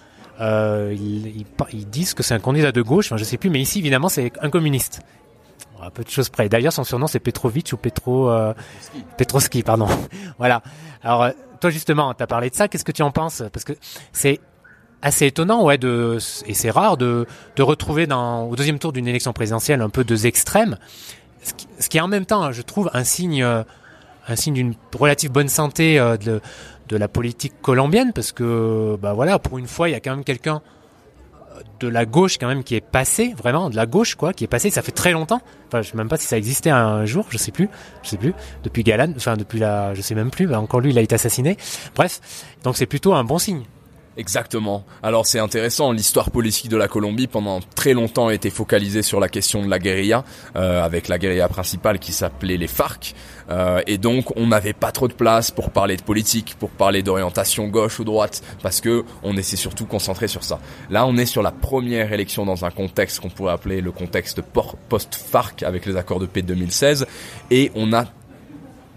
Euh, 0.40 0.95
ils, 0.97 1.27
ils 1.37 1.45
par- 1.45 1.68
ils 1.73 1.87
disent 1.88 2.14
que 2.14 2.23
c'est 2.23 2.35
un 2.35 2.38
candidat 2.40 2.73
de 2.73 2.81
gauche, 2.81 3.07
enfin, 3.07 3.18
je 3.18 3.25
sais 3.25 3.37
plus, 3.37 3.51
mais 3.51 3.61
ici 3.61 3.79
évidemment 3.81 4.09
c'est 4.09 4.33
un 4.40 4.49
communiste. 4.51 5.01
À 5.83 5.90
peu 5.90 6.05
de 6.05 6.09
choses 6.09 6.29
près. 6.29 6.49
D'ailleurs, 6.49 6.73
son 6.73 6.85
surnom 6.85 7.07
c'est 7.09 7.18
Petrovic 7.18 7.73
ou 7.73 7.77
Petro 7.77 8.31
euh, 8.31 8.55
Petroski, 9.16 9.62
pardon. 9.62 9.88
voilà. 10.38 10.62
Alors, 11.03 11.25
euh, 11.25 11.31
toi 11.61 11.71
justement, 11.71 12.14
tu 12.14 12.23
as 12.23 12.27
parlé 12.27 12.51
de 12.51 12.55
ça. 12.55 12.68
Qu'est-ce 12.68 12.85
que 12.85 12.92
tu 12.92 13.03
en 13.03 13.11
penses? 13.11 13.42
Parce 13.53 13.64
que 13.64 13.73
c'est 14.12 14.40
assez 15.03 15.27
étonnant, 15.27 15.64
ouais, 15.64 15.79
et 16.47 16.55
c'est 16.55 16.71
rare 16.71 16.97
de 16.97 17.27
de 17.57 17.62
retrouver 17.62 18.07
au 18.11 18.57
deuxième 18.57 18.79
tour 18.79 18.92
d'une 18.92 19.09
élection 19.09 19.33
présidentielle 19.33 19.83
un 19.83 19.90
peu 19.90 20.05
deux 20.05 20.27
extrêmes. 20.27 20.79
Ce 21.79 21.88
qui, 21.88 21.99
est 21.99 22.01
en 22.01 22.07
même 22.07 22.25
temps, 22.25 22.53
je 22.53 22.62
trouve, 22.62 22.88
un 22.95 23.03
signe 23.03 23.42
euh, 23.42 23.64
un 24.29 24.37
signe 24.37 24.55
d'une 24.55 24.75
relative 24.97 25.33
bonne 25.33 25.49
santé 25.49 25.99
euh, 25.99 26.16
de 26.16 26.40
de 26.88 26.97
la 26.97 27.09
politique 27.09 27.55
colombienne, 27.62 28.12
parce 28.12 28.33
que 28.33 28.97
bah 29.01 29.12
voilà, 29.12 29.38
pour 29.38 29.59
une 29.59 29.66
fois, 29.66 29.88
il 29.88 29.92
y 29.92 29.95
a 29.95 30.01
quand 30.01 30.14
même 30.14 30.25
quelqu'un 30.25 30.62
de 31.81 31.88
la 31.88 32.05
gauche 32.05 32.38
quand 32.38 32.46
même 32.48 32.64
qui 32.64 32.75
est 32.75 32.81
passé 32.81 33.35
vraiment 33.37 33.70
de 33.70 33.77
la 33.77 33.87
gauche 33.87 34.14
quoi 34.14 34.33
qui 34.33 34.44
est 34.44 34.48
passé 34.48 34.70
ça 34.70 34.83
fait 34.83 34.92
très 34.92 35.12
longtemps. 35.12 35.40
Enfin 35.68 35.83
je 35.83 35.90
sais 35.90 35.96
même 35.96 36.09
pas 36.09 36.16
si 36.16 36.27
ça 36.27 36.37
existait 36.37 36.70
un 36.70 37.05
jour 37.07 37.27
je 37.31 37.38
sais 37.38 37.53
plus 37.53 37.68
je 38.03 38.11
sais 38.11 38.16
plus 38.18 38.35
depuis 38.62 38.83
Galan 38.83 39.12
enfin 39.16 39.37
depuis 39.37 39.59
la 39.59 39.94
je 39.94 40.03
sais 40.03 40.14
même 40.14 40.31
plus 40.31 40.46
bah, 40.46 40.61
encore 40.61 40.81
lui 40.81 40.90
il 40.90 40.98
a 40.98 41.03
été 41.03 41.14
assassiné. 41.14 41.57
Bref 41.94 42.20
donc 42.64 42.77
c'est 42.77 42.87
plutôt 42.87 43.14
un 43.14 43.25
bon 43.25 43.38
signe 43.38 43.62
Exactement. 44.18 44.85
Alors 45.03 45.27
c'est 45.27 45.38
intéressant, 45.38 45.90
l'histoire 45.90 46.31
politique 46.31 46.68
de 46.68 46.77
la 46.77 46.87
Colombie 46.87 47.27
pendant 47.27 47.61
très 47.61 47.94
longtemps 47.94 48.29
a 48.29 48.35
été 48.35 48.51
focalisée 48.51 49.01
sur 49.01 49.20
la 49.20 49.29
question 49.29 49.64
de 49.64 49.70
la 49.70 49.79
guérilla, 49.79 50.25
euh, 50.55 50.85
avec 50.85 51.09
la 51.09 51.18
guérilla 51.18 51.48
principale 51.48 51.98
qui 51.98 52.12
s'appelait 52.12 52.59
les 52.59 52.66
FARC. 52.66 53.14
Euh, 53.51 53.81
et 53.87 53.96
donc 53.96 54.37
on 54.37 54.48
n'avait 54.48 54.75
pas 54.75 54.92
trop 54.92 55.09
de 55.09 55.14
place 55.14 55.51
pour 55.51 55.70
parler 55.70 55.96
de 55.96 56.03
politique, 56.03 56.57
pour 56.59 56.68
parler 56.68 57.03
d'orientation 57.03 57.68
gauche 57.68 58.01
ou 58.01 58.05
droite, 58.05 58.42
parce 58.62 58.83
que 58.83 59.05
on 59.22 59.35
s'est 59.40 59.57
surtout 59.57 59.87
concentré 59.87 60.29
sur 60.29 60.44
ça. 60.44 60.61
Là 60.90 61.07
on 61.07 61.16
est 61.16 61.27
sur 61.27 61.42
la 61.42 61.51
première 61.51 62.12
élection 62.12 62.44
dans 62.44 62.66
un 62.66 62.70
contexte 62.70 63.20
qu'on 63.20 63.31
pourrait 63.31 63.55
appeler 63.55 63.81
le 63.81 63.92
contexte 63.92 64.42
post-FARC 64.90 65.62
avec 65.62 65.87
les 65.87 65.96
accords 65.96 66.20
de 66.20 66.27
paix 66.27 66.42
de 66.42 66.48
2016, 66.48 67.07
et 67.51 67.72
on 67.75 67.94
a 67.94 68.05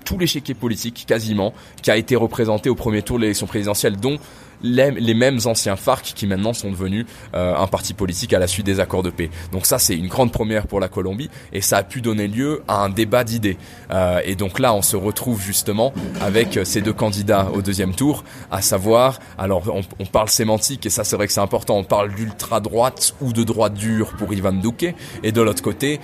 tout 0.05 0.17
l'échiquier 0.17 0.53
politique, 0.53 1.05
quasiment, 1.07 1.53
qui 1.81 1.91
a 1.91 1.97
été 1.97 2.15
représenté 2.15 2.69
au 2.69 2.75
premier 2.75 3.01
tour 3.01 3.17
de 3.17 3.23
l'élection 3.23 3.47
présidentielle, 3.47 3.97
dont 3.97 4.17
les, 4.65 5.13
mêmes 5.13 5.39
anciens 5.45 5.75
FARC 5.75 6.13
qui 6.15 6.27
maintenant 6.27 6.53
sont 6.53 6.71
devenus 6.71 7.05
euh, 7.33 7.55
un 7.55 7.67
parti 7.67 7.93
politique 7.93 8.33
à 8.33 8.39
la 8.39 8.47
suite 8.47 8.65
des 8.65 8.79
accords 8.79 9.03
de 9.03 9.09
paix. 9.09 9.29
Donc 9.51 9.65
ça, 9.65 9.79
c'est 9.79 9.95
une 9.95 10.07
grande 10.07 10.31
première 10.31 10.67
pour 10.67 10.79
la 10.79 10.87
Colombie 10.87 11.29
et 11.53 11.61
ça 11.61 11.77
a 11.77 11.83
pu 11.83 12.01
donner 12.01 12.27
lieu 12.27 12.63
à 12.67 12.83
un 12.83 12.89
débat 12.89 13.23
d'idées. 13.23 13.57
Euh, 13.91 14.19
et 14.25 14.35
donc 14.35 14.59
là, 14.59 14.73
on 14.73 14.81
se 14.81 14.95
retrouve 14.95 15.41
justement 15.41 15.93
avec 16.21 16.57
euh, 16.57 16.65
ces 16.65 16.81
deux 16.81 16.93
candidats 16.93 17.49
au 17.53 17.61
deuxième 17.61 17.93
tour, 17.93 18.23
à 18.51 18.61
savoir, 18.61 19.19
alors 19.37 19.63
on, 19.99 20.05
parle 20.05 20.29
sémantique 20.29 20.85
et 20.85 20.89
ça 20.89 21.03
c'est 21.03 21.15
vrai 21.15 21.27
que 21.27 21.33
c'est 21.33 21.41
important, 21.41 21.77
on 21.77 21.83
parle 21.83 22.13
d'ultra 22.13 22.61
droite 22.61 23.15
ou 23.21 23.33
de 23.33 23.43
droite 23.43 23.73
dure 23.73 24.13
pour 24.17 24.33
Ivan 24.33 24.53
Duque 24.53 24.93
et 25.23 25.31
de 25.31 25.41
l'autre 25.41 25.61
côté, 25.61 25.99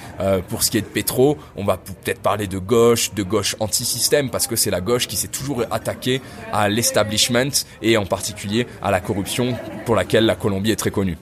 pour 0.50 0.63
ce 0.63 0.71
qui 0.71 0.78
est 0.78 0.82
de 0.82 0.86
Petro, 0.86 1.38
on 1.56 1.63
va 1.63 1.78
peut-être 1.78 2.19
parler 2.19 2.47
de 2.47 2.58
gauche, 2.58 3.13
de 3.13 3.24
gauche 3.24 3.56
anti-système 3.60 4.30
parce 4.30 4.47
que 4.47 4.56
c'est 4.56 4.71
la 4.71 4.82
gauche 4.82 5.08
qui 5.08 5.15
s'est 5.15 5.30
toujours 5.30 5.63
attaquée 5.71 6.21
à 6.52 6.67
l'establishment 6.67 7.52
et 7.82 7.95
en 7.95 8.06
particulier 8.06 8.50
à 8.81 8.91
la 8.91 8.99
corruption 8.99 9.55
pour 9.85 9.95
laquelle 9.95 10.25
la 10.25 10.35
Colombie 10.35 10.71
est 10.71 10.75
très 10.75 10.91
connue. 10.91 11.17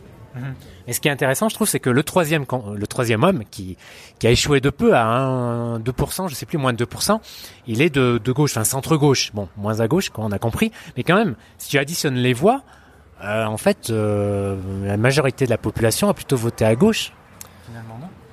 Et 0.87 0.93
ce 0.93 0.99
qui 0.99 1.07
est 1.07 1.11
intéressant, 1.11 1.49
je 1.49 1.55
trouve, 1.55 1.67
c'est 1.67 1.79
que 1.79 1.89
le 1.89 2.03
troisième, 2.03 2.45
homme 2.49 3.43
qui, 3.51 3.77
a 4.23 4.29
échoué 4.29 4.59
de 4.59 4.69
peu 4.69 4.95
à 4.95 5.05
un 5.05 5.79
2%, 5.79 6.29
je 6.29 6.35
sais 6.35 6.45
plus, 6.45 6.57
moins 6.57 6.73
de 6.73 6.83
2%, 6.83 7.19
il 7.67 7.81
est 7.81 7.89
de, 7.89 8.31
gauche, 8.31 8.51
enfin 8.51 8.63
centre-gauche. 8.63 9.31
Bon, 9.33 9.47
moins 9.57 9.81
à 9.81 9.87
gauche, 9.87 10.09
on 10.17 10.31
a 10.31 10.39
compris. 10.39 10.71
Mais 10.97 11.03
quand 11.03 11.15
même, 11.15 11.35
si 11.57 11.69
tu 11.69 11.77
additionnes 11.77 12.15
les 12.15 12.33
voix, 12.33 12.63
euh, 13.23 13.45
en 13.45 13.57
fait, 13.57 13.89
euh, 13.89 14.57
la 14.83 14.97
majorité 14.97 15.45
de 15.45 15.49
la 15.49 15.57
population 15.57 16.09
a 16.09 16.13
plutôt 16.13 16.37
voté 16.37 16.65
à 16.65 16.75
gauche. 16.75 17.11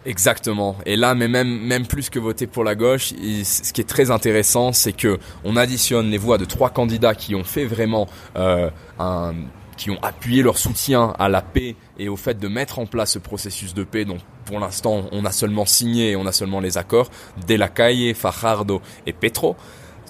Exactement. 0.07 0.77
Et 0.87 0.95
là, 0.95 1.17
mais 1.17 1.27
même 1.27 1.49
même 1.49 1.85
plus 1.85 2.11
que 2.11 2.21
voter 2.21 2.47
pour 2.47 2.63
la 2.63 2.77
gauche, 2.77 3.09
ce 3.09 3.73
qui 3.73 3.81
est 3.81 3.89
très 3.89 4.13
intéressant, 4.13 4.73
c'est 4.73 4.93
que 4.93 5.19
on 5.45 5.57
additionne 5.57 6.11
les 6.11 6.17
voix 6.17 6.39
de 6.39 6.45
trois 6.45 6.71
candidats 6.71 7.17
qui 7.17 7.35
ont 7.35 7.43
fait 7.43 7.65
vraiment 7.65 8.07
euh, 8.37 8.71
un 9.01 9.35
qui 9.77 9.91
ont 9.91 9.99
appuyé 10.03 10.43
leur 10.43 10.59
soutien 10.59 11.13
à 11.19 11.29
la 11.29 11.43
paix 11.43 11.75
et 11.99 12.09
au 12.09 12.17
fait 12.17 12.39
de 12.39 12.49
mettre 12.49 12.79
en 12.79 12.87
place 12.87 13.13
ce 13.13 13.19
processus 13.19 13.75
de 13.75 13.83
paix. 13.83 14.05
Donc, 14.05 14.21
pour 14.47 14.61
l'instant, 14.61 15.07
on 15.11 15.25
a 15.25 15.33
seulement 15.33 15.67
signé, 15.67 16.15
on 16.17 16.25
a 16.25 16.33
seulement 16.33 16.61
les 16.61 16.79
accords 16.79 17.11
de 17.47 17.55
la 17.57 17.69
Calle, 17.69 18.15
Fajardo 18.15 18.81
et 19.07 19.13
Petro. 19.13 19.57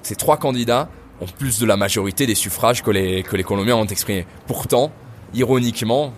Ces 0.03 0.15
trois 0.15 0.37
candidats 0.37 0.91
ont 1.23 1.27
plus 1.27 1.59
de 1.59 1.67
la 1.67 1.79
majorité 1.79 2.27
des 2.27 2.35
suffrages 2.35 2.83
que 2.83 2.91
les 2.91 3.23
que 3.23 3.35
les 3.35 3.45
Colombiens 3.45 3.77
ont 3.77 3.87
exprimés. 3.87 4.27
Pourtant, 4.47 4.93
ironiquement, 5.33 6.13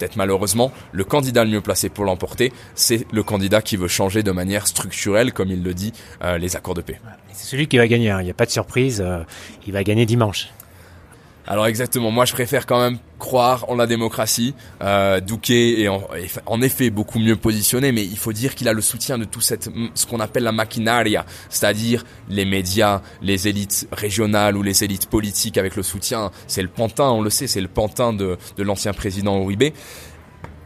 peut-être 0.00 0.16
malheureusement, 0.16 0.72
le 0.92 1.04
candidat 1.04 1.44
le 1.44 1.50
mieux 1.50 1.60
placé 1.60 1.90
pour 1.90 2.04
l'emporter, 2.04 2.52
c'est 2.74 3.06
le 3.12 3.22
candidat 3.22 3.60
qui 3.60 3.76
veut 3.76 3.88
changer 3.88 4.22
de 4.22 4.30
manière 4.30 4.66
structurelle, 4.66 5.32
comme 5.32 5.50
il 5.50 5.62
le 5.62 5.74
dit, 5.74 5.92
euh, 6.24 6.38
les 6.38 6.56
accords 6.56 6.74
de 6.74 6.80
paix. 6.80 6.98
C'est 7.32 7.46
celui 7.46 7.68
qui 7.68 7.76
va 7.76 7.86
gagner, 7.86 8.10
hein. 8.10 8.20
il 8.20 8.24
n'y 8.24 8.30
a 8.30 8.34
pas 8.34 8.46
de 8.46 8.50
surprise, 8.50 9.02
euh, 9.04 9.22
il 9.66 9.72
va 9.72 9.84
gagner 9.84 10.06
dimanche. 10.06 10.48
Alors 11.50 11.66
exactement, 11.66 12.12
moi 12.12 12.26
je 12.26 12.32
préfère 12.32 12.64
quand 12.64 12.78
même 12.78 12.98
croire 13.18 13.68
en 13.68 13.74
la 13.74 13.88
démocratie. 13.88 14.54
Euh, 14.82 15.18
Douquet 15.18 15.80
est 15.80 15.88
en, 15.88 16.62
effet 16.62 16.90
beaucoup 16.90 17.18
mieux 17.18 17.34
positionné, 17.34 17.90
mais 17.90 18.04
il 18.04 18.16
faut 18.18 18.32
dire 18.32 18.54
qu'il 18.54 18.68
a 18.68 18.72
le 18.72 18.80
soutien 18.80 19.18
de 19.18 19.24
tout 19.24 19.40
cette, 19.40 19.68
ce 19.94 20.06
qu'on 20.06 20.20
appelle 20.20 20.44
la 20.44 20.52
maquinaria, 20.52 21.26
c'est-à-dire 21.48 22.04
les 22.28 22.44
médias, 22.44 23.02
les 23.20 23.48
élites 23.48 23.88
régionales 23.90 24.56
ou 24.56 24.62
les 24.62 24.84
élites 24.84 25.06
politiques 25.06 25.58
avec 25.58 25.74
le 25.74 25.82
soutien. 25.82 26.30
C'est 26.46 26.62
le 26.62 26.68
pantin, 26.68 27.10
on 27.10 27.20
le 27.20 27.30
sait, 27.30 27.48
c'est 27.48 27.60
le 27.60 27.66
pantin 27.66 28.12
de, 28.12 28.38
de 28.56 28.62
l'ancien 28.62 28.92
président 28.92 29.42
Uribe. 29.42 29.74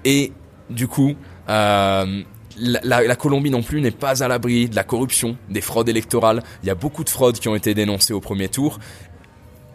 Et 0.05 0.33
du 0.69 0.87
coup, 0.87 1.15
euh, 1.49 2.23
la, 2.59 3.03
la, 3.03 3.17
Colombie 3.17 3.51
non 3.51 3.63
plus 3.63 3.81
n'est 3.81 3.91
pas 3.91 4.23
à 4.23 4.29
l'abri 4.29 4.69
de 4.69 4.77
la 4.77 4.85
corruption, 4.85 5.39
des 5.49 5.63
fraudes 5.63 5.89
électorales. 5.89 6.43
Il 6.63 6.67
y 6.67 6.71
a 6.71 6.75
beaucoup 6.75 7.05
de 7.05 7.11
fraudes 7.11 7.39
qui 7.39 7.49
ont 7.49 7.57
été 7.57 7.73
dénoncées 7.73 8.13
au 8.13 8.21
premier 8.21 8.49
tour. 8.49 8.79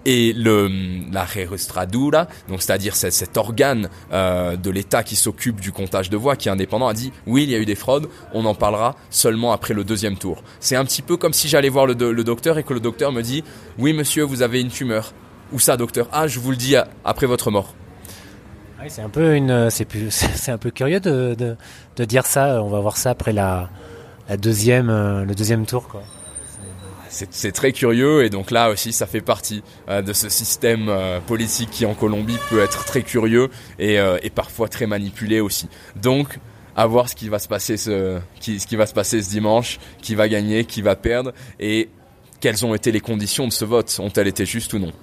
Et 0.05 0.33
le, 0.33 0.69
la 1.11 1.25
Registradura, 1.25 2.27
donc 2.47 2.61
c'est-à-dire 2.61 2.95
cet, 2.95 3.35
organe 3.37 3.89
euh, 4.11 4.55
de 4.55 4.69
l'État 4.69 5.03
qui 5.03 5.15
s'occupe 5.15 5.59
du 5.59 5.71
comptage 5.71 6.09
de 6.09 6.15
voix, 6.15 6.35
qui 6.35 6.47
est 6.47 6.51
indépendant, 6.51 6.87
a 6.87 6.93
dit 6.93 7.11
oui, 7.27 7.43
il 7.43 7.49
y 7.49 7.55
a 7.55 7.59
eu 7.59 7.65
des 7.65 7.75
fraudes, 7.75 8.07
on 8.33 8.45
en 8.45 8.55
parlera 8.55 8.95
seulement 9.09 9.51
après 9.51 9.73
le 9.73 9.83
deuxième 9.83 10.17
tour. 10.17 10.41
C'est 10.59 10.77
un 10.77 10.85
petit 10.85 11.01
peu 11.01 11.17
comme 11.17 11.33
si 11.33 11.49
j'allais 11.49 11.69
voir 11.69 11.85
le, 11.85 11.95
docteur 11.95 12.57
et 12.57 12.63
que 12.63 12.73
le 12.73 12.79
docteur 12.79 13.11
me 13.11 13.21
dit 13.21 13.43
oui, 13.77 13.93
monsieur, 13.93 14.23
vous 14.23 14.41
avez 14.41 14.61
une 14.61 14.69
tumeur. 14.69 15.13
Où 15.51 15.59
ça, 15.59 15.77
docteur? 15.77 16.07
Ah, 16.11 16.27
je 16.27 16.39
vous 16.39 16.51
le 16.51 16.57
dis 16.57 16.75
après 17.03 17.25
votre 17.25 17.49
mort. 17.49 17.73
c'est 18.87 19.01
un 19.01 19.09
peu 19.09 19.35
une, 19.35 19.69
c'est 19.69 19.87
c'est 20.09 20.51
un 20.51 20.59
peu 20.59 20.69
curieux 20.69 20.99
de, 20.99 21.35
de, 21.37 21.57
de, 21.97 22.05
dire 22.05 22.25
ça. 22.25 22.63
On 22.63 22.69
va 22.69 22.79
voir 22.79 22.97
ça 22.97 23.09
après 23.09 23.33
la, 23.33 23.69
la 24.29 24.37
deuxième, 24.37 24.89
euh, 24.89 25.25
le 25.25 25.33
deuxième 25.33 25.65
tour, 25.65 25.87
quoi 25.87 26.03
c'est 27.09 27.51
très 27.51 27.71
curieux 27.71 28.23
et 28.23 28.29
donc 28.29 28.51
là 28.51 28.69
aussi 28.69 28.93
ça 28.93 29.07
fait 29.07 29.21
partie 29.21 29.63
euh, 29.89 30.01
de 30.01 30.13
ce 30.13 30.29
système 30.29 30.89
euh, 30.89 31.19
politique 31.19 31.69
qui 31.71 31.85
en 31.85 31.93
Colombie 31.93 32.37
peut 32.49 32.61
être 32.61 32.85
très 32.85 33.01
curieux 33.01 33.49
et, 33.79 33.99
euh, 33.99 34.17
parfois 34.33 34.69
très 34.69 34.85
manipulé 34.85 35.39
aussi. 35.39 35.67
Donc 35.95 36.39
à 36.75 36.85
voir 36.85 37.09
ce 37.09 37.15
qui 37.15 37.27
va 37.27 37.39
se 37.39 37.47
passer 37.47 37.77
ce 37.77 39.29
dimanche, 39.29 39.79
qui 40.01 40.15
va 40.15 40.29
gagner, 40.29 40.65
qui 40.65 40.81
va 40.81 40.95
perdre 40.95 41.33
et 41.59 41.89
quelles 42.39 42.65
ont 42.65 42.73
été 42.73 42.91
les 42.91 43.01
conditions 43.01 43.47
de 43.47 43.51
ce 43.51 43.65
vote, 43.65 43.99
ont-elles 43.99 44.27
été 44.27 44.45
justes 44.45 44.73
ou 44.73 44.79
non? 44.79 44.93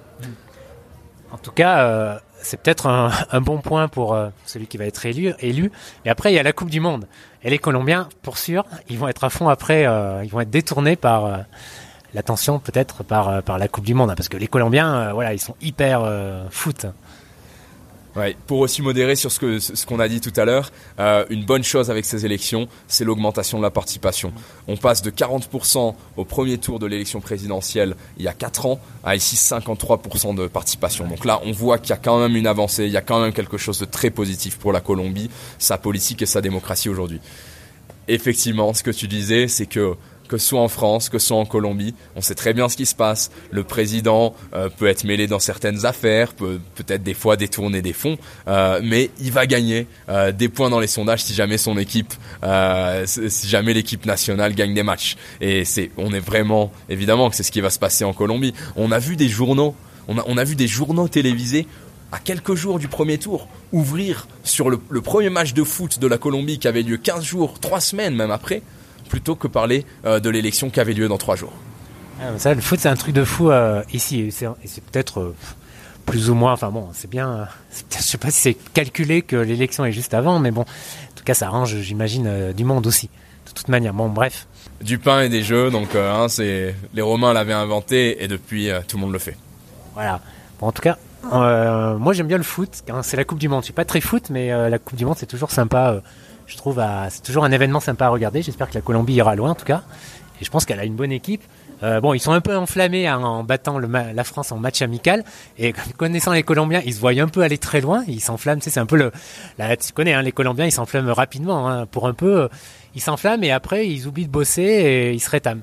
En 1.31 1.37
tout 1.37 1.51
cas, 1.51 2.19
c'est 2.41 2.59
peut-être 2.59 2.87
un, 2.87 3.41
bon 3.41 3.59
point 3.59 3.89
pour 3.89 4.17
celui 4.45 4.65
qui 4.65 4.77
va 4.77 4.85
être 4.85 5.05
élu, 5.05 5.33
élu. 5.39 5.71
Et 6.03 6.09
après, 6.09 6.31
il 6.31 6.35
y 6.35 6.39
a 6.39 6.43
la 6.43 6.53
Coupe 6.53 6.71
du 6.71 6.79
Monde. 6.79 7.05
Et 7.43 7.51
les 7.51 7.59
Colombiens, 7.59 8.09
pour 8.23 8.39
sûr, 8.39 8.65
ils 8.89 8.97
vont 8.97 9.07
être 9.07 9.23
à 9.23 9.29
fond 9.29 9.49
après, 9.49 9.83
ils 10.23 10.29
vont 10.31 10.39
être 10.39 10.49
détournés 10.49 10.95
par 10.95 11.45
l'attention 12.13 12.59
peut-être 12.59 13.03
par, 13.03 13.29
euh, 13.29 13.41
par 13.41 13.57
la 13.57 13.67
Coupe 13.67 13.85
du 13.85 13.93
Monde, 13.93 14.09
hein, 14.09 14.15
parce 14.15 14.29
que 14.29 14.37
les 14.37 14.47
Colombiens, 14.47 14.93
euh, 14.93 15.13
voilà, 15.13 15.33
ils 15.33 15.39
sont 15.39 15.55
hyper 15.61 16.01
euh, 16.03 16.45
foot. 16.49 16.85
Ouais, 18.15 18.35
pour 18.47 18.59
aussi 18.59 18.81
modérer 18.81 19.15
sur 19.15 19.31
ce 19.31 19.37
que 19.37 19.59
ce 19.59 19.85
qu'on 19.85 19.99
a 19.99 20.07
dit 20.07 20.21
tout 20.21 20.33
à 20.37 20.45
l'heure, 20.45 20.71
une 21.29 21.45
bonne 21.45 21.63
chose 21.63 21.91
avec 21.91 22.03
ces 22.03 22.25
élections, 22.25 22.67
c'est 22.87 23.03
l'augmentation 23.03 23.59
de 23.59 23.63
la 23.63 23.69
participation. 23.69 24.33
On 24.67 24.75
passe 24.75 25.03
de 25.03 25.11
40% 25.11 25.93
au 26.15 26.25
premier 26.25 26.57
tour 26.57 26.79
de 26.79 26.87
l'élection 26.87 27.21
présidentielle 27.21 27.95
il 28.17 28.23
y 28.25 28.27
a 28.27 28.33
4 28.33 28.65
ans 28.65 28.79
à 29.03 29.15
ici 29.15 29.35
53% 29.35 30.33
de 30.33 30.47
participation. 30.47 31.05
Donc 31.05 31.25
là, 31.25 31.39
on 31.45 31.51
voit 31.51 31.77
qu'il 31.77 31.91
y 31.91 31.93
a 31.93 31.97
quand 31.97 32.19
même 32.19 32.35
une 32.35 32.47
avancée, 32.47 32.85
il 32.85 32.91
y 32.91 32.97
a 32.97 33.01
quand 33.01 33.21
même 33.21 33.33
quelque 33.33 33.57
chose 33.57 33.77
de 33.77 33.85
très 33.85 34.09
positif 34.09 34.57
pour 34.57 34.71
la 34.71 34.81
Colombie, 34.81 35.29
sa 35.59 35.77
politique 35.77 36.23
et 36.23 36.25
sa 36.25 36.41
démocratie 36.41 36.89
aujourd'hui. 36.89 37.21
Effectivement, 38.07 38.73
ce 38.73 38.81
que 38.81 38.91
tu 38.91 39.07
disais, 39.07 39.47
c'est 39.47 39.67
que 39.67 39.95
que 40.27 40.37
ce 40.37 40.47
soit 40.47 40.61
en 40.61 40.67
France, 40.67 41.09
que 41.09 41.19
ce 41.19 41.27
soit 41.27 41.37
en 41.37 41.45
Colombie. 41.45 41.93
On 42.15 42.21
sait 42.21 42.35
très 42.35 42.53
bien 42.53 42.69
ce 42.69 42.77
qui 42.77 42.85
se 42.85 42.95
passe. 42.95 43.31
Le 43.51 43.63
président 43.63 44.35
euh, 44.53 44.69
peut 44.69 44.87
être 44.87 45.03
mêlé 45.03 45.27
dans 45.27 45.39
certaines 45.39 45.85
affaires, 45.85 46.33
peut 46.33 46.59
peut-être 46.75 47.03
des 47.03 47.13
fois 47.13 47.37
détourner 47.37 47.81
des 47.81 47.93
fonds, 47.93 48.17
euh, 48.47 48.79
mais 48.83 49.09
il 49.19 49.31
va 49.31 49.47
gagner 49.47 49.87
euh, 50.09 50.31
des 50.31 50.49
points 50.49 50.69
dans 50.69 50.79
les 50.79 50.87
sondages 50.87 51.23
si 51.23 51.33
jamais 51.33 51.57
son 51.57 51.77
équipe, 51.77 52.13
si 53.05 53.47
jamais 53.47 53.73
l'équipe 53.73 54.05
nationale 54.05 54.53
gagne 54.53 54.73
des 54.73 54.83
matchs. 54.83 55.15
Et 55.41 55.65
c'est, 55.65 55.91
on 55.97 56.13
est 56.13 56.19
vraiment, 56.19 56.71
évidemment 56.89 57.29
que 57.29 57.35
c'est 57.35 57.43
ce 57.43 57.51
qui 57.51 57.61
va 57.61 57.69
se 57.69 57.79
passer 57.79 58.03
en 58.03 58.13
Colombie. 58.13 58.53
On 58.75 58.91
a 58.91 58.99
vu 58.99 59.15
des 59.15 59.29
journaux, 59.29 59.75
on 60.07 60.17
a, 60.17 60.23
on 60.27 60.37
a 60.37 60.43
vu 60.43 60.55
des 60.55 60.67
journaux 60.67 61.07
télévisés 61.07 61.67
à 62.11 62.19
quelques 62.19 62.55
jours 62.55 62.79
du 62.79 62.87
premier 62.87 63.17
tour, 63.17 63.49
ouvrir 63.73 64.27
sur 64.43 64.69
le, 64.69 64.79
le, 64.89 65.01
premier 65.01 65.29
match 65.29 65.53
de 65.53 65.63
foot 65.63 65.99
de 65.99 66.07
la 66.07 66.17
Colombie 66.17 66.57
qui 66.57 66.67
avait 66.67 66.81
lieu 66.81 66.97
15 66.97 67.23
jours, 67.23 67.59
3 67.59 67.81
semaines 67.81 68.15
même 68.15 68.31
après, 68.31 68.61
plutôt 69.07 69.35
que 69.35 69.47
parler 69.47 69.85
euh, 70.05 70.19
de 70.19 70.29
l'élection 70.29 70.69
qui 70.69 70.79
avait 70.79 70.93
lieu 70.93 71.07
dans 71.07 71.17
trois 71.17 71.35
jours. 71.35 71.53
Ah, 72.21 72.37
ça, 72.37 72.53
le 72.53 72.61
foot, 72.61 72.79
c'est 72.79 72.89
un 72.89 72.95
truc 72.95 73.13
de 73.13 73.23
fou 73.23 73.49
euh, 73.49 73.83
ici. 73.93 74.31
C'est 74.31 74.83
peut-être 74.83 75.19
euh, 75.19 75.35
plus 76.05 76.29
ou 76.29 76.35
moins. 76.35 76.53
Enfin 76.53 76.69
bon, 76.69 76.89
c'est 76.93 77.09
bien. 77.09 77.47
Je 77.91 78.01
sais 78.01 78.17
pas 78.17 78.31
si 78.31 78.41
c'est 78.41 78.57
calculé 78.73 79.21
que 79.21 79.35
l'élection 79.35 79.85
est 79.85 79.91
juste 79.91 80.13
avant, 80.13 80.39
mais 80.39 80.51
bon, 80.51 80.61
en 80.61 81.15
tout 81.15 81.23
cas, 81.23 81.33
ça 81.33 81.47
arrange, 81.47 81.77
j'imagine, 81.77 82.53
du 82.53 82.63
monde 82.63 82.87
aussi. 82.87 83.09
De 83.47 83.51
toute 83.53 83.67
manière. 83.67 83.93
Bon, 83.93 84.09
bref. 84.09 84.47
Du 84.81 84.99
pain 84.99 85.21
et 85.21 85.29
des 85.29 85.41
jeux, 85.41 85.71
donc 85.71 85.95
hein, 85.95 86.27
c'est 86.27 86.75
les 86.93 87.01
Romains 87.01 87.33
l'avaient 87.33 87.53
inventé 87.53 88.23
et 88.23 88.27
depuis 88.27 88.69
tout 88.87 88.97
le 88.97 89.01
monde 89.01 89.13
le 89.13 89.19
fait. 89.19 89.37
Voilà. 89.93 90.19
Bon, 90.59 90.67
en 90.67 90.71
tout 90.71 90.81
cas, 90.81 90.97
moi 91.31 92.13
j'aime 92.13 92.27
bien 92.27 92.37
le 92.37 92.43
foot. 92.43 92.83
Hein, 92.89 93.01
c'est 93.03 93.17
la 93.17 93.23
Coupe 93.23 93.39
du 93.39 93.47
Monde. 93.47 93.61
Je 93.61 93.65
suis 93.65 93.73
pas 93.73 93.85
très 93.85 94.01
foot, 94.01 94.29
mais 94.29 94.49
la 94.69 94.79
Coupe 94.79 94.97
du 94.97 95.05
Monde 95.05 95.15
c'est 95.17 95.25
toujours 95.25 95.51
sympa 95.51 96.01
je 96.47 96.57
trouve 96.57 96.81
c'est 97.09 97.23
toujours 97.23 97.43
un 97.43 97.51
événement 97.51 97.79
sympa 97.79 98.05
à 98.05 98.09
regarder. 98.09 98.41
J'espère 98.41 98.69
que 98.69 98.75
la 98.75 98.81
Colombie 98.81 99.13
ira 99.13 99.35
loin 99.35 99.51
en 99.51 99.55
tout 99.55 99.65
cas. 99.65 99.83
Et 100.41 100.45
je 100.45 100.49
pense 100.49 100.65
qu'elle 100.65 100.79
a 100.79 100.85
une 100.85 100.95
bonne 100.95 101.11
équipe. 101.11 101.43
Euh, 101.83 102.01
bon, 102.01 102.13
ils 102.13 102.19
sont 102.19 102.31
un 102.31 102.41
peu 102.41 102.55
enflammés 102.55 103.07
hein, 103.07 103.19
en 103.19 103.43
battant 103.43 103.77
la 103.79 104.23
France 104.23 104.51
en 104.51 104.57
match 104.57 104.81
amical. 104.81 105.23
Et 105.57 105.73
connaissant 105.97 106.31
les 106.31 106.43
Colombiens, 106.43 106.81
ils 106.85 106.93
se 106.93 106.99
voient 106.99 107.11
un 107.11 107.27
peu 107.27 107.41
aller 107.41 107.57
très 107.57 107.81
loin. 107.81 108.03
Ils 108.07 108.21
s'enflamment. 108.21 108.61
Tu 108.61 108.69
c'est 108.69 108.79
un 108.79 108.85
peu 108.85 108.97
le. 108.97 109.11
Là, 109.57 109.75
tu 109.77 109.93
connais, 109.93 110.13
hein, 110.13 110.21
les 110.21 110.31
Colombiens, 110.31 110.65
ils 110.65 110.71
s'enflamment 110.71 111.13
rapidement. 111.13 111.69
Hein, 111.69 111.85
pour 111.85 112.07
un 112.07 112.13
peu, 112.13 112.41
euh, 112.41 112.47
ils 112.95 113.01
s'enflamment 113.01 113.43
et 113.43 113.51
après, 113.51 113.87
ils 113.87 114.07
oublient 114.07 114.27
de 114.27 114.31
bosser 114.31 114.61
et 114.61 115.13
ils 115.13 115.19
se 115.19 115.29
rétament. 115.29 115.61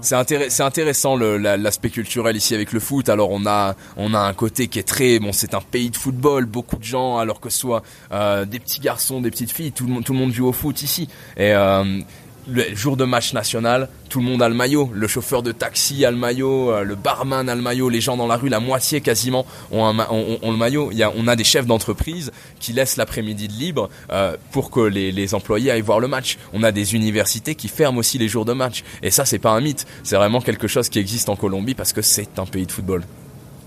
C'est 0.00 0.14
intéressant 0.62 1.16
l'aspect 1.16 1.90
culturel 1.90 2.36
ici 2.36 2.54
avec 2.54 2.72
le 2.72 2.80
foot. 2.80 3.08
Alors 3.08 3.30
on 3.30 3.46
a 3.46 3.74
on 3.96 4.14
a 4.14 4.20
un 4.20 4.34
côté 4.34 4.68
qui 4.68 4.78
est 4.78 4.88
très 4.88 5.18
bon. 5.18 5.32
C'est 5.32 5.54
un 5.54 5.60
pays 5.60 5.90
de 5.90 5.96
football, 5.96 6.46
beaucoup 6.46 6.76
de 6.76 6.84
gens, 6.84 7.18
alors 7.18 7.40
que 7.40 7.50
ce 7.50 7.58
soit 7.58 7.82
euh, 8.12 8.44
des 8.44 8.58
petits 8.58 8.80
garçons, 8.80 9.20
des 9.20 9.30
petites 9.30 9.52
filles, 9.52 9.72
tout 9.72 9.86
le 9.86 9.92
monde 9.92 10.04
tout 10.04 10.12
le 10.12 10.18
monde 10.18 10.32
joue 10.32 10.46
au 10.46 10.52
foot 10.52 10.82
ici. 10.82 11.08
Et 11.36 11.52
euh, 11.52 12.00
le 12.48 12.74
jour 12.74 12.96
de 12.96 13.04
match 13.04 13.32
national, 13.32 13.88
tout 14.08 14.20
le 14.20 14.24
monde 14.24 14.42
a 14.42 14.48
le 14.48 14.54
maillot. 14.54 14.90
Le 14.92 15.06
chauffeur 15.08 15.42
de 15.42 15.52
taxi 15.52 16.04
a 16.04 16.10
le 16.10 16.16
maillot, 16.16 16.70
euh, 16.70 16.84
le 16.84 16.94
barman 16.94 17.48
a 17.48 17.54
le 17.54 17.62
maillot, 17.62 17.88
les 17.88 18.00
gens 18.00 18.16
dans 18.16 18.26
la 18.26 18.36
rue, 18.36 18.48
la 18.48 18.60
moitié 18.60 19.00
quasiment 19.00 19.46
ont, 19.72 19.92
le 19.92 20.56
maillot. 20.56 20.90
Il 20.92 20.98
y 20.98 21.02
a, 21.02 21.12
on 21.16 21.26
a 21.26 21.36
des 21.36 21.44
chefs 21.44 21.66
d'entreprise 21.66 22.30
qui 22.60 22.72
laissent 22.72 22.96
l'après-midi 22.96 23.48
de 23.48 23.52
libre 23.52 23.90
euh, 24.10 24.36
pour 24.52 24.70
que 24.70 24.80
les, 24.80 25.34
employés 25.34 25.70
aillent 25.70 25.80
voir 25.80 25.98
le 26.00 26.08
match. 26.08 26.38
On 26.52 26.62
a 26.62 26.70
des 26.70 26.94
universités 26.94 27.54
qui 27.56 27.68
ferment 27.68 27.98
aussi 27.98 28.18
les 28.18 28.28
jours 28.28 28.44
de 28.44 28.52
match. 28.52 28.84
Et 29.02 29.10
ça, 29.10 29.24
c'est 29.24 29.40
pas 29.40 29.50
un 29.50 29.60
mythe. 29.60 29.86
C'est 30.04 30.16
vraiment 30.16 30.40
quelque 30.40 30.68
chose 30.68 30.88
qui 30.88 30.98
existe 30.98 31.28
en 31.28 31.36
Colombie 31.36 31.74
parce 31.74 31.92
que 31.92 32.02
c'est 32.02 32.38
un 32.38 32.46
pays 32.46 32.66
de 32.66 32.72
football. 32.72 33.02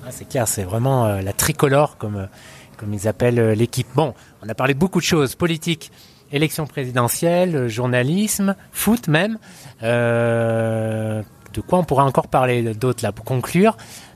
Ah, 0.05 0.11
c'est 0.11 0.27
clair, 0.27 0.47
c'est 0.47 0.63
vraiment 0.63 1.05
euh, 1.05 1.21
la 1.21 1.33
tricolore 1.33 1.97
comme, 1.97 2.29
comme 2.77 2.93
ils 2.93 3.07
appellent 3.07 3.51
l'équipe. 3.51 3.87
Bon, 3.93 4.13
on 4.41 4.47
a 4.47 4.55
parlé 4.55 4.73
de 4.73 4.79
beaucoup 4.79 4.99
de 4.99 5.05
choses, 5.05 5.35
politiques 5.35 5.91
élection 6.31 6.67
présidentielle, 6.67 7.67
journalisme, 7.67 8.55
foot 8.71 9.07
même. 9.07 9.37
Euh, 9.83 11.21
de 11.53 11.61
quoi 11.61 11.79
on 11.79 11.83
pourrait 11.83 12.03
encore 12.03 12.27
parler 12.27 12.73
d'autres 12.73 13.03
là 13.03 13.11
pour 13.11 13.25
conclure 13.25 13.75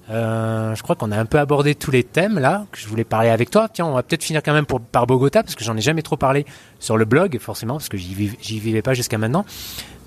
euh, 0.10 0.76
je 0.76 0.84
crois 0.84 0.98
qu'on 0.98 1.12
a 1.12 1.18
un 1.18 1.26
peu 1.26 1.40
abordé 1.40 1.76
tous 1.76 1.90
les 1.90 2.04
thèmes 2.04 2.38
là 2.38 2.66
que 2.72 2.78
je 2.78 2.88
voulais 2.88 3.06
parler 3.06 3.30
avec 3.30 3.50
toi. 3.50 3.70
Tiens, 3.70 3.86
on 3.86 3.94
va 3.94 4.04
peut-être 4.04 4.24
finir 4.24 4.44
quand 4.44 4.54
même 4.54 4.66
par 4.66 5.08
Bogota 5.08 5.44
parce 5.44 5.56
que 5.56 5.64
j'en 5.64 5.78
ai 5.78 5.82
jamais 5.82 6.02
trop 6.02 6.18
parlé 6.18 6.46
sur 6.80 6.98
le 6.98 7.06
blog 7.06 7.40
forcément 7.40 7.76
parce 7.76 7.88
que 7.88 7.98
j'y 7.98 8.14
vivais 8.60 8.82
pas 8.82 8.94
jusqu'à 8.94 9.18
maintenant. 9.18 9.46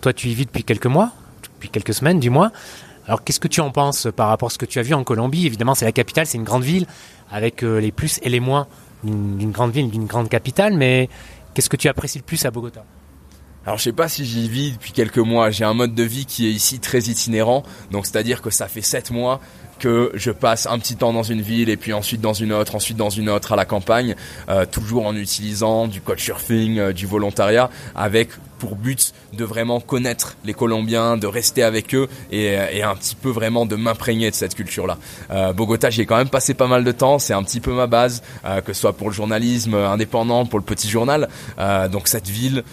Toi, 0.02 0.12
tu 0.12 0.28
y 0.28 0.34
vis 0.34 0.44
depuis 0.44 0.64
quelques 0.64 0.86
mois, 0.86 1.12
depuis 1.42 1.70
quelques 1.70 1.94
semaines 1.94 2.20
du 2.20 2.28
moins. 2.28 2.52
Alors, 3.06 3.22
qu'est-ce 3.22 3.40
que 3.40 3.48
tu 3.48 3.60
en 3.60 3.70
penses 3.70 4.08
par 4.14 4.28
rapport 4.28 4.48
à 4.48 4.50
ce 4.50 4.58
que 4.58 4.66
tu 4.66 4.78
as 4.78 4.82
vu 4.82 4.92
en 4.92 5.04
Colombie? 5.04 5.46
Évidemment, 5.46 5.74
c'est 5.74 5.84
la 5.84 5.92
capitale, 5.92 6.26
c'est 6.26 6.38
une 6.38 6.44
grande 6.44 6.64
ville 6.64 6.86
avec 7.30 7.62
euh, 7.62 7.80
les 7.80 7.92
plus 7.92 8.18
et 8.22 8.28
les 8.28 8.40
moins 8.40 8.66
d'une 9.04 9.52
grande 9.52 9.70
ville, 9.70 9.90
d'une 9.90 10.06
grande 10.06 10.28
capitale, 10.28 10.74
mais 10.74 11.08
Qu'est-ce 11.56 11.70
que 11.70 11.76
tu 11.78 11.88
apprécies 11.88 12.18
le 12.18 12.24
plus 12.24 12.44
à 12.44 12.50
Bogota 12.50 12.84
alors 13.64 13.78
je 13.78 13.82
sais 13.82 13.92
pas 13.92 14.08
si 14.08 14.24
j'y 14.24 14.48
vis 14.48 14.74
depuis 14.74 14.92
quelques 14.92 15.18
mois. 15.18 15.50
J'ai 15.50 15.64
un 15.64 15.74
mode 15.74 15.92
de 15.92 16.04
vie 16.04 16.24
qui 16.24 16.46
est 16.46 16.52
ici 16.52 16.78
très 16.78 17.00
itinérant. 17.00 17.64
Donc 17.90 18.06
c'est-à-dire 18.06 18.40
que 18.40 18.48
ça 18.48 18.68
fait 18.68 18.80
sept 18.80 19.10
mois 19.10 19.40
que 19.78 20.10
je 20.14 20.30
passe 20.30 20.66
un 20.66 20.78
petit 20.78 20.96
temps 20.96 21.12
dans 21.12 21.22
une 21.22 21.40
ville 21.40 21.68
et 21.68 21.76
puis 21.76 21.92
ensuite 21.92 22.20
dans 22.20 22.32
une 22.32 22.52
autre, 22.52 22.74
ensuite 22.74 22.96
dans 22.96 23.10
une 23.10 23.28
autre 23.28 23.52
à 23.52 23.56
la 23.56 23.64
campagne, 23.64 24.14
euh, 24.48 24.66
toujours 24.66 25.06
en 25.06 25.16
utilisant 25.16 25.86
du 25.86 26.00
couchsurfing, 26.00 26.78
euh, 26.78 26.92
du 26.92 27.06
volontariat, 27.06 27.70
avec 27.94 28.30
pour 28.58 28.76
but 28.76 29.12
de 29.32 29.44
vraiment 29.44 29.80
connaître 29.80 30.36
les 30.44 30.54
Colombiens, 30.54 31.16
de 31.16 31.26
rester 31.26 31.62
avec 31.62 31.94
eux 31.94 32.08
et, 32.30 32.54
et 32.72 32.82
un 32.82 32.94
petit 32.94 33.14
peu 33.14 33.28
vraiment 33.28 33.66
de 33.66 33.76
m'imprégner 33.76 34.30
de 34.30 34.34
cette 34.34 34.54
culture-là. 34.54 34.98
Euh, 35.30 35.52
Bogota, 35.52 35.90
j'y 35.90 36.02
ai 36.02 36.06
quand 36.06 36.16
même 36.16 36.28
passé 36.28 36.54
pas 36.54 36.66
mal 36.66 36.84
de 36.84 36.92
temps, 36.92 37.18
c'est 37.18 37.34
un 37.34 37.42
petit 37.42 37.60
peu 37.60 37.72
ma 37.72 37.86
base, 37.86 38.22
euh, 38.44 38.60
que 38.60 38.72
ce 38.72 38.80
soit 38.80 38.94
pour 38.94 39.08
le 39.08 39.14
journalisme 39.14 39.74
indépendant, 39.74 40.46
pour 40.46 40.58
le 40.58 40.64
petit 40.64 40.88
journal. 40.88 41.28
Euh, 41.58 41.88
donc 41.88 42.08
cette 42.08 42.28
ville, 42.28 42.64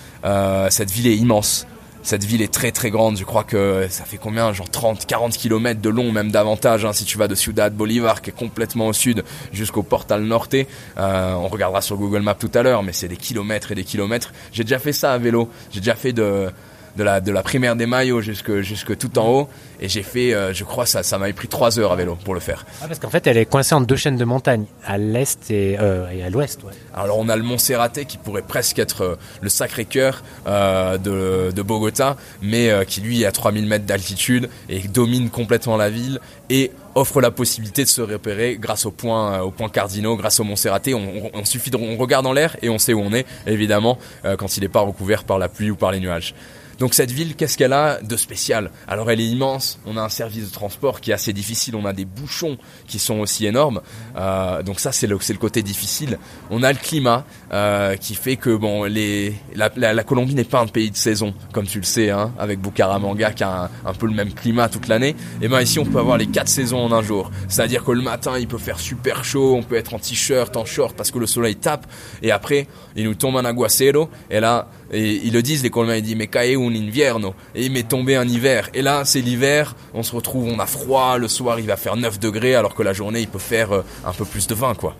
cette 0.69 0.91
ville 0.91 1.07
est 1.07 1.17
immense 1.17 1.67
cette 2.03 2.23
ville 2.23 2.41
est 2.41 2.53
très 2.53 2.71
très 2.71 2.91
grande. 2.91 3.17
Je 3.17 3.23
crois 3.23 3.43
que 3.43 3.87
ça 3.89 4.03
fait 4.03 4.17
combien 4.17 4.53
Genre 4.53 4.69
30, 4.69 5.05
40 5.05 5.33
kilomètres 5.33 5.81
de 5.81 5.89
long, 5.89 6.11
même 6.11 6.31
davantage. 6.31 6.85
Hein, 6.85 6.93
si 6.93 7.05
tu 7.05 7.17
vas 7.17 7.27
de 7.27 7.35
Ciudad 7.35 7.73
Bolivar, 7.73 8.21
qui 8.21 8.29
est 8.29 8.33
complètement 8.37 8.87
au 8.87 8.93
sud, 8.93 9.23
jusqu'au 9.51 9.83
Portal 9.83 10.23
Norte. 10.23 10.53
Euh, 10.53 11.33
on 11.33 11.47
regardera 11.47 11.81
sur 11.81 11.97
Google 11.97 12.21
Maps 12.21 12.35
tout 12.35 12.51
à 12.53 12.61
l'heure, 12.61 12.83
mais 12.83 12.93
c'est 12.93 13.07
des 13.07 13.17
kilomètres 13.17 13.71
et 13.71 13.75
des 13.75 13.85
kilomètres. 13.85 14.33
J'ai 14.51 14.63
déjà 14.63 14.79
fait 14.79 14.93
ça 14.93 15.13
à 15.13 15.17
vélo. 15.17 15.49
J'ai 15.71 15.79
déjà 15.79 15.95
fait 15.95 16.13
de 16.13 16.49
de 16.95 17.03
la, 17.03 17.21
de 17.21 17.31
la 17.31 17.43
primaire 17.43 17.75
des 17.75 17.85
maillots 17.85 18.21
jusque, 18.21 18.61
jusque 18.61 18.97
tout 18.97 19.17
en 19.17 19.27
haut. 19.27 19.49
Et 19.79 19.89
j'ai 19.89 20.03
fait, 20.03 20.33
euh, 20.33 20.53
je 20.53 20.63
crois, 20.63 20.85
ça, 20.85 21.03
ça 21.03 21.17
m'avait 21.17 21.33
pris 21.33 21.47
trois 21.47 21.79
heures 21.79 21.91
à 21.91 21.95
vélo 21.95 22.17
pour 22.23 22.33
le 22.33 22.39
faire. 22.39 22.65
Ah, 22.81 22.87
parce 22.87 22.99
qu'en 22.99 23.09
fait, 23.09 23.27
elle 23.27 23.37
est 23.37 23.45
coincée 23.45 23.75
entre 23.75 23.87
deux 23.87 23.95
chaînes 23.95 24.17
de 24.17 24.25
montagnes, 24.25 24.65
à 24.85 24.97
l'est 24.97 25.51
et, 25.51 25.77
euh, 25.79 26.09
et, 26.09 26.23
à 26.23 26.29
l'ouest. 26.29 26.63
Ouais. 26.63 26.71
Alors, 26.93 27.17
on 27.17 27.27
a 27.27 27.35
le 27.35 27.43
Mont 27.43 27.57
Serraté 27.57 28.05
qui 28.05 28.17
pourrait 28.17 28.43
presque 28.43 28.79
être 28.79 29.01
euh, 29.01 29.15
le 29.41 29.49
sacré 29.49 29.85
cœur 29.85 30.23
euh, 30.47 30.97
de, 30.97 31.51
de, 31.51 31.61
Bogota, 31.61 32.17
mais 32.41 32.69
euh, 32.69 32.83
qui 32.83 33.01
lui 33.01 33.23
est 33.23 33.25
à 33.25 33.31
3000 33.31 33.65
mètres 33.65 33.85
d'altitude 33.85 34.49
et 34.69 34.79
domine 34.87 35.29
complètement 35.29 35.77
la 35.77 35.89
ville 35.89 36.19
et 36.49 36.71
offre 36.95 37.21
la 37.21 37.31
possibilité 37.31 37.83
de 37.83 37.89
se 37.89 38.01
repérer 38.01 38.57
grâce 38.59 38.85
aux 38.85 38.91
points, 38.91 39.41
aux 39.41 39.51
points 39.51 39.69
cardinaux, 39.69 40.15
grâce 40.15 40.39
au 40.39 40.43
Mont 40.43 40.55
Serraté. 40.55 40.93
On, 40.93 40.99
on, 40.99 41.31
on 41.33 41.45
suffit 41.45 41.71
de, 41.71 41.77
on 41.77 41.97
regarde 41.97 42.27
en 42.27 42.33
l'air 42.33 42.55
et 42.61 42.69
on 42.69 42.77
sait 42.77 42.93
où 42.93 43.01
on 43.01 43.13
est, 43.13 43.25
évidemment, 43.47 43.97
quand 44.37 44.57
il 44.57 44.61
n'est 44.61 44.69
pas 44.69 44.81
recouvert 44.81 45.23
par 45.23 45.39
la 45.39 45.49
pluie 45.49 45.71
ou 45.71 45.75
par 45.75 45.91
les 45.91 45.99
nuages. 45.99 46.35
Donc 46.79 46.93
cette 46.93 47.11
ville, 47.11 47.35
qu'est-ce 47.35 47.57
qu'elle 47.57 47.73
a 47.73 48.01
de 48.01 48.17
spécial? 48.17 48.71
Alors 48.87 49.09
elle 49.11 49.21
est 49.21 49.27
immense, 49.27 49.79
on 49.85 49.97
a 49.97 50.01
un 50.01 50.09
service 50.09 50.49
de 50.49 50.53
transport 50.53 51.01
qui 51.01 51.11
est 51.11 51.13
assez 51.13 51.33
difficile, 51.33 51.75
on 51.75 51.85
a 51.85 51.93
des 51.93 52.05
bouchons 52.05 52.57
qui 52.87 52.99
sont 52.99 53.19
aussi 53.19 53.45
énormes, 53.45 53.81
euh, 54.17 54.63
donc 54.63 54.79
ça 54.79 54.91
c'est 54.91 55.07
le, 55.07 55.17
le 55.17 55.37
côté 55.37 55.61
difficile. 55.61 56.17
On 56.49 56.63
a 56.63 56.71
le 56.71 56.79
climat 56.79 57.25
euh, 57.51 57.95
qui 57.95 58.15
fait 58.15 58.35
que 58.35 58.55
bon, 58.55 58.83
les, 58.85 59.35
la, 59.55 59.69
la, 59.75 59.93
la 59.93 60.03
Colombie 60.03 60.35
n'est 60.35 60.43
pas 60.43 60.59
un 60.59 60.67
pays 60.67 60.91
de 60.91 60.97
saison, 60.97 61.33
comme 61.53 61.67
tu 61.67 61.79
le 61.79 61.85
sais, 61.85 62.09
hein, 62.09 62.33
avec 62.39 62.59
Bucaramanga 62.59 63.31
qui 63.31 63.43
a 63.43 63.69
un, 63.85 63.93
peu 63.93 64.07
le 64.07 64.13
même 64.13 64.33
climat 64.33 64.69
toute 64.69 64.87
l'année. 64.87 65.15
Et 65.41 65.47
ben 65.47 65.61
ici 65.61 65.79
on 65.79 65.85
peut 65.85 65.99
avoir 65.99 66.17
les 66.17 66.27
quatre 66.27 66.49
saisons 66.49 66.79
en 66.79 66.91
un 66.91 67.01
jour, 67.01 67.31
c'est-à-dire 67.47 67.83
que 67.83 67.91
le 67.91 68.01
matin 68.01 68.37
il 68.39 68.47
peut 68.47 68.57
faire 68.57 68.79
super 68.79 69.23
chaud, 69.23 69.55
on 69.55 69.63
peut 69.63 69.75
être 69.75 69.93
en 69.93 69.99
t-shirt, 69.99 70.55
en 70.57 70.65
short 70.65 70.95
parce 70.95 71.11
que 71.11 71.19
le 71.19 71.27
soleil 71.27 71.55
tape, 71.55 71.85
et 72.21 72.31
après 72.31 72.67
il 72.95 73.05
nous 73.05 73.15
tombe 73.15 73.37
un 73.37 73.45
aguacero, 73.45 74.09
et 74.29 74.39
là 74.39 74.67
et 74.91 75.21
ils 75.25 75.33
le 75.33 75.41
disent, 75.41 75.63
les 75.63 75.69
Colombiens, 75.69 75.95
ils 75.95 76.03
disent, 76.03 76.15
mais 76.15 76.27
cae 76.27 76.55
un 76.55 76.75
invierno. 76.75 77.33
Et 77.55 77.65
il 77.65 77.71
m'est 77.71 77.87
tombé 77.87 78.15
un 78.15 78.27
hiver. 78.27 78.69
Et 78.73 78.81
là, 78.81 79.05
c'est 79.05 79.21
l'hiver, 79.21 79.75
on 79.93 80.03
se 80.03 80.15
retrouve, 80.15 80.47
on 80.47 80.59
a 80.59 80.65
froid, 80.65 81.17
le 81.17 81.27
soir, 81.27 81.59
il 81.59 81.67
va 81.67 81.77
faire 81.77 81.95
9 81.95 82.19
degrés, 82.19 82.55
alors 82.55 82.75
que 82.75 82.83
la 82.83 82.93
journée, 82.93 83.21
il 83.21 83.27
peut 83.27 83.39
faire 83.39 83.71
euh, 83.71 83.81
un 84.05 84.11
peu 84.11 84.25
plus 84.25 84.47
de 84.47 84.53
20, 84.53 84.75
quoi. 84.75 84.95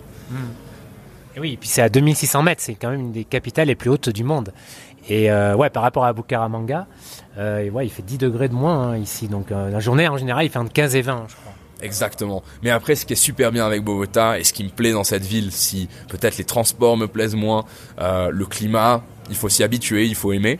Et 1.36 1.40
oui, 1.40 1.54
et 1.54 1.58
puis 1.58 1.70
c'est 1.70 1.82
à 1.82 1.90
2600 1.90 2.44
mètres, 2.44 2.62
c'est 2.64 2.76
quand 2.76 2.90
même 2.90 3.02
une 3.02 3.12
des 3.12 3.24
capitales 3.24 3.68
les 3.68 3.76
plus 3.76 3.90
hautes 3.90 4.10
du 4.10 4.24
monde. 4.24 4.54
Et 5.10 5.30
euh, 5.30 5.56
ouais, 5.56 5.70
par 5.70 5.84
rapport 5.84 6.06
à 6.06 6.14
Bucaramanga, 6.14 6.88
euh, 7.38 7.70
ouais, 7.70 7.86
il 7.86 7.90
fait 7.90 8.04
10 8.04 8.18
degrés 8.20 8.48
de 8.48 8.54
moins 8.54 8.92
hein, 8.92 8.98
ici. 8.98 9.28
Donc 9.28 9.50
la 9.50 9.80
journée, 9.80 10.08
en 10.08 10.18
général, 10.18 10.46
il 10.46 10.50
fait 10.50 10.60
entre 10.60 10.72
15 10.72 10.96
et 10.96 11.02
20, 11.02 11.26
je 11.28 11.36
crois. 11.36 11.54
Exactement. 11.84 12.44
Mais 12.64 12.70
après, 12.70 12.96
ce 12.96 13.06
qui 13.06 13.14
est 13.14 13.18
super 13.18 13.52
bien 13.52 13.66
avec 13.66 13.84
Bogota 13.84 14.40
et 14.40 14.44
ce 14.46 14.54
qui 14.54 14.64
me 14.64 14.70
plaît 14.70 14.94
dans 14.94 15.04
cette 15.04 15.26
ville, 15.26 15.52
si 15.52 15.90
peut-être 16.08 16.38
les 16.38 16.46
transports 16.46 16.96
me 16.96 17.08
plaisent 17.08 17.36
moins, 17.36 17.66
euh, 18.00 18.30
le 18.32 18.46
climat, 18.46 19.04
il 19.30 19.36
faut 19.36 19.50
s'y 19.50 19.64
habituer, 19.64 20.06
il 20.06 20.16
faut 20.16 20.32
aimer, 20.32 20.60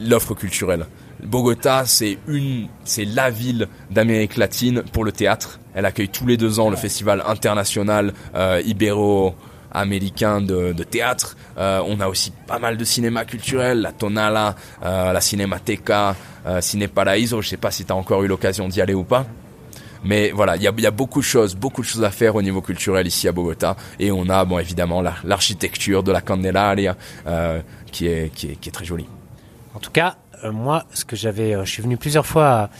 l'offre 0.00 0.34
culturelle. 0.34 0.86
Bogota, 1.24 1.84
c'est 1.86 2.18
une, 2.28 2.68
c'est 2.84 3.06
la 3.06 3.30
ville 3.30 3.68
d'Amérique 3.90 4.36
latine 4.36 4.82
pour 4.92 5.04
le 5.04 5.12
théâtre. 5.12 5.58
Elle 5.74 5.86
accueille 5.86 6.10
tous 6.10 6.26
les 6.26 6.36
deux 6.36 6.60
ans 6.60 6.68
le 6.68 6.76
festival 6.76 7.22
international 7.26 8.12
euh, 8.34 8.62
ibéro 8.64 9.34
américain 9.72 10.40
de, 10.40 10.72
de 10.72 10.84
théâtre. 10.84 11.36
Euh, 11.56 11.82
on 11.86 12.00
a 12.00 12.08
aussi 12.08 12.32
pas 12.46 12.58
mal 12.58 12.76
de 12.76 12.84
cinéma 12.84 13.24
culturel, 13.24 13.80
la 13.80 13.92
Tonala, 13.92 14.56
euh, 14.84 15.12
la 15.12 15.20
Cinemateca, 15.20 16.16
euh, 16.46 16.60
Ciné 16.60 16.86
Paraíso. 16.88 17.40
Je 17.42 17.48
sais 17.48 17.56
pas 17.56 17.70
si 17.70 17.84
tu 17.84 17.92
as 17.92 17.96
encore 17.96 18.22
eu 18.22 18.28
l'occasion 18.28 18.68
d'y 18.68 18.80
aller 18.80 18.94
ou 18.94 19.04
pas. 19.04 19.26
Mais 20.04 20.30
voilà, 20.30 20.56
il 20.56 20.62
y 20.62 20.68
a, 20.68 20.72
y 20.76 20.86
a, 20.86 20.90
beaucoup 20.90 21.20
de 21.20 21.24
choses, 21.24 21.54
beaucoup 21.54 21.82
de 21.82 21.86
choses 21.86 22.04
à 22.04 22.10
faire 22.10 22.36
au 22.36 22.42
niveau 22.42 22.60
culturel 22.60 23.06
ici 23.06 23.28
à 23.28 23.32
Bogota. 23.32 23.76
Et 23.98 24.10
on 24.10 24.28
a, 24.28 24.44
bon, 24.44 24.58
évidemment, 24.58 25.02
l'architecture 25.24 26.02
de 26.02 26.12
la 26.12 26.20
Candelaria 26.20 26.96
euh, 27.26 27.60
qui, 27.90 28.06
est, 28.06 28.32
qui, 28.34 28.48
est, 28.48 28.54
qui 28.56 28.68
est 28.68 28.72
très 28.72 28.84
jolie. 28.84 29.06
En 29.74 29.80
tout 29.80 29.90
cas, 29.90 30.16
euh, 30.44 30.52
moi, 30.52 30.84
ce 30.92 31.04
que 31.04 31.16
j'avais, 31.16 31.54
euh, 31.54 31.64
je 31.64 31.70
suis 31.70 31.82
venu 31.82 31.96
plusieurs 31.96 32.26
fois 32.26 32.46
à, 32.46 32.70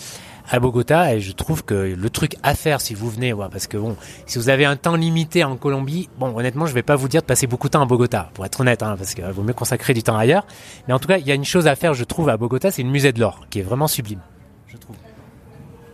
à, 0.51 0.61
Bogota 0.61 1.15
et 1.15 1.21
je 1.21 1.33
trouve 1.33 1.65
que 1.65 1.75
le 1.75 2.11
truc 2.11 2.37
à 2.43 2.55
faire 2.55 2.81
si 2.81 2.95
vous 2.95 3.11
venez, 3.11 3.33
ouais, 3.33 3.47
parce 3.51 3.67
que 3.67 3.77
bon, 3.77 3.97
si 4.27 4.39
vous 4.39 4.49
avez 4.49 4.65
un 4.65 4.77
temps 4.77 4.97
limité 4.97 5.45
en 5.45 5.57
Colombie, 5.57 6.09
bon, 6.19 6.37
honnêtement, 6.37 6.67
je 6.67 6.73
vais 6.73 6.83
pas 6.83 6.97
vous 6.97 7.09
dire 7.09 7.21
de 7.23 7.27
passer 7.27 7.47
beaucoup 7.47 7.69
de 7.69 7.73
temps 7.73 7.83
à 7.83 7.87
Bogota, 7.87 8.31
pour 8.35 8.45
être 8.47 8.61
honnête, 8.61 8.83
hein, 8.83 8.95
parce 8.97 9.15
qu'il 9.15 9.25
vaut 9.25 9.43
mieux 9.43 9.55
consacrer 9.55 9.95
du 9.95 10.03
temps 10.03 10.17
ailleurs. 10.17 10.47
Mais 10.87 10.95
en 10.95 10.99
tout 10.99 11.09
cas, 11.09 11.19
il 11.19 11.27
y 11.27 11.31
a 11.31 11.35
une 11.35 11.45
chose 11.45 11.67
à 11.67 11.77
faire, 11.77 11.95
je 11.95 12.05
trouve, 12.05 12.29
à 12.29 12.37
Bogota, 12.37 12.71
c'est 12.71 12.83
le 12.83 12.91
musée 12.91 13.13
de 13.13 13.21
l'or, 13.21 13.47
qui 13.51 13.61
est 13.61 13.63
vraiment 13.63 13.89
sublime, 13.89 14.21
je 14.67 14.77
trouve. 14.77 14.97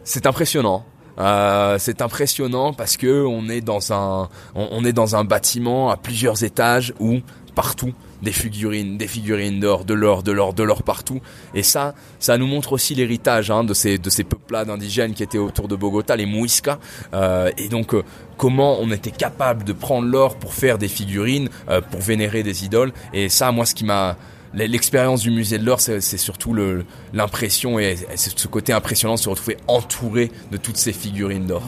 C'est 0.04 0.26
impressionnant. 0.26 0.84
Euh, 1.18 1.76
c'est 1.78 2.02
impressionnant 2.02 2.72
parce 2.72 2.96
que 2.96 3.24
on 3.24 3.48
est 3.48 3.60
dans 3.60 3.92
un 3.92 4.28
on, 4.54 4.84
est 4.84 4.92
dans 4.92 5.16
un 5.16 5.24
bâtiment 5.24 5.90
à 5.90 5.96
plusieurs 5.96 6.42
étages 6.42 6.92
où 6.98 7.20
partout 7.54 7.92
des 8.22 8.32
figurines, 8.32 8.96
des 8.96 9.06
figurines 9.06 9.60
d'or, 9.60 9.84
de 9.84 9.94
l'or, 9.94 10.22
de 10.22 10.32
l'or, 10.32 10.54
de 10.54 10.62
l'or 10.62 10.82
partout. 10.82 11.20
Et 11.54 11.62
ça, 11.62 11.94
ça 12.18 12.38
nous 12.38 12.46
montre 12.46 12.72
aussi 12.72 12.94
l'héritage 12.94 13.50
hein, 13.50 13.64
de 13.64 13.74
ces 13.74 13.98
de 13.98 14.10
ces 14.10 14.24
peuplades 14.24 14.70
indigènes 14.70 15.14
qui 15.14 15.22
étaient 15.22 15.38
autour 15.38 15.68
de 15.68 15.76
Bogota, 15.76 16.16
les 16.16 16.26
Muisca. 16.26 16.78
Euh, 17.12 17.50
et 17.58 17.68
donc 17.68 17.94
euh, 17.94 18.02
comment 18.36 18.78
on 18.80 18.90
était 18.90 19.10
capable 19.10 19.62
de 19.62 19.72
prendre 19.72 20.08
l'or 20.08 20.36
pour 20.36 20.54
faire 20.54 20.78
des 20.78 20.88
figurines, 20.88 21.48
pour 21.90 22.00
vénérer 22.00 22.42
des 22.42 22.64
idoles. 22.64 22.92
Et 23.12 23.28
ça, 23.28 23.52
moi, 23.52 23.64
ce 23.64 23.74
qui 23.74 23.84
m'a 23.84 24.16
l'expérience 24.54 25.20
du 25.22 25.30
musée 25.30 25.58
de 25.58 25.64
l'or, 25.64 25.80
c'est 25.80 26.00
surtout 26.00 26.54
l'impression 27.12 27.78
et, 27.78 27.96
et 28.12 28.16
ce 28.16 28.48
côté 28.48 28.72
impressionnant 28.72 29.14
de 29.14 29.20
se 29.20 29.28
retrouver 29.28 29.56
entouré 29.68 30.30
de 30.50 30.56
toutes 30.56 30.76
ces 30.76 30.92
figurines 30.92 31.46
d'or. 31.46 31.62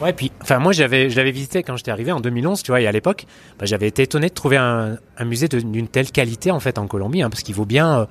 Ouais, 0.00 0.12
puis, 0.12 0.30
enfin, 0.42 0.58
moi, 0.58 0.72
j'avais, 0.72 1.08
je 1.08 1.16
l'avais 1.16 1.30
visité 1.30 1.62
quand 1.62 1.76
j'étais 1.76 1.90
arrivé 1.90 2.12
en 2.12 2.20
2011, 2.20 2.62
tu 2.62 2.70
vois, 2.70 2.80
et 2.80 2.86
à 2.86 2.92
l'époque, 2.92 3.24
bah, 3.58 3.64
j'avais 3.64 3.88
été 3.88 4.02
étonné 4.02 4.28
de 4.28 4.34
trouver 4.34 4.58
un, 4.58 4.98
musée 5.24 5.48
d'une 5.48 5.88
telle 5.88 6.10
qualité, 6.10 6.50
en 6.50 6.60
fait, 6.60 6.78
en 6.78 6.86
Colombie, 6.86 7.22
hein, 7.22 7.30
parce 7.30 7.42
qu'il 7.42 7.54
vaut 7.54 7.64
bien, 7.64 8.00
euh, 8.00 8.06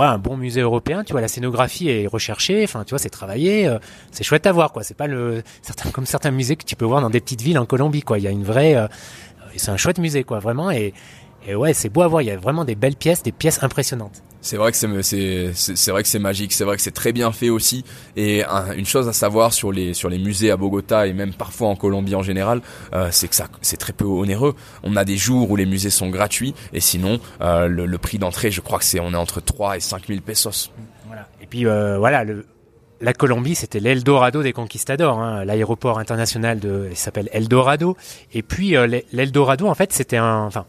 un 0.00 0.18
bon 0.18 0.38
musée 0.38 0.62
européen, 0.62 1.04
tu 1.04 1.12
vois, 1.12 1.20
la 1.20 1.28
scénographie 1.28 1.90
est 1.90 2.06
recherchée, 2.06 2.64
enfin, 2.64 2.84
tu 2.84 2.90
vois, 2.90 2.98
c'est 2.98 3.10
travaillé, 3.10 3.66
euh, 3.66 3.78
c'est 4.12 4.24
chouette 4.24 4.46
à 4.46 4.52
voir, 4.52 4.72
quoi. 4.72 4.82
C'est 4.82 4.96
pas 4.96 5.08
le, 5.08 5.42
certains, 5.60 5.90
comme 5.90 6.06
certains 6.06 6.30
musées 6.30 6.56
que 6.56 6.64
tu 6.64 6.74
peux 6.74 6.86
voir 6.86 7.02
dans 7.02 7.10
des 7.10 7.20
petites 7.20 7.42
villes 7.42 7.58
en 7.58 7.66
Colombie, 7.66 8.00
quoi. 8.00 8.18
Il 8.18 8.24
y 8.24 8.28
a 8.28 8.30
une 8.30 8.44
vraie, 8.44 8.74
euh, 8.76 8.86
c'est 9.56 9.70
un 9.70 9.76
chouette 9.76 9.98
musée, 9.98 10.24
quoi, 10.24 10.38
vraiment, 10.38 10.70
et, 10.70 10.94
et 11.46 11.54
ouais, 11.54 11.72
c'est 11.72 11.88
beau 11.88 12.02
à 12.02 12.08
voir. 12.08 12.22
Il 12.22 12.26
y 12.26 12.30
a 12.30 12.36
vraiment 12.36 12.64
des 12.64 12.74
belles 12.74 12.96
pièces, 12.96 13.22
des 13.22 13.32
pièces 13.32 13.62
impressionnantes. 13.62 14.22
C'est 14.42 14.56
vrai 14.56 14.72
que 14.72 14.78
c'est 14.78 14.88
c'est 15.02 15.76
c'est 15.76 15.90
vrai 15.90 16.02
que 16.02 16.08
c'est 16.08 16.18
magique. 16.18 16.52
C'est 16.52 16.64
vrai 16.64 16.76
que 16.76 16.82
c'est 16.82 16.90
très 16.90 17.12
bien 17.12 17.30
fait 17.30 17.50
aussi. 17.50 17.84
Et 18.16 18.42
un, 18.44 18.72
une 18.72 18.86
chose 18.86 19.06
à 19.06 19.12
savoir 19.12 19.52
sur 19.52 19.70
les 19.70 19.92
sur 19.92 20.08
les 20.08 20.18
musées 20.18 20.50
à 20.50 20.56
Bogota 20.56 21.06
et 21.06 21.12
même 21.12 21.34
parfois 21.34 21.68
en 21.68 21.76
Colombie 21.76 22.14
en 22.14 22.22
général, 22.22 22.62
euh, 22.94 23.08
c'est 23.10 23.28
que 23.28 23.34
ça 23.34 23.48
c'est 23.60 23.76
très 23.76 23.92
peu 23.92 24.04
onéreux. 24.04 24.54
On 24.82 24.96
a 24.96 25.04
des 25.04 25.18
jours 25.18 25.50
où 25.50 25.56
les 25.56 25.66
musées 25.66 25.90
sont 25.90 26.08
gratuits 26.08 26.54
et 26.72 26.80
sinon 26.80 27.20
euh, 27.42 27.66
le, 27.68 27.84
le, 27.84 27.98
prix 27.98 28.18
d'entrée, 28.18 28.50
je 28.50 28.62
crois 28.62 28.78
que 28.78 28.84
c'est 28.84 29.00
on 29.00 29.12
est 29.12 29.16
entre 29.16 29.40
3 29.40 29.76
et 29.76 29.80
5 29.80 30.06
000 30.06 30.20
pesos. 30.20 30.70
Voilà. 31.06 31.28
Et 31.42 31.46
puis 31.46 31.66
euh, 31.66 31.98
voilà 31.98 32.24
le 32.24 32.46
la 33.00 33.14
Colombie, 33.14 33.54
c'était 33.54 33.80
l'Eldorado 33.80 34.42
des 34.42 34.52
conquistadors, 34.52 35.18
hein, 35.18 35.44
l'aéroport 35.44 35.98
international 35.98 36.60
de, 36.60 36.88
il 36.90 36.96
s'appelle 36.96 37.28
Eldorado. 37.32 37.96
Et 38.34 38.42
puis 38.42 38.76
euh, 38.76 39.00
l'Eldorado, 39.12 39.66
en 39.66 39.74
fait, 39.74 39.92
c'était 39.92 40.18
un, 40.18 40.44
enfin, 40.44 40.66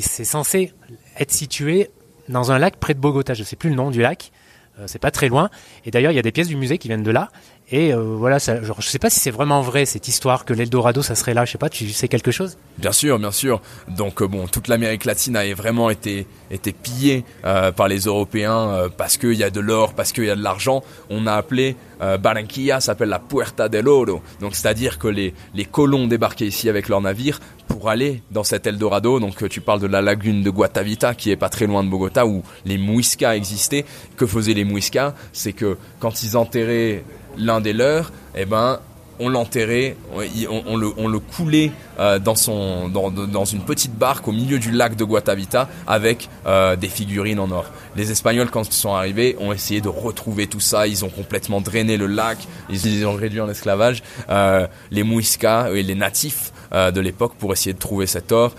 c'est 0.00 0.24
censé 0.24 0.72
être 1.18 1.32
situé 1.32 1.90
dans 2.28 2.52
un 2.52 2.58
lac 2.58 2.76
près 2.76 2.94
de 2.94 2.98
Bogota. 2.98 3.34
Je 3.34 3.44
sais 3.44 3.56
plus 3.56 3.70
le 3.70 3.76
nom 3.76 3.90
du 3.90 4.00
lac. 4.00 4.32
Euh, 4.78 4.84
c'est 4.86 4.98
pas 4.98 5.10
très 5.10 5.28
loin. 5.28 5.50
Et 5.84 5.90
d'ailleurs, 5.90 6.12
il 6.12 6.16
y 6.16 6.18
a 6.18 6.22
des 6.22 6.32
pièces 6.32 6.48
du 6.48 6.56
musée 6.56 6.78
qui 6.78 6.88
viennent 6.88 7.02
de 7.02 7.10
là. 7.10 7.30
Et 7.72 7.92
euh, 7.92 8.00
voilà, 8.00 8.38
ça, 8.38 8.62
genre, 8.62 8.80
je 8.80 8.88
sais 8.88 9.00
pas 9.00 9.10
si 9.10 9.18
c'est 9.18 9.32
vraiment 9.32 9.60
vrai 9.60 9.86
cette 9.86 10.06
histoire 10.06 10.44
que 10.44 10.54
l'Eldorado 10.54 11.02
ça 11.02 11.16
serait 11.16 11.34
là. 11.34 11.44
Je 11.44 11.52
sais 11.52 11.58
pas, 11.58 11.68
tu 11.68 11.88
sais 11.90 12.06
quelque 12.06 12.30
chose? 12.30 12.56
Bien 12.78 12.92
sûr, 12.92 13.18
bien 13.18 13.32
sûr. 13.32 13.60
Donc 13.88 14.22
euh, 14.22 14.28
bon, 14.28 14.46
toute 14.46 14.68
l'Amérique 14.68 15.04
latine 15.04 15.36
a 15.36 15.52
vraiment 15.54 15.90
été 15.90 16.26
été 16.50 16.72
pillée 16.72 17.24
euh, 17.44 17.72
par 17.72 17.88
les 17.88 18.00
Européens 18.00 18.68
euh, 18.68 18.88
parce 18.94 19.16
qu'il 19.16 19.34
y 19.34 19.42
a 19.42 19.50
de 19.50 19.58
l'or, 19.60 19.94
parce 19.94 20.12
qu'il 20.12 20.24
y 20.24 20.30
a 20.30 20.36
de 20.36 20.42
l'argent. 20.42 20.84
On 21.10 21.26
a 21.26 21.34
appelé 21.34 21.74
euh, 22.02 22.18
Barranquilla 22.18 22.80
s'appelle 22.80 23.08
la 23.08 23.18
Puerta 23.18 23.68
del 23.68 23.88
Oro. 23.88 24.20
Donc 24.40 24.54
c'est-à-dire 24.54 24.98
que 24.98 25.08
les 25.08 25.34
les 25.54 25.64
colons 25.64 26.06
débarquaient 26.06 26.46
ici 26.46 26.68
avec 26.68 26.88
leurs 26.88 27.00
navires 27.00 27.40
pour 27.66 27.88
aller 27.88 28.22
dans 28.30 28.44
cet 28.44 28.68
Eldorado. 28.68 29.18
Donc 29.18 29.48
tu 29.48 29.60
parles 29.60 29.80
de 29.80 29.88
la 29.88 30.02
lagune 30.02 30.44
de 30.44 30.50
Guatavita 30.50 31.14
qui 31.14 31.32
est 31.32 31.36
pas 31.36 31.48
très 31.48 31.66
loin 31.66 31.82
de 31.82 31.88
Bogota 31.88 32.26
où 32.26 32.44
les 32.64 32.78
Muiscas 32.78 33.34
existaient. 33.34 33.84
Que 34.16 34.26
faisaient 34.26 34.54
les 34.54 34.64
Muiscas 34.64 35.14
C'est 35.32 35.52
que 35.52 35.76
quand 35.98 36.22
ils 36.22 36.36
enterraient 36.36 37.02
l'un 37.36 37.60
des 37.60 37.72
leurs, 37.72 38.12
eh 38.34 38.44
ben, 38.44 38.78
on 39.18 39.28
l'enterrait, 39.28 39.96
on, 40.12 40.76
le, 40.76 40.92
on 40.96 41.08
le 41.08 41.18
coulait 41.18 41.72
euh, 41.98 42.18
dans, 42.18 42.34
son, 42.34 42.88
dans, 42.88 43.44
une 43.44 43.62
petite 43.62 43.94
barque 43.94 44.28
au 44.28 44.32
milieu 44.32 44.58
du 44.58 44.70
lac 44.70 44.96
de 44.96 45.04
Guatavita 45.04 45.68
avec 45.86 46.28
euh, 46.46 46.76
des 46.76 46.88
figurines 46.88 47.40
en 47.40 47.50
or. 47.50 47.66
Les 47.96 48.10
Espagnols, 48.10 48.50
quand 48.50 48.66
ils 48.66 48.72
sont 48.72 48.94
arrivés, 48.94 49.36
ont 49.40 49.52
essayé 49.52 49.80
de 49.80 49.88
retrouver 49.88 50.46
tout 50.46 50.60
ça. 50.60 50.86
Ils 50.86 51.04
ont 51.04 51.08
complètement 51.08 51.60
drainé 51.60 51.96
le 51.96 52.06
lac, 52.06 52.38
ils, 52.68 53.06
ont 53.06 53.14
réduit 53.14 53.40
en 53.40 53.48
esclavage 53.48 54.02
euh, 54.28 54.66
les 54.90 55.02
Muiscas 55.02 55.70
et 55.70 55.82
les 55.82 55.94
natifs 55.94 56.52
de 56.72 57.00
l'époque 57.00 57.34
pour 57.38 57.52
essayer 57.52 57.72
de 57.72 57.78
trouver 57.78 58.06
cet 58.06 58.32
or. 58.32 58.54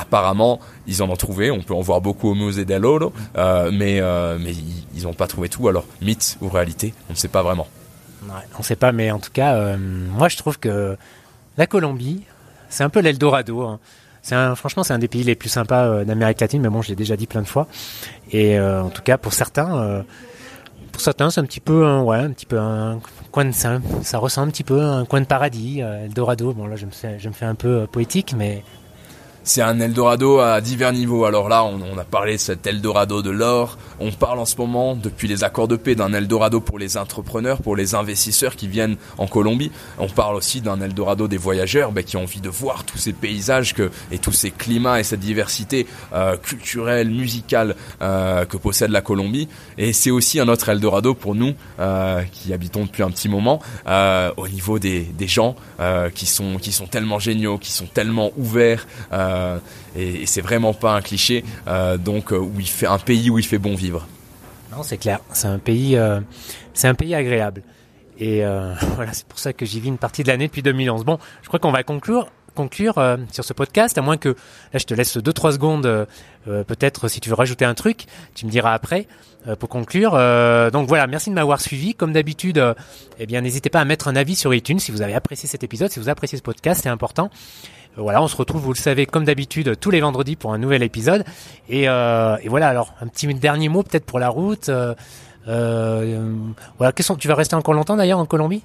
Apparemment, 0.00 0.60
ils 0.86 1.02
en 1.02 1.10
ont 1.10 1.16
trouvé. 1.16 1.50
On 1.50 1.60
peut 1.60 1.74
en 1.74 1.80
voir 1.80 2.00
beaucoup 2.00 2.28
au 2.28 2.34
musée 2.34 2.64
del 2.64 2.84
Oro, 2.84 3.12
mais, 3.36 4.00
mais 4.38 4.52
ils 4.94 5.02
n'ont 5.02 5.14
pas 5.14 5.26
trouvé 5.26 5.48
tout. 5.48 5.68
Alors, 5.68 5.84
mythe 6.00 6.38
ou 6.40 6.48
réalité, 6.48 6.94
on 7.08 7.12
ne 7.12 7.18
sait 7.18 7.28
pas 7.28 7.42
vraiment. 7.42 7.66
On 8.58 8.62
sait 8.62 8.76
pas, 8.76 8.92
mais 8.92 9.10
en 9.10 9.18
tout 9.18 9.30
cas, 9.32 9.54
euh, 9.54 9.76
moi 9.78 10.28
je 10.28 10.36
trouve 10.36 10.58
que 10.58 10.96
la 11.56 11.66
Colombie, 11.66 12.22
c'est 12.68 12.84
un 12.84 12.88
peu 12.88 13.00
l'Eldorado. 13.00 13.62
Hein. 13.62 13.78
Franchement, 14.56 14.82
c'est 14.82 14.92
un 14.92 14.98
des 14.98 15.08
pays 15.08 15.22
les 15.22 15.34
plus 15.34 15.48
sympas 15.48 15.86
euh, 15.86 16.04
d'Amérique 16.04 16.40
latine, 16.40 16.60
mais 16.60 16.68
bon, 16.68 16.82
je 16.82 16.88
l'ai 16.88 16.96
déjà 16.96 17.16
dit 17.16 17.26
plein 17.26 17.42
de 17.42 17.46
fois. 17.46 17.66
Et 18.30 18.58
euh, 18.58 18.82
en 18.82 18.90
tout 18.90 19.02
cas, 19.02 19.16
pour 19.16 19.32
certains, 19.32 20.04
pour 20.92 21.00
certains, 21.00 21.30
c'est 21.30 21.40
un 21.40 21.44
petit 21.44 21.60
peu, 21.60 21.86
un, 21.86 22.02
ouais, 22.02 22.18
un 22.18 22.30
petit 22.30 22.46
peu 22.46 22.58
un 22.58 23.00
coin 23.30 23.44
de 23.44 23.52
ça, 23.52 23.78
ça 24.02 24.18
ressemble 24.18 24.48
un 24.48 24.50
petit 24.50 24.64
peu 24.64 24.80
à 24.80 24.88
un 24.88 25.04
coin 25.04 25.20
de 25.20 25.26
paradis, 25.26 25.80
Eldorado. 25.80 26.52
Bon 26.52 26.66
là, 26.66 26.76
je 26.76 26.86
me 26.86 27.32
fais 27.32 27.46
un 27.46 27.54
peu 27.54 27.86
poétique, 27.86 28.34
mais 28.36 28.62
c'est 29.48 29.62
un 29.62 29.80
Eldorado 29.80 30.40
à 30.40 30.60
divers 30.60 30.92
niveaux. 30.92 31.24
Alors 31.24 31.48
là, 31.48 31.64
on, 31.64 31.96
a 31.96 32.04
parlé 32.04 32.34
de 32.34 32.38
cet 32.38 32.66
Eldorado 32.66 33.22
de 33.22 33.30
l'or. 33.30 33.78
On 33.98 34.12
parle 34.12 34.40
en 34.40 34.44
ce 34.44 34.56
moment, 34.58 34.94
depuis 34.94 35.26
les 35.26 35.42
accords 35.42 35.68
de 35.68 35.76
paix, 35.76 35.94
d'un 35.94 36.12
Eldorado 36.12 36.60
pour 36.60 36.78
les 36.78 36.98
entrepreneurs, 36.98 37.62
pour 37.62 37.74
les 37.74 37.94
investisseurs 37.94 38.56
qui 38.56 38.68
viennent 38.68 38.96
en 39.16 39.26
Colombie. 39.26 39.72
On 39.98 40.08
parle 40.08 40.36
aussi 40.36 40.60
d'un 40.60 40.82
Eldorado 40.82 41.28
des 41.28 41.38
voyageurs 41.38 41.92
ben, 41.92 42.04
qui 42.04 42.18
ont 42.18 42.24
envie 42.24 42.42
de 42.42 42.50
voir 42.50 42.84
tous 42.84 42.98
ces 42.98 43.14
paysages 43.14 43.72
que, 43.72 43.90
et 44.12 44.18
tous 44.18 44.32
ces 44.32 44.50
climats 44.50 45.00
et 45.00 45.02
cette 45.02 45.20
diversité 45.20 45.86
euh, 46.12 46.36
culturelle, 46.36 47.10
musicale 47.10 47.74
euh, 48.02 48.44
que 48.44 48.58
possède 48.58 48.90
la 48.90 49.00
Colombie. 49.00 49.48
Et 49.78 49.94
c'est 49.94 50.10
aussi 50.10 50.40
un 50.40 50.48
autre 50.48 50.68
Eldorado 50.68 51.14
pour 51.14 51.34
nous 51.34 51.54
euh, 51.80 52.22
qui 52.32 52.52
habitons 52.52 52.84
depuis 52.84 53.02
un 53.02 53.10
petit 53.10 53.30
moment 53.30 53.62
au 54.36 54.48
niveau 54.48 54.78
des, 54.78 55.00
des 55.04 55.26
gens 55.26 55.56
qui, 56.14 56.26
sont, 56.26 56.58
qui 56.58 56.72
sont 56.72 56.86
tellement 56.86 57.18
géniaux, 57.18 57.56
qui 57.56 57.72
sont 57.72 57.86
tellement 57.86 58.30
ouverts. 58.36 58.86
Euh, 59.12 59.37
et, 59.96 60.26
c'est 60.26 60.40
vraiment 60.40 60.74
pas 60.74 60.94
un 60.94 61.00
cliché. 61.00 61.44
Euh, 61.66 61.96
donc 61.96 62.32
euh, 62.32 62.38
où 62.38 62.52
il 62.58 62.68
fait 62.68 62.86
un 62.86 62.98
pays 62.98 63.30
où 63.30 63.38
il 63.38 63.44
fait 63.44 63.58
bon 63.58 63.74
vivre. 63.74 64.06
Non, 64.72 64.82
c'est 64.82 64.98
clair. 64.98 65.20
C'est 65.32 65.48
un 65.48 65.58
pays, 65.58 65.98
c'est 66.74 66.88
un 66.88 66.94
pays 66.94 67.14
agréable. 67.14 67.62
Et 68.18 68.42
voilà, 68.96 69.12
c'est 69.12 69.26
pour 69.26 69.38
ça 69.38 69.52
que 69.52 69.64
j'y 69.64 69.80
vis 69.80 69.88
une 69.88 69.98
partie 69.98 70.22
de 70.22 70.28
l'année 70.28 70.46
depuis 70.46 70.62
2011. 70.62 71.04
Bon, 71.04 71.18
je 71.42 71.48
crois 71.48 71.58
qu'on 71.58 71.72
va 71.72 71.82
conclure 71.82 72.28
conclure 72.54 72.94
sur 73.30 73.44
ce 73.44 73.52
podcast, 73.52 73.96
à 73.98 74.02
moins 74.02 74.16
que 74.16 74.30
là 74.30 74.80
je 74.80 74.84
te 74.84 74.92
laisse 74.92 75.16
2-3 75.16 75.52
secondes, 75.52 76.08
peut-être 76.44 77.06
si 77.06 77.20
tu 77.20 77.28
veux 77.28 77.36
rajouter 77.36 77.64
un 77.64 77.74
truc, 77.74 78.06
tu 78.34 78.46
me 78.46 78.50
diras 78.50 78.72
après 78.72 79.06
pour 79.60 79.68
conclure. 79.68 80.10
donc 80.72 80.88
voilà, 80.88 81.06
merci 81.06 81.30
de 81.30 81.36
m'avoir 81.36 81.60
suivi. 81.60 81.94
Comme 81.94 82.12
d'habitude, 82.12 82.74
eh 83.20 83.26
bien 83.26 83.42
n'hésitez 83.42 83.70
pas 83.70 83.80
à 83.80 83.84
mettre 83.84 84.08
un 84.08 84.16
avis 84.16 84.34
sur 84.34 84.52
iTunes 84.52 84.80
si 84.80 84.90
vous 84.90 85.02
avez 85.02 85.14
apprécié 85.14 85.48
cet 85.48 85.62
épisode, 85.62 85.92
si 85.92 86.00
vous 86.00 86.08
appréciez 86.08 86.36
ce 86.36 86.42
podcast, 86.42 86.80
c'est 86.82 86.88
important. 86.88 87.30
Voilà, 87.98 88.22
on 88.22 88.28
se 88.28 88.36
retrouve, 88.36 88.62
vous 88.62 88.72
le 88.72 88.78
savez, 88.78 89.06
comme 89.06 89.24
d'habitude, 89.24 89.74
tous 89.80 89.90
les 89.90 90.00
vendredis 90.00 90.36
pour 90.36 90.52
un 90.52 90.58
nouvel 90.58 90.84
épisode. 90.84 91.24
Et, 91.68 91.88
euh, 91.88 92.36
voilà, 92.46 92.68
alors 92.68 92.94
un 93.00 93.08
petit 93.08 93.26
dernier 93.34 93.68
mot 93.68 93.82
peut-être 93.82 94.04
pour 94.04 94.20
la 94.20 94.28
route. 94.28 94.68
Euh, 94.68 94.94
euh, 95.48 96.32
voilà, 96.78 96.92
tu 96.92 97.28
vas 97.28 97.34
rester 97.34 97.56
encore 97.56 97.74
longtemps 97.74 97.96
d'ailleurs 97.96 98.20
en 98.20 98.26
Colombie? 98.26 98.62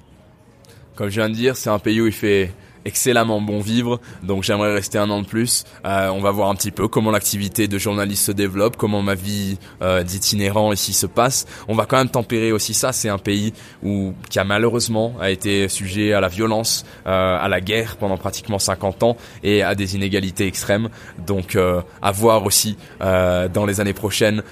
Comme 0.94 1.08
je 1.08 1.20
viens 1.20 1.28
de 1.28 1.34
dire, 1.34 1.56
c'est 1.56 1.70
un 1.70 1.80
pays 1.80 2.00
où 2.00 2.06
il 2.06 2.12
fait 2.12 2.52
excellemment 2.84 3.40
bon 3.40 3.60
vivre. 3.60 4.00
Donc 4.22 4.42
j'aimerais 4.42 4.74
rester 4.74 4.98
un 4.98 5.10
an 5.10 5.22
de 5.22 5.26
plus. 5.26 5.64
Euh, 5.84 6.08
on 6.08 6.20
va 6.20 6.30
voir 6.30 6.50
un 6.50 6.54
petit 6.54 6.70
peu 6.70 6.88
comment 6.88 7.10
l'activité 7.10 7.68
de 7.68 7.78
journaliste 7.78 8.26
se 8.26 8.32
développe, 8.32 8.76
comment 8.76 9.02
ma 9.02 9.14
vie 9.14 9.58
euh, 9.82 10.02
d'itinérant 10.02 10.72
ici 10.72 10.92
se 10.92 11.06
passe. 11.06 11.46
On 11.68 11.74
va 11.74 11.86
quand 11.86 11.96
même 11.96 12.08
tempérer 12.08 12.52
aussi 12.52 12.74
ça. 12.74 12.92
C'est 12.92 13.08
un 13.08 13.18
pays 13.18 13.52
où 13.82 14.14
qui 14.30 14.38
a 14.38 14.44
malheureusement 14.44 15.14
a 15.20 15.30
été 15.30 15.68
sujet 15.68 16.12
à 16.12 16.20
la 16.20 16.28
violence, 16.28 16.84
euh, 17.06 17.38
à 17.40 17.48
la 17.48 17.60
guerre 17.60 17.96
pendant 17.96 18.16
pratiquement 18.16 18.58
50 18.58 19.02
ans 19.02 19.16
et 19.42 19.62
à 19.62 19.74
des 19.74 19.94
inégalités 19.96 20.46
extrêmes. 20.46 20.88
Donc 21.26 21.56
euh, 21.56 21.80
à 22.02 22.12
voir 22.12 22.44
aussi 22.44 22.76
euh, 23.02 23.48
dans 23.48 23.66
les 23.66 23.80
années 23.80 23.92
prochaines 23.92 24.42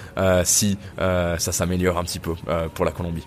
si 0.43 0.77
ça 0.97 1.37
s'améliore 1.37 1.97
un 1.97 2.03
petit 2.03 2.19
peu 2.19 2.33
pour 2.73 2.85
la 2.85 2.91
Colombie. 2.91 3.25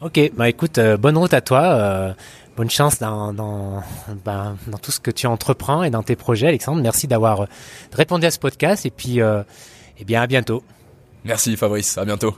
Ok, 0.00 0.20
bah 0.36 0.48
écoute, 0.48 0.78
bonne 0.98 1.16
route 1.16 1.32
à 1.32 1.40
toi 1.40 2.14
bonne 2.56 2.70
chance 2.70 3.00
ben, 3.00 3.32
dans, 3.34 4.78
tout 4.82 4.92
ce 4.92 5.00
que 5.00 5.10
tu 5.10 5.26
entreprends 5.26 5.82
et 5.82 5.90
dans 5.90 6.02
tes 6.02 6.16
projets, 6.16 6.48
Alexandre. 6.48 6.82
Merci 6.82 7.06
d'avoir 7.06 7.42
euh, 7.42 7.46
répondu 7.92 8.26
à 8.26 8.30
ce 8.30 8.38
podcast 8.38 8.86
et 8.86 8.90
puis, 8.90 9.20
euh, 9.20 9.42
eh 9.98 10.04
bien, 10.04 10.22
à 10.22 10.26
bientôt. 10.26 10.62
Merci 11.24 11.56
Fabrice, 11.56 11.98
à 11.98 12.04
bientôt. 12.04 12.36